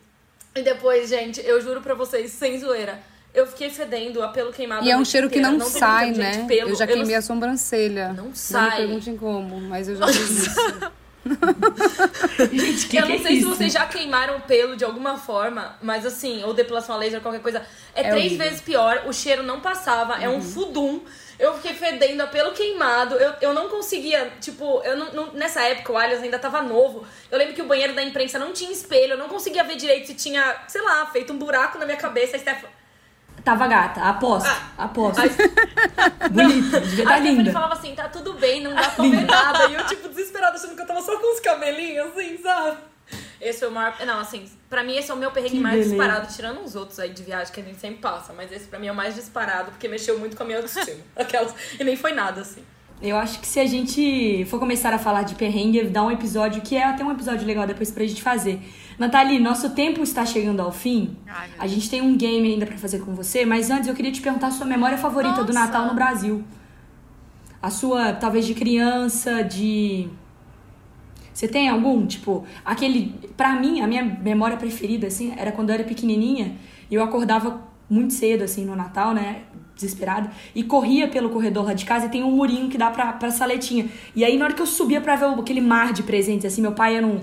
E 0.56 0.62
depois, 0.62 1.10
gente, 1.10 1.40
eu 1.46 1.62
juro 1.62 1.82
pra 1.82 1.94
vocês, 1.94 2.32
sem 2.32 2.58
zoeira. 2.60 3.00
Eu 3.34 3.46
fiquei 3.46 3.70
fedendo 3.70 4.24
a 4.24 4.30
pelo 4.30 4.52
queimado. 4.52 4.84
E 4.86 4.90
é 4.90 4.98
um 4.98 5.06
cheiro 5.06 5.30
que 5.30 5.38
inteira. 5.38 5.56
não, 5.58 5.70
tem 5.70 5.80
sai, 5.80 6.12
né? 6.12 6.34
gente, 6.34 6.54
eu 6.56 6.76
já 6.76 6.86
não 6.88 6.94
queimei 6.94 7.16
a 7.16 7.22
sobrancelha. 7.22 8.08
Não 8.14 8.26
Não 8.26 8.36
sai. 8.36 8.70
me 8.82 8.88
perguntem 8.88 9.16
como, 9.18 9.62
mas 9.62 9.88
eu 9.88 9.96
já 9.96 10.08
fiz 10.08 10.30
isso. 10.48 10.92
Gente, 12.52 12.88
que 12.88 12.98
eu 12.98 13.06
que 13.06 13.08
não 13.08 13.16
é 13.16 13.20
sei 13.20 13.38
se 13.38 13.46
isso? 13.46 13.48
vocês 13.48 13.74
já 13.74 13.86
queimaram 13.88 14.38
o 14.38 14.42
pelo 14.42 14.76
de 14.76 14.84
alguma 14.84 15.18
forma, 15.18 15.78
mas 15.82 16.06
assim, 16.06 16.44
ou 16.44 16.54
depilação 16.54 16.96
a 16.96 16.98
laser, 16.98 17.22
qualquer 17.22 17.42
coisa. 17.42 17.66
É, 17.94 18.04
É 18.04 18.10
três 18.10 18.38
horrível. 18.38 18.38
vezes 18.38 18.62
pior, 18.62 19.04
o 19.08 19.14
cheiro 19.14 19.44
não 19.44 19.60
passava, 19.62 20.16
é 20.22 20.28
Uhum. 20.28 20.38
um 20.38 20.42
fudum. 20.42 21.02
Eu 21.38 21.54
fiquei 21.56 21.74
fedendo 21.74 22.22
a 22.22 22.28
pelo 22.28 22.52
queimado. 22.52 23.16
Eu, 23.16 23.34
eu 23.42 23.54
não 23.54 23.70
conseguia, 23.70 24.32
tipo, 24.42 24.82
eu 24.84 24.98
não, 24.98 25.14
não- 25.14 25.34
nessa 25.34 25.62
época 25.62 25.94
o 25.94 25.98
Allianz 25.98 26.22
ainda 26.24 26.40
tava 26.40 26.62
novo. 26.62 27.06
Eu 27.32 27.38
lembro 27.38 27.54
que 27.54 27.62
o 27.62 27.66
banheiro 27.68 27.94
da 27.96 28.04
imprensa 28.04 28.38
não 28.40 28.52
tinha 28.54 28.72
espelho, 28.72 29.14
eu 29.14 29.18
não 29.18 29.30
conseguia 29.30 29.64
ver 29.64 29.76
direito 29.78 30.08
se 30.08 30.16
tinha, 30.16 30.64
sei 30.68 30.82
lá, 30.82 31.06
feito 31.08 31.32
um 31.34 31.38
buraco 31.38 31.78
na 31.78 31.86
minha 31.86 31.98
cabeça. 31.98 32.36
A 32.36 32.40
Steph... 32.40 32.66
Tava 33.44 33.68
gata, 33.68 34.02
aposto, 34.02 34.48
Ah. 34.78 34.86
aposto. 34.86 35.22
a- 35.98 36.30
Bonita, 36.30 36.80
devia 36.82 37.04
estar 37.04 37.16
Stephanie 37.16 37.36
linda. 37.38 37.52
falava 37.52 37.74
assim, 37.74 37.96
tá 37.96 38.08
tudo 38.10 38.34
bem, 38.34 38.62
não 38.62 38.74
dá 38.76 38.90
pra 38.90 39.04
ver 39.06 39.26
nada. 39.26 39.68
E 39.70 39.74
eu, 39.76 39.86
tipo, 39.88 40.08
desesperada, 40.10 40.58
achando 40.58 40.76
que 40.76 40.82
eu 40.82 40.88
tava 40.88 41.02
só 41.02 41.18
com 41.18 41.34
os 41.34 41.40
cabelinhos, 41.40 42.08
assim, 42.10 42.38
sabe? 42.42 42.78
Esse 43.42 43.60
foi 43.60 43.70
o 43.70 43.72
maior... 43.72 43.96
Não, 44.06 44.20
assim, 44.20 44.48
pra 44.70 44.84
mim 44.84 44.96
esse 44.98 45.10
é 45.10 45.14
o 45.14 45.18
meu 45.18 45.32
perrengue 45.32 45.56
Que 45.56 45.62
mais 45.62 45.76
beleza. 45.76 45.96
disparado, 45.96 46.34
tirando 46.36 46.60
uns 46.62 46.76
outros 46.76 47.00
aí 47.00 47.10
de 47.10 47.24
viagem 47.24 47.52
que 47.54 47.60
a 47.60 47.64
gente 47.64 47.80
sempre 47.80 48.00
passa. 48.02 48.34
Mas 48.34 48.52
esse 48.52 48.66
pra 48.68 48.78
mim 48.78 48.88
é 48.88 48.92
o 48.92 48.96
mais 48.96 49.16
disparado, 49.16 49.72
porque 49.72 49.88
mexeu 49.88 50.20
muito 50.20 50.36
com 50.38 50.44
a 50.44 50.46
minha 50.46 50.58
autoestima. 50.60 51.02
Aquelas... 51.16 51.54
E 51.80 51.84
nem 51.84 51.96
foi 51.96 52.12
nada, 52.12 52.42
assim. 52.42 52.64
Eu 53.02 53.16
acho 53.16 53.40
que 53.40 53.48
se 53.48 53.60
a 53.62 53.66
gente 53.66 54.46
for 54.46 54.60
começar 54.60 54.94
a 54.94 55.00
falar 55.00 55.24
de 55.24 55.36
perrengue, 55.36 55.84
dá 55.86 56.04
um 56.04 56.12
episódio 56.12 56.62
que 56.62 56.76
é 56.76 56.84
até 56.84 57.04
um 57.04 57.12
episódio 57.12 57.48
legal 57.48 57.66
depois 57.66 57.90
pra 57.90 58.06
gente 58.06 58.22
fazer. 58.22 58.60
Nathalie, 58.98 59.40
nosso 59.40 59.70
tempo 59.70 60.04
está 60.04 60.26
chegando 60.26 60.62
ao 60.62 60.72
fim. 60.72 61.16
Ai, 61.26 61.50
a 61.58 61.66
gente 61.66 61.90
tem 61.90 62.02
um 62.02 62.18
game 62.18 62.52
ainda 62.52 62.66
pra 62.66 62.78
fazer 62.78 63.00
com 63.00 63.16
você, 63.16 63.46
mas 63.46 63.70
antes 63.70 63.88
eu 63.88 63.96
queria 63.96 64.12
te 64.12 64.20
perguntar 64.20 64.48
a 64.48 64.52
sua 64.52 64.66
memória 64.66 64.98
favorita 64.98 65.46
do 65.46 65.54
Nossa. 65.54 65.68
Natal 65.68 65.88
no 65.88 65.94
Brasil. 65.94 66.44
A 67.62 67.70
sua, 67.70 68.12
talvez 68.12 68.46
de 68.46 68.54
criança, 68.54 69.42
de. 69.44 70.10
Você 71.34 71.48
tem 71.48 71.70
algum? 71.70 72.06
Tipo, 72.06 72.46
aquele. 72.66 73.16
Pra 73.38 73.56
mim, 73.56 73.80
a 73.80 73.88
minha 73.88 74.04
memória 74.04 74.58
preferida, 74.58 75.08
assim, 75.08 75.34
era 75.38 75.54
quando 75.54 75.70
eu 75.70 75.76
era 75.76 75.86
pequenininha 75.86 76.58
e 76.92 76.96
eu 76.96 77.02
acordava 77.02 77.62
muito 77.90 78.14
cedo, 78.14 78.44
assim, 78.44 78.66
no 78.66 78.76
Natal, 78.76 79.14
né? 79.14 79.44
Desesperada. 79.80 80.30
E 80.54 80.64
corria 80.64 81.08
pelo 81.08 81.30
corredor 81.30 81.66
lá 81.66 81.74
de 81.74 81.86
casa 81.86 82.08
e 82.08 82.10
tem 82.10 82.24
um 82.24 82.32
murinho 82.32 82.70
que 82.70 82.78
dá 82.78 82.92
pra, 82.92 83.14
pra 83.14 83.32
saletinha. 83.32 83.88
E 84.14 84.26
aí, 84.26 84.38
na 84.38 84.46
hora 84.46 84.54
que 84.54 84.62
eu 84.62 84.68
subia 84.68 85.00
pra 85.00 85.16
ver 85.16 85.26
aquele 85.26 85.62
mar 85.62 85.94
de 85.94 86.04
presentes, 86.04 86.46
assim, 86.46 86.62
meu 86.62 86.74
pai 86.74 86.98
era 86.98 87.08
um. 87.08 87.22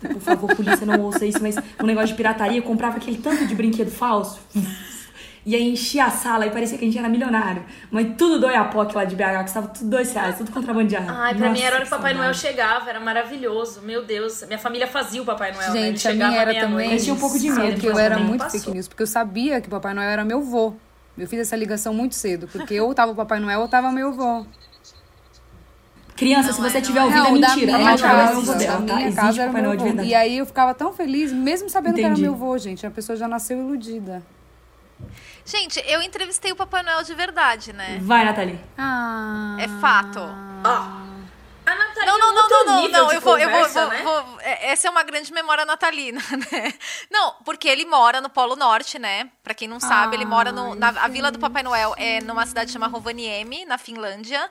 Por 0.00 0.20
favor, 0.20 0.54
polícia, 0.56 0.86
não 0.86 1.00
ouça 1.00 1.26
isso, 1.26 1.42
mas 1.42 1.56
um 1.82 1.86
negócio 1.86 2.08
de 2.08 2.14
pirataria, 2.14 2.58
eu 2.58 2.62
comprava 2.62 2.96
aquele 2.96 3.18
tanto 3.18 3.46
de 3.46 3.54
brinquedo 3.54 3.90
falso. 3.90 4.40
E 5.44 5.54
aí 5.54 5.70
enchia 5.70 6.04
a 6.04 6.10
sala 6.10 6.46
e 6.46 6.50
parecia 6.50 6.76
que 6.76 6.84
a 6.84 6.86
gente 6.86 6.98
era 6.98 7.08
milionário. 7.08 7.64
Mas 7.90 8.08
tudo 8.16 8.38
do 8.38 8.46
Oiapoque 8.46 8.94
lá 8.94 9.04
de 9.04 9.16
BH, 9.16 9.38
que 9.38 9.44
estava 9.44 9.68
tudo 9.68 9.88
dois 9.88 10.12
reais, 10.12 10.36
tudo 10.36 10.50
contrabandeado. 10.50 11.10
Ai, 11.10 11.34
pra 11.34 11.48
mim 11.48 11.60
era 11.60 11.76
a 11.76 11.78
hora 11.78 11.86
que 11.86 11.92
o 11.92 11.96
Papai 11.96 12.12
Noel 12.12 12.34
chegava, 12.34 12.90
era 12.90 13.00
maravilhoso. 13.00 13.80
Meu 13.80 14.04
Deus, 14.04 14.44
minha 14.46 14.58
família 14.58 14.86
fazia 14.86 15.22
o 15.22 15.24
Papai 15.24 15.52
Noel, 15.52 15.72
né? 15.72 15.78
Ele 15.78 15.86
Gente, 15.88 16.08
a 16.08 16.10
chegava 16.12 16.30
minha 16.30 16.42
era 16.42 16.60
também. 16.60 16.90
Mas 16.90 17.04
tinha 17.04 17.14
um 17.14 17.18
pouco 17.18 17.38
de 17.38 17.48
Só 17.50 17.60
medo, 17.60 17.80
que 17.80 17.86
eu 17.86 17.98
era 17.98 18.18
muito 18.18 18.70
news, 18.70 18.86
porque 18.86 19.02
eu 19.02 19.06
sabia 19.06 19.60
que 19.60 19.68
o 19.68 19.70
Papai 19.70 19.94
Noel 19.94 20.10
era 20.10 20.24
meu 20.24 20.42
vô. 20.42 20.74
Eu 21.18 21.26
fiz 21.28 21.40
essa 21.40 21.56
ligação 21.56 21.92
muito 21.92 22.14
cedo, 22.14 22.48
porque 22.48 22.80
ou 22.80 22.94
tava 22.94 23.12
o 23.12 23.14
Papai 23.14 23.38
Noel 23.40 23.60
ou 23.60 23.68
tava 23.68 23.90
meu 23.92 24.12
vô. 24.12 24.46
Criança, 26.16 26.52
se 26.52 26.60
você 26.60 26.78
estiver 26.78 27.02
ouvindo, 27.02 27.26
é 27.26 27.30
Não, 27.30 27.40
da 27.40 27.48
mentira. 27.48 27.78
minha 27.78 27.96
Papai 27.96 28.14
Noel 28.14 28.26
é 28.26 28.30
o 28.30 28.46
casa, 28.46 28.54
da 28.58 28.66
tá? 28.66 28.78
minha 28.80 29.00
Existe 29.08 29.16
casa 29.20 29.42
era 29.42 29.46
Papai 29.50 29.62
Noel 29.62 29.70
meu 29.70 29.76
de 29.78 29.78
vô. 29.78 29.84
verdade. 29.88 30.08
E 30.08 30.14
aí 30.14 30.38
eu 30.38 30.46
ficava 30.46 30.74
tão 30.74 30.92
feliz, 30.92 31.32
mesmo 31.32 31.68
sabendo 31.70 31.94
que 31.94 32.00
Entendi. 32.02 32.20
era 32.22 32.30
meu 32.30 32.38
vô, 32.38 32.56
gente. 32.58 32.86
A 32.86 32.90
pessoa 32.90 33.16
já 33.16 33.26
nasceu 33.26 33.58
iludida. 33.58 34.22
Gente, 35.46 35.82
eu 35.86 36.02
entrevistei 36.02 36.52
o 36.52 36.56
Papai 36.56 36.82
Noel 36.82 37.02
de 37.02 37.14
verdade, 37.14 37.72
né? 37.72 37.98
Vai, 38.02 38.24
Nathalie. 38.24 38.60
Ah. 38.76 39.56
É 39.58 39.66
fato. 39.80 40.20
Ó, 40.20 40.68
a 40.68 40.99
Nathalie 40.99 40.99
Não, 42.20 42.34
não, 42.34 42.48
não, 42.48 42.64
não, 42.66 42.88
não, 42.88 43.12
Eu 43.12 43.20
vou, 43.20 43.38
eu 43.38 43.50
vou, 43.50 43.90
né? 43.90 44.02
vou- 44.02 44.40
é, 44.40 44.70
Essa 44.70 44.88
é 44.88 44.90
uma 44.90 45.02
grande 45.02 45.32
memória 45.32 45.64
natalina, 45.64 46.20
né? 46.52 46.74
Não, 47.10 47.34
porque 47.44 47.68
ele 47.68 47.84
mora 47.84 48.20
no 48.20 48.28
Polo 48.28 48.54
Norte, 48.56 48.98
né? 48.98 49.30
Pra 49.42 49.54
quem 49.54 49.66
não 49.66 49.80
sabe, 49.80 50.16
ele 50.16 50.24
mora 50.24 50.52
no, 50.52 50.74
na 50.74 50.88
a 50.88 51.08
Vila 51.08 51.30
do 51.30 51.38
Papai 51.38 51.62
Noel 51.62 51.94
é 51.96 52.20
numa 52.20 52.44
cidade 52.46 52.70
chamada 52.70 52.92
Rovaniemi, 52.92 53.64
na 53.64 53.78
Finlândia. 53.78 54.50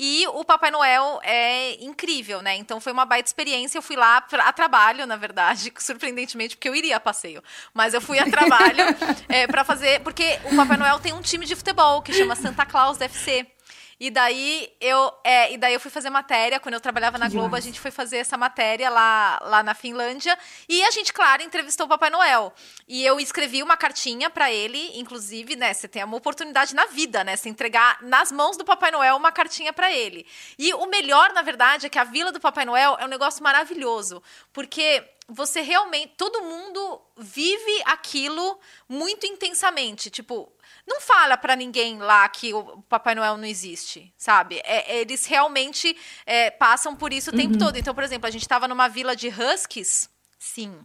E 0.00 0.24
o 0.28 0.44
Papai 0.44 0.70
Noel 0.70 1.18
é 1.24 1.72
incrível, 1.82 2.40
né? 2.40 2.54
Então 2.54 2.80
foi 2.80 2.92
uma 2.92 3.04
baita 3.04 3.28
experiência. 3.28 3.78
Eu 3.78 3.82
fui 3.82 3.96
lá 3.96 4.20
pra, 4.20 4.44
a 4.44 4.52
trabalho, 4.52 5.04
na 5.08 5.16
verdade, 5.16 5.72
surpreendentemente, 5.78 6.54
porque 6.56 6.68
eu 6.68 6.74
iria 6.74 6.96
a 6.96 7.00
passeio. 7.00 7.42
Mas 7.74 7.94
eu 7.94 8.00
fui 8.00 8.16
a 8.18 8.30
trabalho 8.30 8.84
é, 9.28 9.48
para 9.48 9.64
fazer. 9.64 10.00
Porque 10.02 10.38
o 10.44 10.54
Papai 10.54 10.76
Noel 10.76 11.00
tem 11.00 11.12
um 11.12 11.20
time 11.20 11.44
de 11.44 11.56
futebol 11.56 12.00
que 12.00 12.12
chama 12.12 12.36
Santa 12.36 12.64
Claus 12.64 13.00
FC. 13.00 13.44
E 14.00 14.10
daí 14.10 14.72
eu, 14.80 15.12
é, 15.24 15.52
e 15.52 15.58
daí 15.58 15.74
eu 15.74 15.80
fui 15.80 15.90
fazer 15.90 16.08
matéria, 16.08 16.60
quando 16.60 16.74
eu 16.74 16.80
trabalhava 16.80 17.18
na 17.18 17.28
Globo, 17.28 17.56
a 17.56 17.60
gente 17.60 17.80
foi 17.80 17.90
fazer 17.90 18.18
essa 18.18 18.36
matéria 18.36 18.88
lá, 18.88 19.40
lá 19.42 19.62
na 19.62 19.74
Finlândia. 19.74 20.38
E 20.68 20.82
a 20.84 20.90
gente, 20.90 21.12
claro, 21.12 21.42
entrevistou 21.42 21.86
o 21.86 21.88
Papai 21.88 22.10
Noel. 22.10 22.52
E 22.86 23.04
eu 23.04 23.18
escrevi 23.18 23.62
uma 23.62 23.76
cartinha 23.76 24.30
pra 24.30 24.52
ele, 24.52 24.98
inclusive, 24.98 25.56
né? 25.56 25.74
Você 25.74 25.88
tem 25.88 26.04
uma 26.04 26.16
oportunidade 26.16 26.74
na 26.74 26.86
vida, 26.86 27.24
né? 27.24 27.34
Você 27.34 27.48
entregar 27.48 27.98
nas 28.02 28.30
mãos 28.30 28.56
do 28.56 28.64
Papai 28.64 28.90
Noel 28.92 29.16
uma 29.16 29.32
cartinha 29.32 29.72
pra 29.72 29.90
ele. 29.92 30.24
E 30.56 30.72
o 30.74 30.86
melhor, 30.86 31.32
na 31.32 31.42
verdade, 31.42 31.86
é 31.86 31.88
que 31.88 31.98
a 31.98 32.04
Vila 32.04 32.30
do 32.30 32.40
Papai 32.40 32.64
Noel 32.64 32.96
é 33.00 33.04
um 33.04 33.08
negócio 33.08 33.42
maravilhoso. 33.42 34.22
Porque 34.52 35.04
você 35.28 35.60
realmente. 35.60 36.14
Todo 36.16 36.42
mundo 36.42 37.00
vive 37.16 37.82
aquilo 37.84 38.58
muito 38.88 39.26
intensamente. 39.26 40.08
Tipo, 40.10 40.50
não 40.88 41.00
fala 41.00 41.36
pra 41.36 41.54
ninguém 41.54 41.98
lá 41.98 42.26
que 42.28 42.52
o 42.54 42.82
Papai 42.88 43.14
Noel 43.14 43.36
não 43.36 43.44
existe, 43.44 44.12
sabe? 44.16 44.60
É, 44.64 45.00
eles 45.00 45.26
realmente 45.26 45.96
é, 46.24 46.50
passam 46.50 46.96
por 46.96 47.12
isso 47.12 47.30
o 47.30 47.32
tempo 47.34 47.52
Uhum. 47.52 47.58
todo. 47.58 47.76
Então, 47.76 47.94
por 47.94 48.02
exemplo, 48.02 48.26
a 48.26 48.30
gente 48.30 48.48
tava 48.48 48.66
numa 48.66 48.88
vila 48.88 49.14
de 49.14 49.28
huskies. 49.28 50.08
Sim. 50.38 50.80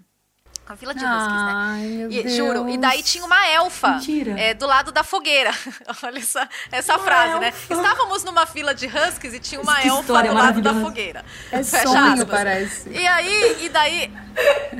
A 0.65 0.75
vila 0.75 0.93
de 0.93 1.03
huskies, 1.03 1.27
né? 1.43 1.51
Ai, 1.53 1.81
meu 1.81 2.09
E- 2.11 2.23
Deus. 2.23 2.35
juro. 2.35 2.69
E 2.69 2.77
daí 2.77 3.03
tinha 3.03 3.25
uma 3.25 3.47
elfa 3.49 3.99
é, 4.37 4.53
do 4.53 4.65
lado 4.65 4.93
da 4.93 5.03
fogueira. 5.03 5.51
Olha 6.01 6.19
essa, 6.19 6.49
essa 6.71 6.97
frase, 6.99 7.37
né? 7.39 7.53
Estávamos 7.69 8.23
numa 8.23 8.45
fila 8.45 8.73
de 8.73 8.87
huskies 8.87 9.33
e 9.33 9.39
tinha 9.41 9.59
uma 9.59 9.81
elfa 9.81 10.03
do 10.23 10.33
lado 10.33 10.61
da 10.61 10.73
fogueira. 10.73 11.25
É 11.51 11.61
Fecha 11.63 11.83
sonho, 11.85 12.13
aspas. 12.13 12.29
parece. 12.29 12.89
E 12.89 13.05
aí, 13.05 13.57
e 13.65 13.69
daí. 13.69 14.13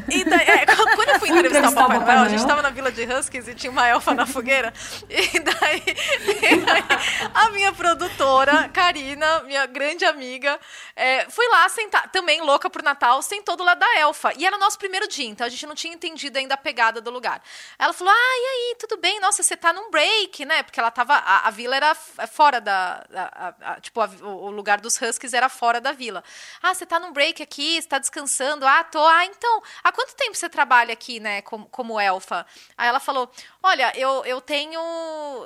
E 0.10 0.24
daí 0.24 0.48
é, 0.48 0.66
quando 0.96 1.10
eu 1.10 1.20
fui 1.20 1.30
entrevistar 1.30 1.70
o 1.70 1.74
Papai 1.76 2.00
Noel, 2.00 2.20
a 2.22 2.30
gente 2.30 2.38
Noel. 2.40 2.48
tava 2.48 2.62
na 2.62 2.70
vila 2.70 2.90
de 2.92 3.04
Huskies 3.04 3.48
e 3.50 3.54
tinha 3.54 3.70
uma 3.72 3.86
elfa 3.88 4.14
na 4.14 4.26
fogueira. 4.26 4.74
E 5.10 5.40
daí, 5.40 5.84
e 6.50 6.56
daí 6.62 6.84
a 7.36 7.50
minha 7.50 7.74
produtora, 7.74 8.70
Karina, 8.70 9.42
minha 9.42 9.66
grande 9.66 10.06
amiga, 10.06 10.58
é, 10.96 11.30
fui 11.30 11.46
lá 11.50 11.68
sentar, 11.68 12.10
também 12.10 12.42
louca 12.42 12.70
pro 12.70 12.82
Natal, 12.84 13.22
sentou 13.22 13.56
do 13.58 13.64
lado 13.66 13.80
da 13.80 14.00
elfa. 14.00 14.32
E 14.38 14.46
era 14.46 14.56
o 14.56 14.60
nosso 14.60 14.80
primeiro 14.80 15.08
dia, 15.10 15.28
então 15.28 15.46
a 15.46 15.50
gente 15.50 15.66
não 15.68 15.73
tinha 15.76 15.94
entendido 15.94 16.38
ainda 16.38 16.56
a 16.56 16.58
pegada 16.58 17.02
do 17.02 17.10
lugar. 17.12 17.42
Ela 17.78 17.94
falou: 17.94 18.14
Ah, 18.14 18.18
e 18.18 18.46
aí, 18.72 18.76
tudo 18.80 18.98
bem? 18.98 19.20
Nossa, 19.20 19.42
você 19.44 19.56
tá 19.58 19.72
num 19.74 19.90
break, 19.90 20.46
né? 20.46 20.64
Porque 20.64 20.80
ela 20.80 20.92
tava. 20.92 21.14
A, 21.16 21.48
a 21.48 21.52
vila 21.52 21.76
era 21.76 21.92
f- 21.92 22.28
fora 22.28 22.60
da. 22.62 23.06
a- 23.14 23.56
a- 23.74 23.82
tipo, 23.82 24.02
o 24.26 24.50
lugar 24.50 24.80
dos 24.80 25.02
Huskies 25.02 25.34
era 25.34 25.50
fora 25.50 25.80
da 25.82 25.92
vila. 25.92 26.24
Ah, 26.62 26.74
você 26.74 26.86
tá 26.86 27.00
num 27.00 27.12
break 27.12 27.42
aqui, 27.42 27.82
você 27.82 27.88
tá 27.88 28.00
descansando. 28.00 28.66
Ah, 28.66 28.84
tô. 28.84 29.04
Ah, 29.06 29.26
então, 29.26 29.62
há 29.84 29.92
quanto 29.92 30.16
tempo 30.16 30.36
você 30.36 30.50
trabalha 30.50 30.94
aqui, 30.94 31.20
né, 31.20 31.42
como, 31.42 31.66
como 31.70 32.00
elfa? 32.00 32.46
Aí 32.78 32.88
ela 32.88 33.00
falou: 33.00 33.32
Olha, 33.66 33.94
eu, 33.96 34.26
eu 34.26 34.42
tenho 34.42 34.82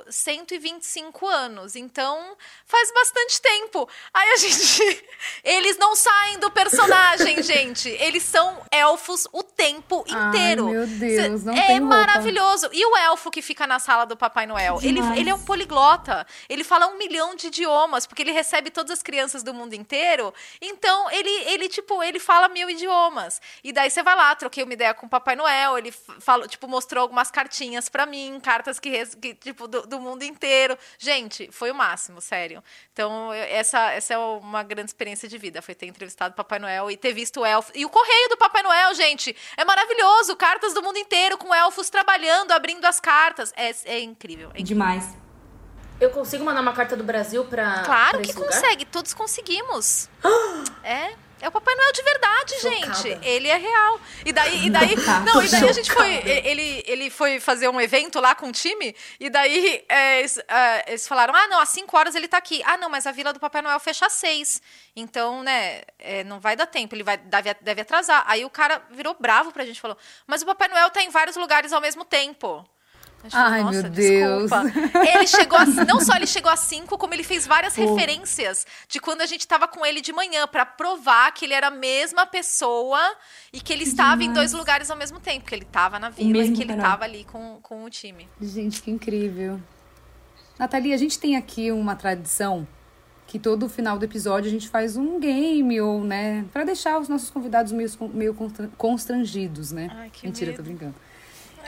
125 0.08 1.24
anos, 1.28 1.76
então 1.76 2.36
faz 2.66 2.92
bastante 2.92 3.40
tempo. 3.40 3.88
Aí 4.12 4.30
a 4.32 4.36
gente. 4.36 5.04
Eles 5.44 5.78
não 5.78 5.94
saem 5.94 6.38
do 6.40 6.50
personagem, 6.50 7.40
gente. 7.44 7.88
Eles 7.88 8.24
são 8.24 8.60
elfos 8.72 9.28
o 9.32 9.44
tempo 9.44 10.04
Ai, 10.10 10.28
inteiro. 10.28 10.68
meu 10.68 10.84
Deus, 10.84 11.44
não 11.44 11.54
é 11.54 11.66
tem 11.66 11.78
roupa. 11.78 11.94
maravilhoso. 11.96 12.68
E 12.72 12.84
o 12.84 12.96
elfo 12.96 13.30
que 13.30 13.40
fica 13.40 13.68
na 13.68 13.78
sala 13.78 14.04
do 14.04 14.16
Papai 14.16 14.46
Noel? 14.46 14.78
Ele, 14.82 14.94
Demais. 14.94 15.18
ele 15.18 15.30
é 15.30 15.34
um 15.34 15.44
poliglota. 15.44 16.26
Ele 16.48 16.64
fala 16.64 16.88
um 16.88 16.98
milhão 16.98 17.36
de 17.36 17.46
idiomas, 17.46 18.04
porque 18.04 18.22
ele 18.22 18.32
recebe 18.32 18.68
todas 18.70 18.90
as 18.90 19.02
crianças 19.02 19.44
do 19.44 19.54
mundo 19.54 19.74
inteiro. 19.74 20.34
Então, 20.60 21.08
ele, 21.12 21.30
ele 21.50 21.68
tipo, 21.68 22.02
ele 22.02 22.18
fala 22.18 22.48
mil 22.48 22.68
idiomas. 22.68 23.40
E 23.62 23.72
daí 23.72 23.90
você 23.90 24.02
vai 24.02 24.16
lá, 24.16 24.34
troquei 24.34 24.64
uma 24.64 24.72
ideia 24.72 24.92
com 24.92 25.06
o 25.06 25.08
Papai 25.08 25.36
Noel, 25.36 25.78
ele 25.78 25.92
falou, 26.18 26.48
tipo, 26.48 26.66
mostrou 26.66 27.02
algumas 27.02 27.30
cartinhas 27.30 27.88
pra 27.88 28.07
mim, 28.08 28.40
cartas 28.42 28.80
que, 28.80 29.04
que, 29.16 29.34
tipo, 29.34 29.68
do, 29.68 29.86
do 29.86 30.00
mundo 30.00 30.22
inteiro. 30.24 30.76
Gente, 30.98 31.48
foi 31.52 31.70
o 31.70 31.74
máximo, 31.74 32.20
sério. 32.20 32.62
Então, 32.92 33.32
eu- 33.34 33.44
essa, 33.44 33.90
essa 33.92 34.14
é 34.14 34.18
uma 34.18 34.62
grande 34.62 34.90
experiência 34.90 35.28
de 35.28 35.38
vida, 35.38 35.62
foi 35.62 35.74
ter 35.74 35.86
entrevistado 35.86 36.32
o 36.32 36.36
Papai 36.36 36.58
Noel 36.58 36.90
e 36.90 36.96
ter 36.96 37.12
visto 37.12 37.40
o 37.40 37.44
elfo. 37.46 37.70
E 37.74 37.84
o 37.84 37.88
correio 37.88 38.28
do 38.30 38.36
Papai 38.36 38.62
Noel, 38.62 38.94
gente, 38.94 39.36
é 39.56 39.64
maravilhoso. 39.64 40.34
Cartas 40.36 40.74
do 40.74 40.82
mundo 40.82 40.96
inteiro, 40.98 41.38
com 41.38 41.54
elfos 41.54 41.88
trabalhando, 41.90 42.52
abrindo 42.52 42.84
as 42.86 42.98
cartas. 42.98 43.52
É, 43.56 43.70
é 43.84 44.00
incrível. 44.00 44.48
é 44.48 44.60
incrível. 44.60 44.64
Demais. 44.66 45.16
Eu 46.00 46.10
consigo 46.10 46.44
mandar 46.44 46.60
uma 46.60 46.72
carta 46.72 46.96
do 46.96 47.02
Brasil 47.02 47.44
pra. 47.44 47.82
Claro 47.82 48.10
pra 48.18 48.20
que 48.22 48.30
esse 48.30 48.38
lugar? 48.38 48.52
consegue, 48.54 48.84
todos 48.84 49.12
conseguimos. 49.12 50.08
é. 50.84 51.12
É 51.40 51.48
o 51.48 51.52
Papai 51.52 51.74
Noel 51.74 51.92
de 51.92 52.02
verdade, 52.02 52.54
Chocada. 52.60 52.94
gente. 52.94 53.26
Ele 53.26 53.48
é 53.48 53.56
real. 53.56 54.00
E 54.24 54.32
daí, 54.32 54.66
e 54.66 54.70
daí, 54.70 54.94
não, 55.24 55.42
e 55.42 55.48
daí 55.48 55.68
a 55.68 55.72
gente 55.72 55.90
foi, 55.92 56.14
ele, 56.26 56.82
ele 56.86 57.10
foi 57.10 57.38
fazer 57.38 57.68
um 57.68 57.80
evento 57.80 58.20
lá 58.20 58.34
com 58.34 58.48
o 58.48 58.52
time, 58.52 58.94
e 59.20 59.30
daí 59.30 59.84
é, 59.88 60.20
eles, 60.20 60.38
é, 60.38 60.84
eles 60.88 61.06
falaram, 61.06 61.34
ah, 61.34 61.46
não, 61.46 61.60
às 61.60 61.68
5 61.68 61.96
horas 61.96 62.14
ele 62.14 62.26
tá 62.26 62.38
aqui. 62.38 62.60
Ah, 62.64 62.76
não, 62.76 62.88
mas 62.88 63.06
a 63.06 63.12
Vila 63.12 63.32
do 63.32 63.40
Papai 63.40 63.62
Noel 63.62 63.78
fecha 63.78 64.06
às 64.06 64.14
6. 64.14 64.60
Então, 64.96 65.42
né, 65.42 65.82
é, 65.98 66.24
não 66.24 66.40
vai 66.40 66.56
dar 66.56 66.66
tempo, 66.66 66.94
ele 66.94 67.04
vai, 67.04 67.16
deve, 67.16 67.54
deve 67.60 67.80
atrasar. 67.82 68.24
Aí 68.26 68.44
o 68.44 68.50
cara 68.50 68.82
virou 68.90 69.16
bravo 69.18 69.52
pra 69.52 69.64
gente, 69.64 69.76
e 69.76 69.80
falou, 69.80 69.96
mas 70.26 70.42
o 70.42 70.46
Papai 70.46 70.68
Noel 70.68 70.90
tá 70.90 71.02
em 71.02 71.10
vários 71.10 71.36
lugares 71.36 71.72
ao 71.72 71.80
mesmo 71.80 72.04
tempo. 72.04 72.68
A 73.24 73.30
falou, 73.30 73.52
Ai, 73.52 73.62
"Nossa, 73.64 73.82
meu 73.82 73.90
Deus." 73.90 74.50
desculpa. 74.50 74.98
Ele 75.06 75.26
chegou 75.26 75.58
a, 75.58 75.64
não 75.84 76.00
só 76.00 76.14
ele 76.16 76.26
chegou 76.26 76.50
às 76.52 76.60
5, 76.60 76.96
como 76.96 77.12
ele 77.14 77.24
fez 77.24 77.46
várias 77.46 77.74
referências 77.74 78.64
de 78.88 79.00
quando 79.00 79.20
a 79.22 79.26
gente 79.26 79.46
tava 79.46 79.66
com 79.66 79.84
ele 79.84 80.00
de 80.00 80.12
manhã 80.12 80.46
pra 80.46 80.64
provar 80.64 81.32
que 81.32 81.44
ele 81.44 81.52
era 81.54 81.66
a 81.66 81.70
mesma 81.70 82.24
pessoa 82.26 83.00
e 83.52 83.60
que 83.60 83.72
ele 83.72 83.82
estava 83.84 84.22
em 84.22 84.32
dois 84.32 84.52
lugares 84.52 84.90
ao 84.90 84.96
mesmo 84.96 85.18
tempo, 85.20 85.46
que 85.46 85.54
ele 85.54 85.64
tava 85.64 85.98
na 85.98 86.10
vila 86.10 86.44
e 86.44 86.52
que 86.52 86.62
ele 86.62 86.66
Papai 86.66 86.76
Noel. 86.76 86.90
tava 86.90 87.04
ali 87.04 87.24
com, 87.24 87.58
com 87.62 87.84
o 87.84 87.90
time. 87.90 88.28
Gente, 88.40 88.80
que 88.82 88.90
incrível. 88.90 89.60
Nathalie, 90.58 90.92
a 90.92 90.96
gente 90.96 91.18
tem 91.18 91.36
aqui 91.36 91.70
uma 91.70 91.94
tradição 91.96 92.66
que 93.26 93.38
todo 93.38 93.68
final 93.68 93.98
do 93.98 94.04
episódio 94.04 94.48
a 94.48 94.50
gente 94.50 94.68
faz 94.68 94.96
um 94.96 95.20
game 95.20 95.78
ou, 95.80 96.02
né, 96.02 96.44
Pra 96.52 96.64
deixar 96.64 96.98
os 96.98 97.08
nossos 97.08 97.28
convidados 97.30 97.72
meio, 97.72 97.90
meio 98.14 98.32
constra- 98.34 98.70
constrangidos, 98.78 99.70
né? 99.70 99.90
Ai, 99.94 100.10
que 100.10 100.26
Mentira, 100.26 100.50
medo. 100.52 100.56
tô 100.56 100.62
brincando. 100.62 100.94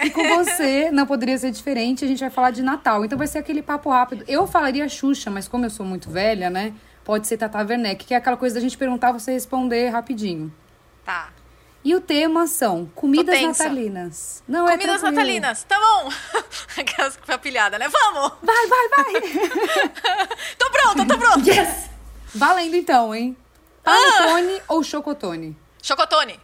E 0.02 0.10
com 0.10 0.22
você 0.36 0.90
não 0.90 1.06
poderia 1.06 1.36
ser 1.38 1.50
diferente, 1.50 2.04
a 2.04 2.08
gente 2.08 2.20
vai 2.20 2.30
falar 2.30 2.50
de 2.50 2.62
Natal. 2.62 3.04
Então 3.04 3.18
vai 3.18 3.26
ser 3.26 3.38
aquele 3.38 3.62
papo 3.62 3.90
rápido. 3.90 4.24
Eu 4.26 4.46
falaria 4.46 4.88
Xuxa, 4.88 5.30
mas 5.30 5.46
como 5.46 5.66
eu 5.66 5.70
sou 5.70 5.84
muito 5.84 6.10
velha, 6.10 6.48
né? 6.48 6.72
pode 7.10 7.26
ser 7.26 7.36
Tata 7.36 7.58
Werneck, 7.58 8.04
que 8.04 8.14
é 8.14 8.16
aquela 8.16 8.36
coisa 8.36 8.54
da 8.54 8.60
gente 8.60 8.78
perguntar, 8.78 9.10
você 9.10 9.32
responder 9.32 9.88
rapidinho. 9.88 10.54
Tá. 11.04 11.30
E 11.82 11.92
o 11.92 12.00
tema 12.00 12.46
são 12.46 12.86
comidas 12.94 13.42
natalinas. 13.42 14.44
Não 14.46 14.68
é 14.68 14.72
Comidas 14.72 15.02
natalinas, 15.02 15.64
tá 15.64 15.76
bom. 15.80 16.08
Aquelas 16.80 17.16
que 17.16 17.26
foi 17.26 17.34
apilhada, 17.34 17.80
né? 17.80 17.88
Vamos! 17.88 18.34
Vai, 18.42 18.66
vai, 18.68 18.88
vai. 18.88 19.14
Tô 20.56 20.70
pronta, 20.70 21.04
tô 21.04 21.18
pronta! 21.18 21.50
Yes! 21.50 21.90
Valendo 22.32 22.76
então, 22.76 23.12
hein? 23.12 23.36
Ah! 23.84 23.90
Panetone 24.18 24.62
ou 24.68 24.84
chocotone? 24.84 25.58
Chocotone. 25.82 26.38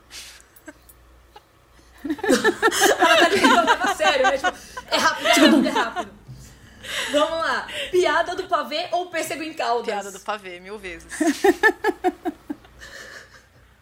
Ela 2.99 3.17
tá 3.17 3.31
tentando 3.31 3.67
levar 3.67 3.89
a 3.89 3.95
sério, 3.95 4.27
né? 4.27 4.39
Tipo, 4.39 4.53
é 4.91 4.97
rápido, 4.97 5.27
é 5.27 5.33
rápido, 5.33 5.67
é 5.67 5.71
rápido. 5.71 6.11
Vamos 7.13 7.39
lá. 7.39 7.67
Piada 7.91 8.35
do 8.35 8.45
pavê 8.45 8.89
ou 8.93 9.07
pêssego 9.07 9.43
em 9.43 9.53
caldas? 9.53 9.87
Piada 9.87 10.13
do 10.13 10.21
pavê, 10.21 10.61
mil 10.61 10.79
vezes. 10.79 11.09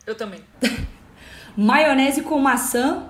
Eu 0.07 0.15
também. 0.15 0.45
Maionese 1.57 2.23
com 2.23 2.39
maçã 2.39 3.09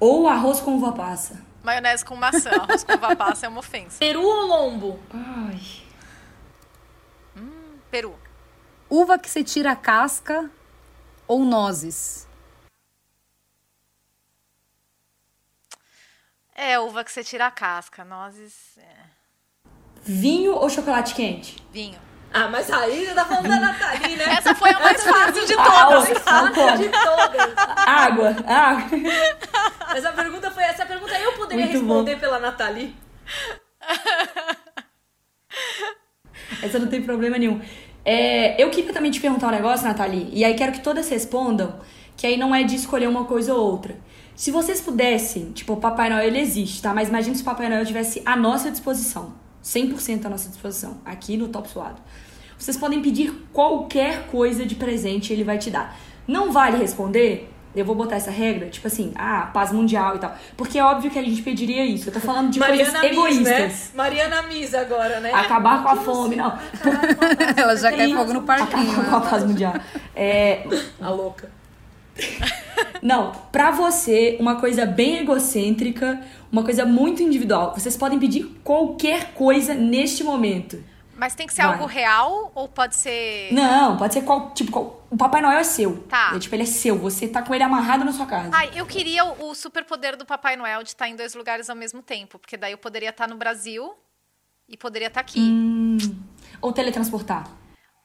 ou 0.00 0.28
arroz 0.28 0.60
com 0.60 0.76
uva 0.76 0.92
passa? 0.92 1.40
Maionese 1.62 2.04
com 2.04 2.16
maçã, 2.16 2.50
arroz 2.50 2.82
com 2.82 2.94
uva 2.94 3.14
passa 3.14 3.46
é 3.46 3.48
uma 3.48 3.60
ofensa. 3.60 3.98
Peru 3.98 4.22
ou 4.22 4.46
lombo? 4.46 4.98
Ai. 5.12 5.60
Peru. 7.90 8.18
Uva 8.88 9.18
que 9.18 9.30
você 9.30 9.44
tira 9.44 9.72
a 9.72 9.76
casca 9.76 10.50
ou 11.28 11.44
nozes? 11.44 12.26
É, 16.54 16.78
uva 16.78 17.02
que 17.04 17.10
você 17.12 17.24
tira 17.24 17.46
a 17.46 17.50
casca. 17.50 18.04
Nozes. 18.04 18.78
É. 18.78 19.12
Vinho 20.02 20.54
ou 20.54 20.68
chocolate 20.68 21.14
quente? 21.14 21.56
Vinho. 21.72 21.98
Ah, 22.32 22.48
mas 22.48 22.70
aí 22.70 23.06
você 23.06 23.14
tá 23.14 23.24
falando 23.26 23.48
da 23.48 23.60
Nathalie, 23.60 24.16
né? 24.16 24.24
Essa 24.38 24.54
foi 24.54 24.70
a 24.70 24.80
mais 24.80 25.02
fácil 25.02 25.44
de 25.44 25.54
todas. 25.54 26.08
outra. 26.08 26.20
Fácil 26.20 26.78
de 26.78 26.88
todas. 26.88 27.52
Água, 27.86 28.36
água. 28.46 28.98
Essa 29.94 30.12
pergunta 30.12 30.50
foi 30.50 30.62
essa 30.62 30.86
pergunta 30.86 31.12
eu 31.18 31.32
poderia 31.34 31.66
Muito 31.66 31.78
responder 31.78 32.18
pela 32.18 32.38
Nathalie. 32.38 32.96
Essa 36.62 36.78
não 36.78 36.86
tem 36.86 37.02
problema 37.02 37.36
nenhum. 37.36 37.60
É, 38.04 38.62
eu 38.62 38.70
queria 38.70 38.92
também 38.92 39.10
te 39.10 39.20
perguntar 39.20 39.48
um 39.48 39.50
negócio, 39.50 39.86
Nathalie, 39.86 40.30
e 40.32 40.44
aí 40.44 40.54
quero 40.54 40.72
que 40.72 40.80
todas 40.80 41.08
respondam, 41.10 41.78
que 42.16 42.26
aí 42.26 42.38
não 42.38 42.54
é 42.54 42.62
de 42.62 42.74
escolher 42.74 43.08
uma 43.08 43.24
coisa 43.26 43.54
ou 43.54 43.70
outra. 43.70 43.94
Se 44.34 44.50
vocês 44.50 44.80
pudessem, 44.80 45.52
tipo, 45.52 45.74
o 45.74 45.76
Papai 45.76 46.08
Noel 46.10 46.26
ele 46.26 46.38
existe, 46.40 46.82
tá? 46.82 46.92
Mas 46.94 47.08
imagine 47.08 47.36
se 47.36 47.42
o 47.42 47.44
Papai 47.44 47.68
Noel 47.68 47.84
tivesse 47.86 48.22
à 48.24 48.34
nossa 48.36 48.70
disposição, 48.70 49.34
100% 49.62 50.24
à 50.26 50.28
nossa 50.28 50.48
disposição, 50.48 50.98
aqui 51.04 51.36
no 51.36 51.48
Top 51.48 51.68
Suado. 51.68 52.00
Vocês 52.58 52.76
podem 52.76 53.00
pedir 53.02 53.32
qualquer 53.52 54.26
coisa 54.28 54.64
de 54.64 54.74
presente, 54.74 55.32
ele 55.32 55.44
vai 55.44 55.58
te 55.58 55.70
dar. 55.70 55.96
Não 56.26 56.50
vale 56.52 56.76
responder, 56.78 57.52
eu 57.74 57.84
vou 57.84 57.94
botar 57.94 58.16
essa 58.16 58.30
regra, 58.30 58.68
tipo 58.68 58.86
assim, 58.86 59.12
ah, 59.16 59.50
paz 59.52 59.70
mundial 59.72 60.16
e 60.16 60.18
tal. 60.18 60.34
Porque 60.56 60.78
é 60.78 60.84
óbvio 60.84 61.10
que 61.10 61.18
a 61.18 61.22
gente 61.22 61.42
pediria 61.42 61.84
isso. 61.84 62.08
Eu 62.08 62.12
tô 62.12 62.20
falando 62.20 62.50
de 62.50 62.58
Mariana 62.58 63.00
coisas 63.00 63.02
Miss, 63.02 63.12
egoístas. 63.12 63.58
né? 63.58 63.78
Mariana 63.94 64.42
Miss 64.42 64.74
agora, 64.74 65.20
né? 65.20 65.32
Acabar 65.32 65.82
com 65.82 65.88
a 65.88 65.96
fome, 65.96 66.36
não. 66.36 66.56
Ela 67.56 67.76
já 67.76 67.90
quer 67.90 68.06
Tem- 68.06 68.14
fogo 68.14 68.32
no 68.32 68.42
parquinho. 68.42 68.92
Acabar 68.92 69.10
com 69.10 69.16
a 69.16 69.20
né? 69.20 69.30
paz 69.30 69.44
mundial. 69.44 69.74
É, 70.14 70.66
A 71.00 71.10
louca. 71.10 71.50
Não, 73.02 73.32
pra 73.50 73.70
você, 73.70 74.36
uma 74.40 74.56
coisa 74.56 74.86
bem 74.86 75.18
egocêntrica, 75.18 76.20
uma 76.50 76.62
coisa 76.62 76.84
muito 76.84 77.22
individual. 77.22 77.74
Vocês 77.74 77.96
podem 77.96 78.18
pedir 78.18 78.44
qualquer 78.62 79.32
coisa 79.34 79.74
neste 79.74 80.22
momento. 80.22 80.82
Mas 81.22 81.36
tem 81.36 81.46
que 81.46 81.54
ser 81.54 81.62
Vai. 81.62 81.74
algo 81.74 81.86
real 81.86 82.50
ou 82.54 82.68
pode 82.68 82.96
ser. 82.96 83.52
Não, 83.52 83.96
pode 83.96 84.12
ser 84.12 84.22
qual, 84.22 84.50
tipo, 84.54 84.72
qual, 84.72 85.06
o 85.08 85.16
Papai 85.16 85.40
Noel 85.40 85.58
é 85.58 85.62
seu. 85.62 86.02
Tá. 86.08 86.32
É, 86.34 86.38
tipo, 86.38 86.52
ele 86.54 86.64
é 86.64 86.66
seu, 86.66 86.98
você 86.98 87.28
tá 87.28 87.42
com 87.42 87.54
ele 87.54 87.62
amarrado 87.62 88.04
na 88.04 88.12
sua 88.12 88.26
casa. 88.26 88.50
Ai, 88.52 88.72
eu 88.74 88.84
queria 88.86 89.24
o, 89.24 89.50
o 89.50 89.54
superpoder 89.54 90.16
do 90.16 90.26
Papai 90.26 90.56
Noel 90.56 90.82
de 90.82 90.88
estar 90.88 91.08
em 91.08 91.14
dois 91.14 91.34
lugares 91.34 91.70
ao 91.70 91.76
mesmo 91.76 92.02
tempo. 92.02 92.40
Porque 92.40 92.56
daí 92.56 92.72
eu 92.72 92.78
poderia 92.78 93.10
estar 93.10 93.28
no 93.28 93.36
Brasil 93.36 93.94
e 94.68 94.76
poderia 94.76 95.08
estar 95.08 95.20
aqui. 95.20 95.38
Hum, 95.38 95.98
ou 96.60 96.72
teletransportar. 96.72 97.46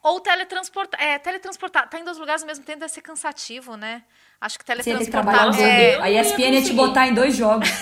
Ou 0.04 0.20
teletransportar. 0.20 1.02
É, 1.02 1.18
teletransportar. 1.18 1.90
Tá 1.90 2.00
em 2.00 2.04
dois 2.04 2.18
lugares 2.18 2.44
ao 2.44 2.48
mesmo 2.48 2.66
tempo 2.66 2.82
deve 2.82 2.94
ser 2.94 3.02
cansativo, 3.02 3.76
né? 3.76 4.04
Acho 4.40 4.60
que 4.60 4.66
teletransportar. 4.66 5.60
é... 5.60 5.96
A 6.00 6.10
ia 6.10 6.22
ESPN 6.22 6.54
ia 6.54 6.62
te 6.62 6.74
botar 6.74 7.08
em 7.08 7.14
dois 7.14 7.36
jogos. 7.36 7.70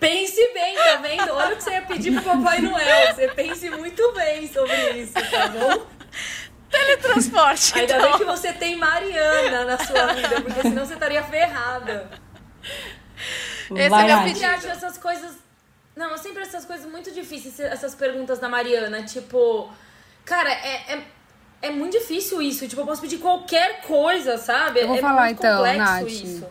Pense 0.00 0.52
bem, 0.52 0.74
tá 0.76 0.96
vendo? 0.96 1.32
Olha 1.32 1.54
o 1.54 1.56
que 1.56 1.62
você 1.62 1.70
ia 1.72 1.82
pedir 1.82 2.12
pro 2.12 2.22
Papai 2.22 2.60
Noel. 2.60 3.14
Você 3.14 3.28
pense 3.28 3.70
muito 3.70 4.12
bem 4.12 4.46
sobre 4.46 4.90
isso, 5.00 5.14
tá 5.14 5.48
bom? 5.48 5.86
Teletransporte. 6.70 7.78
Ainda 7.78 7.94
então. 7.94 8.10
bem 8.10 8.18
que 8.18 8.24
você 8.24 8.52
tem 8.52 8.76
Mariana 8.76 9.64
na 9.64 9.78
sua 9.78 10.12
vida, 10.12 10.42
porque 10.42 10.60
senão 10.60 10.84
você 10.84 10.92
estaria 10.92 11.22
ferrada. 11.22 12.10
Esse 13.74 13.88
Vai, 13.88 14.10
é 14.10 14.14
meu 14.14 14.24
pedido. 14.24 14.44
Eu 14.44 14.50
acho 14.50 14.68
essas 14.68 14.98
coisas. 14.98 15.36
Não, 15.96 16.10
eu 16.10 16.18
sempre 16.18 16.42
acho 16.42 16.50
essas 16.50 16.66
coisas 16.66 16.84
muito 16.90 17.10
difíceis, 17.10 17.58
essas 17.60 17.94
perguntas 17.94 18.38
da 18.38 18.48
Mariana. 18.48 19.02
Tipo, 19.04 19.72
cara, 20.24 20.52
é, 20.52 20.92
é, 20.92 21.02
é 21.66 21.70
muito 21.70 21.98
difícil 21.98 22.40
isso. 22.42 22.66
Tipo, 22.68 22.82
eu 22.82 22.86
posso 22.86 23.00
pedir 23.00 23.18
qualquer 23.18 23.80
coisa, 23.82 24.38
sabe? 24.38 24.80
Eu 24.80 24.88
vou 24.88 24.96
é 24.96 25.00
falar, 25.00 25.24
muito 25.26 25.38
então, 25.38 25.56
complexo 25.56 25.78
Nath. 25.78 26.08
isso. 26.10 26.46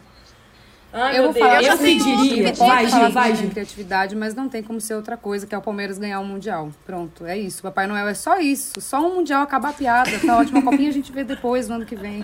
Ai, 0.95 1.17
Eu 1.17 1.23
vou 1.23 1.33
falar. 1.33 1.63
Eu 1.63 1.71
eu 1.71 1.77
tenho 1.79 2.03
pediria- 2.03 2.53
vai, 2.53 2.87
falar 2.87 3.09
vai, 3.09 3.35
Gil. 3.35 3.49
criatividade, 3.49 4.15
mas 4.15 4.35
não 4.35 4.47
tem 4.47 4.61
como 4.61 4.79
ser 4.79 4.93
outra 4.93 5.17
coisa 5.17 5.47
que 5.47 5.55
é 5.55 5.57
o 5.57 5.61
Palmeiras 5.61 5.97
ganhar 5.97 6.19
um 6.19 6.25
mundial. 6.25 6.71
Pronto, 6.85 7.25
é 7.25 7.35
isso. 7.35 7.63
Papai 7.63 7.87
Noel 7.87 8.07
é 8.07 8.13
só 8.13 8.39
isso. 8.39 8.79
Só 8.79 8.99
um 8.99 9.15
mundial 9.15 9.41
acabar 9.41 9.69
a 9.69 9.73
piada. 9.73 10.11
Tá 10.23 10.37
ótimo. 10.37 10.59
A 10.59 10.61
copinha 10.61 10.89
a 10.89 10.93
gente 10.93 11.11
vê 11.11 11.23
depois, 11.23 11.67
no 11.67 11.75
ano 11.75 11.85
que 11.85 11.95
vem. 11.95 12.23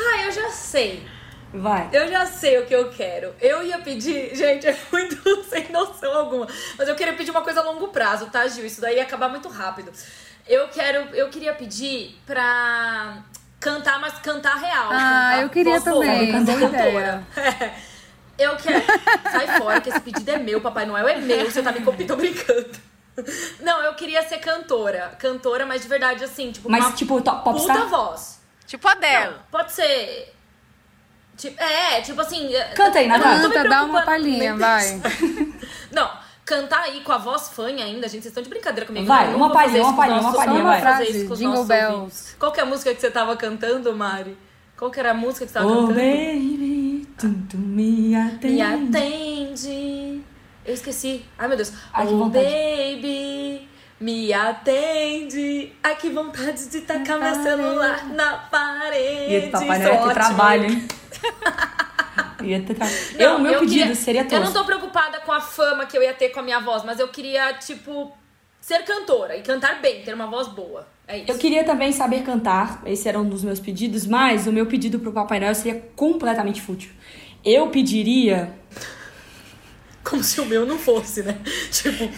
Ah, 0.00 0.22
eu 0.26 0.30
já 0.32 0.50
sei. 0.50 1.02
Vai. 1.52 1.88
Eu 1.92 2.08
já 2.08 2.26
sei 2.26 2.58
o 2.58 2.66
que 2.66 2.74
eu 2.74 2.90
quero. 2.90 3.32
Eu 3.40 3.62
ia 3.62 3.78
pedir, 3.78 4.34
gente, 4.36 4.66
é 4.66 4.76
muito 4.92 5.16
sem 5.48 5.70
noção 5.72 6.12
alguma. 6.14 6.46
Mas 6.76 6.88
eu 6.88 6.94
queria 6.94 7.14
pedir 7.14 7.30
uma 7.30 7.40
coisa 7.40 7.60
a 7.60 7.64
longo 7.64 7.88
prazo, 7.88 8.26
tá, 8.26 8.46
Gil? 8.46 8.66
Isso 8.66 8.80
daí 8.82 8.96
ia 8.96 9.02
acabar 9.02 9.30
muito 9.30 9.48
rápido. 9.48 9.90
Eu 10.48 10.68
quero, 10.68 11.14
eu 11.14 11.28
queria 11.28 11.52
pedir 11.52 12.18
pra 12.26 13.18
cantar, 13.60 14.00
mas 14.00 14.14
cantar 14.20 14.56
real. 14.56 14.88
Ah, 14.90 14.92
cantar 14.92 15.42
eu 15.42 15.48
queria 15.50 15.80
também. 15.80 16.32
cantar 16.32 16.58
cantora. 16.58 17.24
Eu 18.38 18.54
quero. 18.56 18.84
Sai 19.32 19.58
fora, 19.58 19.80
que 19.80 19.88
esse 19.88 19.98
pedido 20.00 20.30
é 20.30 20.38
meu, 20.38 20.60
Papai 20.60 20.86
Noel 20.86 21.08
é 21.08 21.16
meu, 21.16 21.50
você 21.50 21.60
tá 21.60 21.72
me 21.72 21.80
copiando, 21.80 22.06
tô 22.06 22.14
brincando. 22.14 22.70
Não, 23.60 23.82
eu 23.82 23.94
queria 23.94 24.22
ser 24.22 24.38
cantora. 24.38 25.16
Cantora, 25.18 25.66
mas 25.66 25.82
de 25.82 25.88
verdade, 25.88 26.22
assim, 26.22 26.52
tipo, 26.52 26.70
Mas, 26.70 26.84
uma 26.84 26.92
tipo, 26.92 27.20
top, 27.20 27.42
puta 27.42 27.50
popstar? 27.50 27.88
voz. 27.88 28.40
Tipo 28.64 28.86
Adele. 28.86 29.32
Não, 29.32 29.38
pode 29.50 29.72
ser. 29.72 30.32
Tipo, 31.36 31.60
é, 31.60 32.00
tipo 32.00 32.20
assim. 32.20 32.48
Canta 32.76 33.00
aí, 33.00 33.08
Natália. 33.08 33.42
Canta, 33.48 33.68
dá 33.68 33.82
uma 33.82 34.02
palhinha, 34.02 34.54
vai. 34.54 35.02
Não, 35.90 36.08
cantar 36.48 36.80
aí 36.84 37.00
com 37.02 37.12
a 37.12 37.18
voz 37.18 37.50
fanha 37.50 37.84
ainda, 37.84 38.08
gente, 38.08 38.22
vocês 38.22 38.26
estão 38.26 38.42
de 38.42 38.48
brincadeira 38.48 38.86
comigo. 38.86 39.06
Vai, 39.06 39.30
não 39.30 39.36
uma 39.36 39.52
palhinha, 39.52 39.82
uma 39.82 39.94
palhinha, 39.94 40.20
uma 40.20 40.32
palhinha, 40.32 40.62
vai. 40.62 40.80
fazer 40.80 41.04
isso 41.10 41.26
com 41.26 41.32
os 41.34 41.38
Jingle 41.38 41.52
nossos 41.54 41.68
bells. 41.68 41.94
ouvintes. 41.94 42.36
Qual 42.38 42.50
que 42.52 42.60
é 42.60 42.62
a 42.62 42.66
música 42.66 42.94
que 42.94 43.00
você 43.00 43.10
tava 43.10 43.36
cantando, 43.36 43.94
Mari? 43.94 44.36
Qual 44.76 44.90
que 44.90 44.98
era 44.98 45.10
a 45.10 45.14
música 45.14 45.44
que 45.44 45.52
você 45.52 45.58
tava 45.58 45.70
Oh, 45.70 45.74
cantando? 45.88 45.94
baby, 45.94 47.06
tum, 47.18 47.34
tum, 47.50 47.58
me 47.58 48.14
atende. 48.16 48.54
Me 48.54 48.62
atende. 48.62 50.22
Eu 50.64 50.74
esqueci. 50.74 51.24
Ai, 51.38 51.48
meu 51.48 51.56
Deus. 51.56 51.72
Ai, 51.92 52.06
que 52.06 52.12
oh, 52.14 52.18
vontade. 52.18 52.44
baby, 52.44 53.68
me 54.00 54.32
atende. 54.32 55.72
Ai, 55.82 55.96
que 55.96 56.08
vontade 56.10 56.68
de 56.68 56.80
tacar 56.82 57.18
meu 57.18 57.34
celular 57.42 58.06
na 58.06 58.36
parede. 58.36 59.32
Ia 59.34 59.50
Papai 59.50 59.80
Isso 59.80 59.88
Noel 59.88 60.10
é 60.10 60.14
trabalho, 60.14 60.64
hein? 60.64 60.88
Ia 62.42 62.60
ter. 62.62 62.76
Eu, 63.18 63.30
Não, 63.34 63.40
meu 63.40 63.52
eu 63.52 63.60
pedido 63.60 63.78
queria- 63.80 63.94
seria 63.94 64.26
Eu 64.30 64.40
não 64.40 64.52
tô 64.52 64.64
preocupada 64.64 65.20
com 65.20 65.32
a 65.32 65.40
fama 65.40 65.86
que 65.86 65.96
eu 65.96 66.02
ia 66.02 66.14
ter 66.14 66.28
com 66.30 66.40
a 66.40 66.42
minha 66.42 66.60
voz, 66.60 66.84
mas 66.84 67.00
eu 67.00 67.08
queria, 67.08 67.52
tipo, 67.54 68.12
ser 68.60 68.84
cantora 68.84 69.36
e 69.36 69.42
cantar 69.42 69.80
bem, 69.80 70.02
ter 70.02 70.14
uma 70.14 70.26
voz 70.26 70.48
boa. 70.48 70.86
É 71.06 71.18
isso. 71.18 71.30
Eu 71.32 71.38
queria 71.38 71.64
também 71.64 71.90
saber 71.90 72.22
cantar, 72.22 72.82
esse 72.86 73.08
era 73.08 73.18
um 73.18 73.28
dos 73.28 73.42
meus 73.42 73.58
pedidos, 73.58 74.06
mas 74.06 74.46
o 74.46 74.52
meu 74.52 74.66
pedido 74.66 74.98
pro 74.98 75.10
Papai 75.12 75.40
Noel 75.40 75.54
seria 75.54 75.82
completamente 75.96 76.60
fútil. 76.60 76.90
Eu 77.44 77.68
pediria. 77.68 78.52
Como 80.04 80.22
se 80.22 80.40
o 80.40 80.44
meu 80.46 80.64
não 80.64 80.78
fosse, 80.78 81.22
né? 81.22 81.38
tipo, 81.70 82.08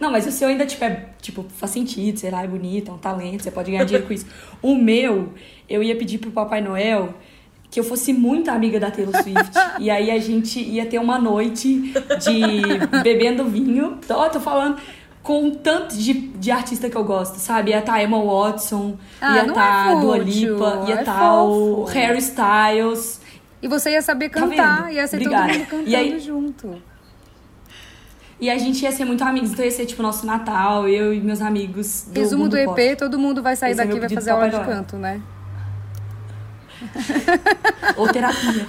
Não, 0.00 0.10
mas 0.10 0.26
o 0.26 0.32
seu 0.32 0.48
ainda, 0.48 0.66
tipo, 0.66 0.84
é, 0.84 1.10
tipo, 1.20 1.44
faz 1.56 1.70
sentido, 1.72 2.18
sei 2.18 2.30
lá, 2.30 2.42
é 2.42 2.46
bonito, 2.46 2.90
é 2.90 2.94
um 2.94 2.98
talento, 2.98 3.42
você 3.42 3.50
pode 3.50 3.70
ganhar 3.70 3.84
dinheiro 3.84 4.06
com 4.06 4.12
isso. 4.12 4.26
O 4.62 4.74
meu, 4.74 5.32
eu 5.68 5.82
ia 5.82 5.96
pedir 5.96 6.18
pro 6.18 6.30
Papai 6.30 6.60
Noel 6.60 7.14
que 7.70 7.80
eu 7.80 7.84
fosse 7.84 8.12
muito 8.12 8.50
amiga 8.50 8.78
da 8.80 8.90
Taylor 8.90 9.14
Swift. 9.22 9.50
e 9.78 9.90
aí 9.90 10.10
a 10.10 10.18
gente 10.18 10.60
ia 10.60 10.86
ter 10.86 10.98
uma 10.98 11.18
noite 11.18 11.92
de 12.20 12.98
bebendo 13.02 13.44
vinho. 13.44 13.98
Ó, 14.08 14.28
tô 14.28 14.40
falando 14.40 14.76
com 15.22 15.50
tanto 15.50 15.96
de, 15.96 16.12
de 16.14 16.50
artista 16.52 16.88
que 16.88 16.96
eu 16.96 17.02
gosto, 17.04 17.38
sabe? 17.38 17.72
Ia 17.72 17.80
estar 17.80 18.00
Emma 18.02 18.22
Watson, 18.22 18.96
Ah, 19.20 19.36
ia 19.36 19.46
estar 19.46 19.90
é 19.96 20.00
Dua 20.00 20.18
Lipa, 20.18 20.84
ia 20.88 20.94
é 20.94 21.00
estar 21.00 21.42
o. 21.42 21.84
Harry 21.84 22.18
Styles. 22.18 23.20
E 23.60 23.66
você 23.68 23.90
ia 23.90 24.02
saber 24.02 24.28
Tá 24.30 24.40
cantar, 24.40 24.84
vendo? 24.84 24.92
ia 24.94 25.06
ser 25.08 25.16
Obrigada. 25.16 25.48
todo 25.48 25.56
mundo 25.58 25.66
cantando 25.68 25.88
E 25.90 25.96
aí- 25.96 26.20
junto. 26.20 26.82
E 28.38 28.50
a 28.50 28.58
gente 28.58 28.82
ia 28.82 28.92
ser 28.92 29.06
muito 29.06 29.24
amigos, 29.24 29.50
então 29.52 29.64
ia 29.64 29.70
ser 29.70 29.86
tipo 29.86 30.02
nosso 30.02 30.26
Natal, 30.26 30.86
eu 30.86 31.12
e 31.12 31.20
meus 31.20 31.40
amigos. 31.40 32.04
Do 32.12 32.20
Resumo 32.20 32.48
do 32.48 32.56
EP, 32.56 32.66
Pop. 32.66 32.96
todo 32.96 33.18
mundo 33.18 33.42
vai 33.42 33.56
sair 33.56 33.72
Esse 33.72 33.80
é 33.80 33.84
daqui 33.84 33.96
e 33.96 34.00
vai 34.00 34.08
fazer 34.10 34.30
aula 34.30 34.48
de 34.50 34.60
canto, 34.60 34.96
né? 34.96 35.20
Ou 37.96 38.08
terapia. 38.08 38.66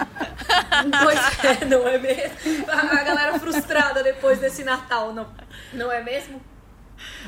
Pois 1.04 1.62
é, 1.62 1.66
não 1.66 1.88
é 1.88 1.98
mesmo? 1.98 2.66
A 2.68 3.04
galera 3.04 3.40
frustrada 3.40 4.04
depois 4.04 4.40
desse 4.40 4.64
Natal, 4.64 5.14
não, 5.14 5.28
não 5.74 5.92
é 5.92 6.04
mesmo? 6.04 6.42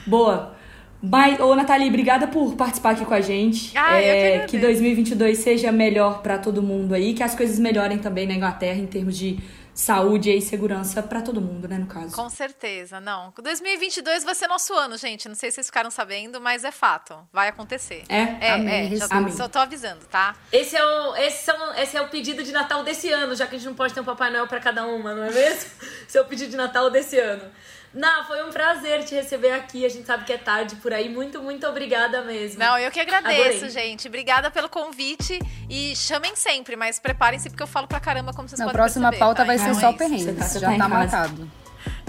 Boa. 0.05 0.55
Mas, 1.01 1.39
ô, 1.39 1.55
Nathalie, 1.55 1.87
obrigada 1.87 2.27
por 2.27 2.55
participar 2.55 2.91
aqui 2.91 3.05
com 3.05 3.13
a 3.13 3.21
gente. 3.21 3.71
Ah, 3.77 4.01
É, 4.01 4.39
que 4.45 4.57
2022 4.57 5.37
seja 5.37 5.71
melhor 5.71 6.21
pra 6.21 6.37
todo 6.37 6.61
mundo 6.61 6.93
aí, 6.93 7.13
que 7.13 7.23
as 7.23 7.33
coisas 7.33 7.57
melhorem 7.57 7.97
também 7.97 8.27
na 8.27 8.33
Inglaterra 8.33 8.77
em 8.79 8.85
termos 8.85 9.17
de 9.17 9.39
saúde 9.79 10.29
e 10.29 10.41
segurança 10.41 11.01
pra 11.01 11.21
todo 11.21 11.39
mundo, 11.39 11.65
né, 11.65 11.77
no 11.77 11.87
caso. 11.87 12.13
Com 12.13 12.29
certeza, 12.29 12.99
não. 12.99 13.33
2022 13.41 14.25
vai 14.25 14.35
ser 14.35 14.47
nosso 14.47 14.73
ano, 14.73 14.97
gente. 14.97 15.29
Não 15.29 15.35
sei 15.35 15.49
se 15.49 15.55
vocês 15.55 15.67
ficaram 15.67 15.89
sabendo, 15.89 16.41
mas 16.41 16.65
é 16.65 16.71
fato. 16.71 17.15
Vai 17.31 17.47
acontecer. 17.47 18.03
É? 18.09 18.47
É, 18.47 18.51
Amém, 18.51 18.93
é. 18.93 18.95
Já 18.97 19.07
amém. 19.09 19.31
só 19.31 19.47
tô 19.47 19.57
avisando, 19.57 20.05
tá? 20.05 20.35
Esse 20.51 20.75
é, 20.75 20.85
o, 20.85 21.15
esse, 21.15 21.45
são, 21.45 21.73
esse 21.75 21.95
é 21.95 22.01
o 22.01 22.09
pedido 22.09 22.43
de 22.43 22.51
Natal 22.51 22.83
desse 22.83 23.09
ano, 23.09 23.33
já 23.35 23.47
que 23.47 23.55
a 23.55 23.57
gente 23.57 23.67
não 23.67 23.73
pode 23.73 23.93
ter 23.93 24.01
um 24.01 24.03
Papai 24.03 24.29
Noel 24.29 24.47
pra 24.47 24.59
cada 24.59 24.85
uma, 24.85 25.15
não 25.15 25.23
é 25.23 25.31
mesmo? 25.31 25.71
Esse 26.05 26.17
é 26.17 26.21
o 26.21 26.25
pedido 26.25 26.51
de 26.51 26.57
Natal 26.57 26.89
desse 26.89 27.17
ano. 27.17 27.49
Ná, 27.93 28.23
foi 28.25 28.43
um 28.43 28.51
prazer 28.51 29.03
te 29.03 29.15
receber 29.15 29.51
aqui. 29.51 29.83
A 29.85 29.89
gente 29.89 30.05
sabe 30.05 30.23
que 30.23 30.31
é 30.31 30.37
tarde 30.37 30.75
por 30.75 30.93
aí. 30.93 31.09
Muito, 31.09 31.41
muito 31.41 31.65
obrigada 31.67 32.21
mesmo. 32.21 32.59
Não, 32.59 32.77
eu 32.77 32.91
que 32.91 32.99
agradeço, 32.99 33.65
Adorei. 33.65 33.69
gente. 33.71 34.07
Obrigada 34.07 34.51
pelo 34.51 34.69
convite. 34.69 35.39
E 35.69 35.95
chamem 35.95 36.35
sempre, 36.35 36.75
mas 36.75 36.99
preparem-se 36.99 37.49
porque 37.49 37.63
eu 37.63 37.67
falo 37.67 37.87
pra 37.87 37.99
caramba, 37.99 38.31
como 38.31 38.47
vocês 38.47 38.59
Na 38.59 38.65
podem 38.65 38.77
próxima 38.79 39.09
perceber, 39.09 39.19
pauta 39.25 39.41
tá? 39.41 39.45
vai 39.47 39.55
Então 39.55 39.73
ser 39.73 39.77
é 39.77 39.81
só 39.81 39.89
isso. 39.89 39.97
perrengues. 39.97 40.25
Você 40.25 40.33
tá- 40.33 40.59
Já 40.59 40.71
tá 40.71 40.77
tá 40.77 40.87
marcado. 40.89 41.51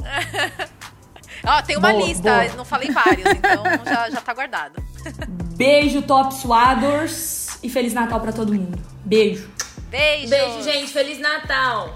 Ó, 1.46 1.62
tem 1.62 1.76
uma 1.78 1.90
Boa, 1.92 2.06
lista, 2.06 2.30
boa. 2.30 2.54
não 2.56 2.64
falei 2.66 2.90
vários, 2.90 3.24
então 3.32 3.62
já, 3.86 4.10
já 4.10 4.20
tá 4.20 4.34
guardado. 4.34 4.82
Beijo, 5.56 6.02
Top 6.02 6.34
Swadors. 6.34 7.58
E 7.62 7.68
Feliz 7.70 7.92
Natal 7.94 8.20
pra 8.20 8.32
todo 8.32 8.52
mundo. 8.54 8.78
Beijo. 9.04 9.50
Beijo! 9.90 10.28
Beijo, 10.28 10.62
gente. 10.62 10.92
Feliz 10.92 11.18
Natal. 11.18 11.94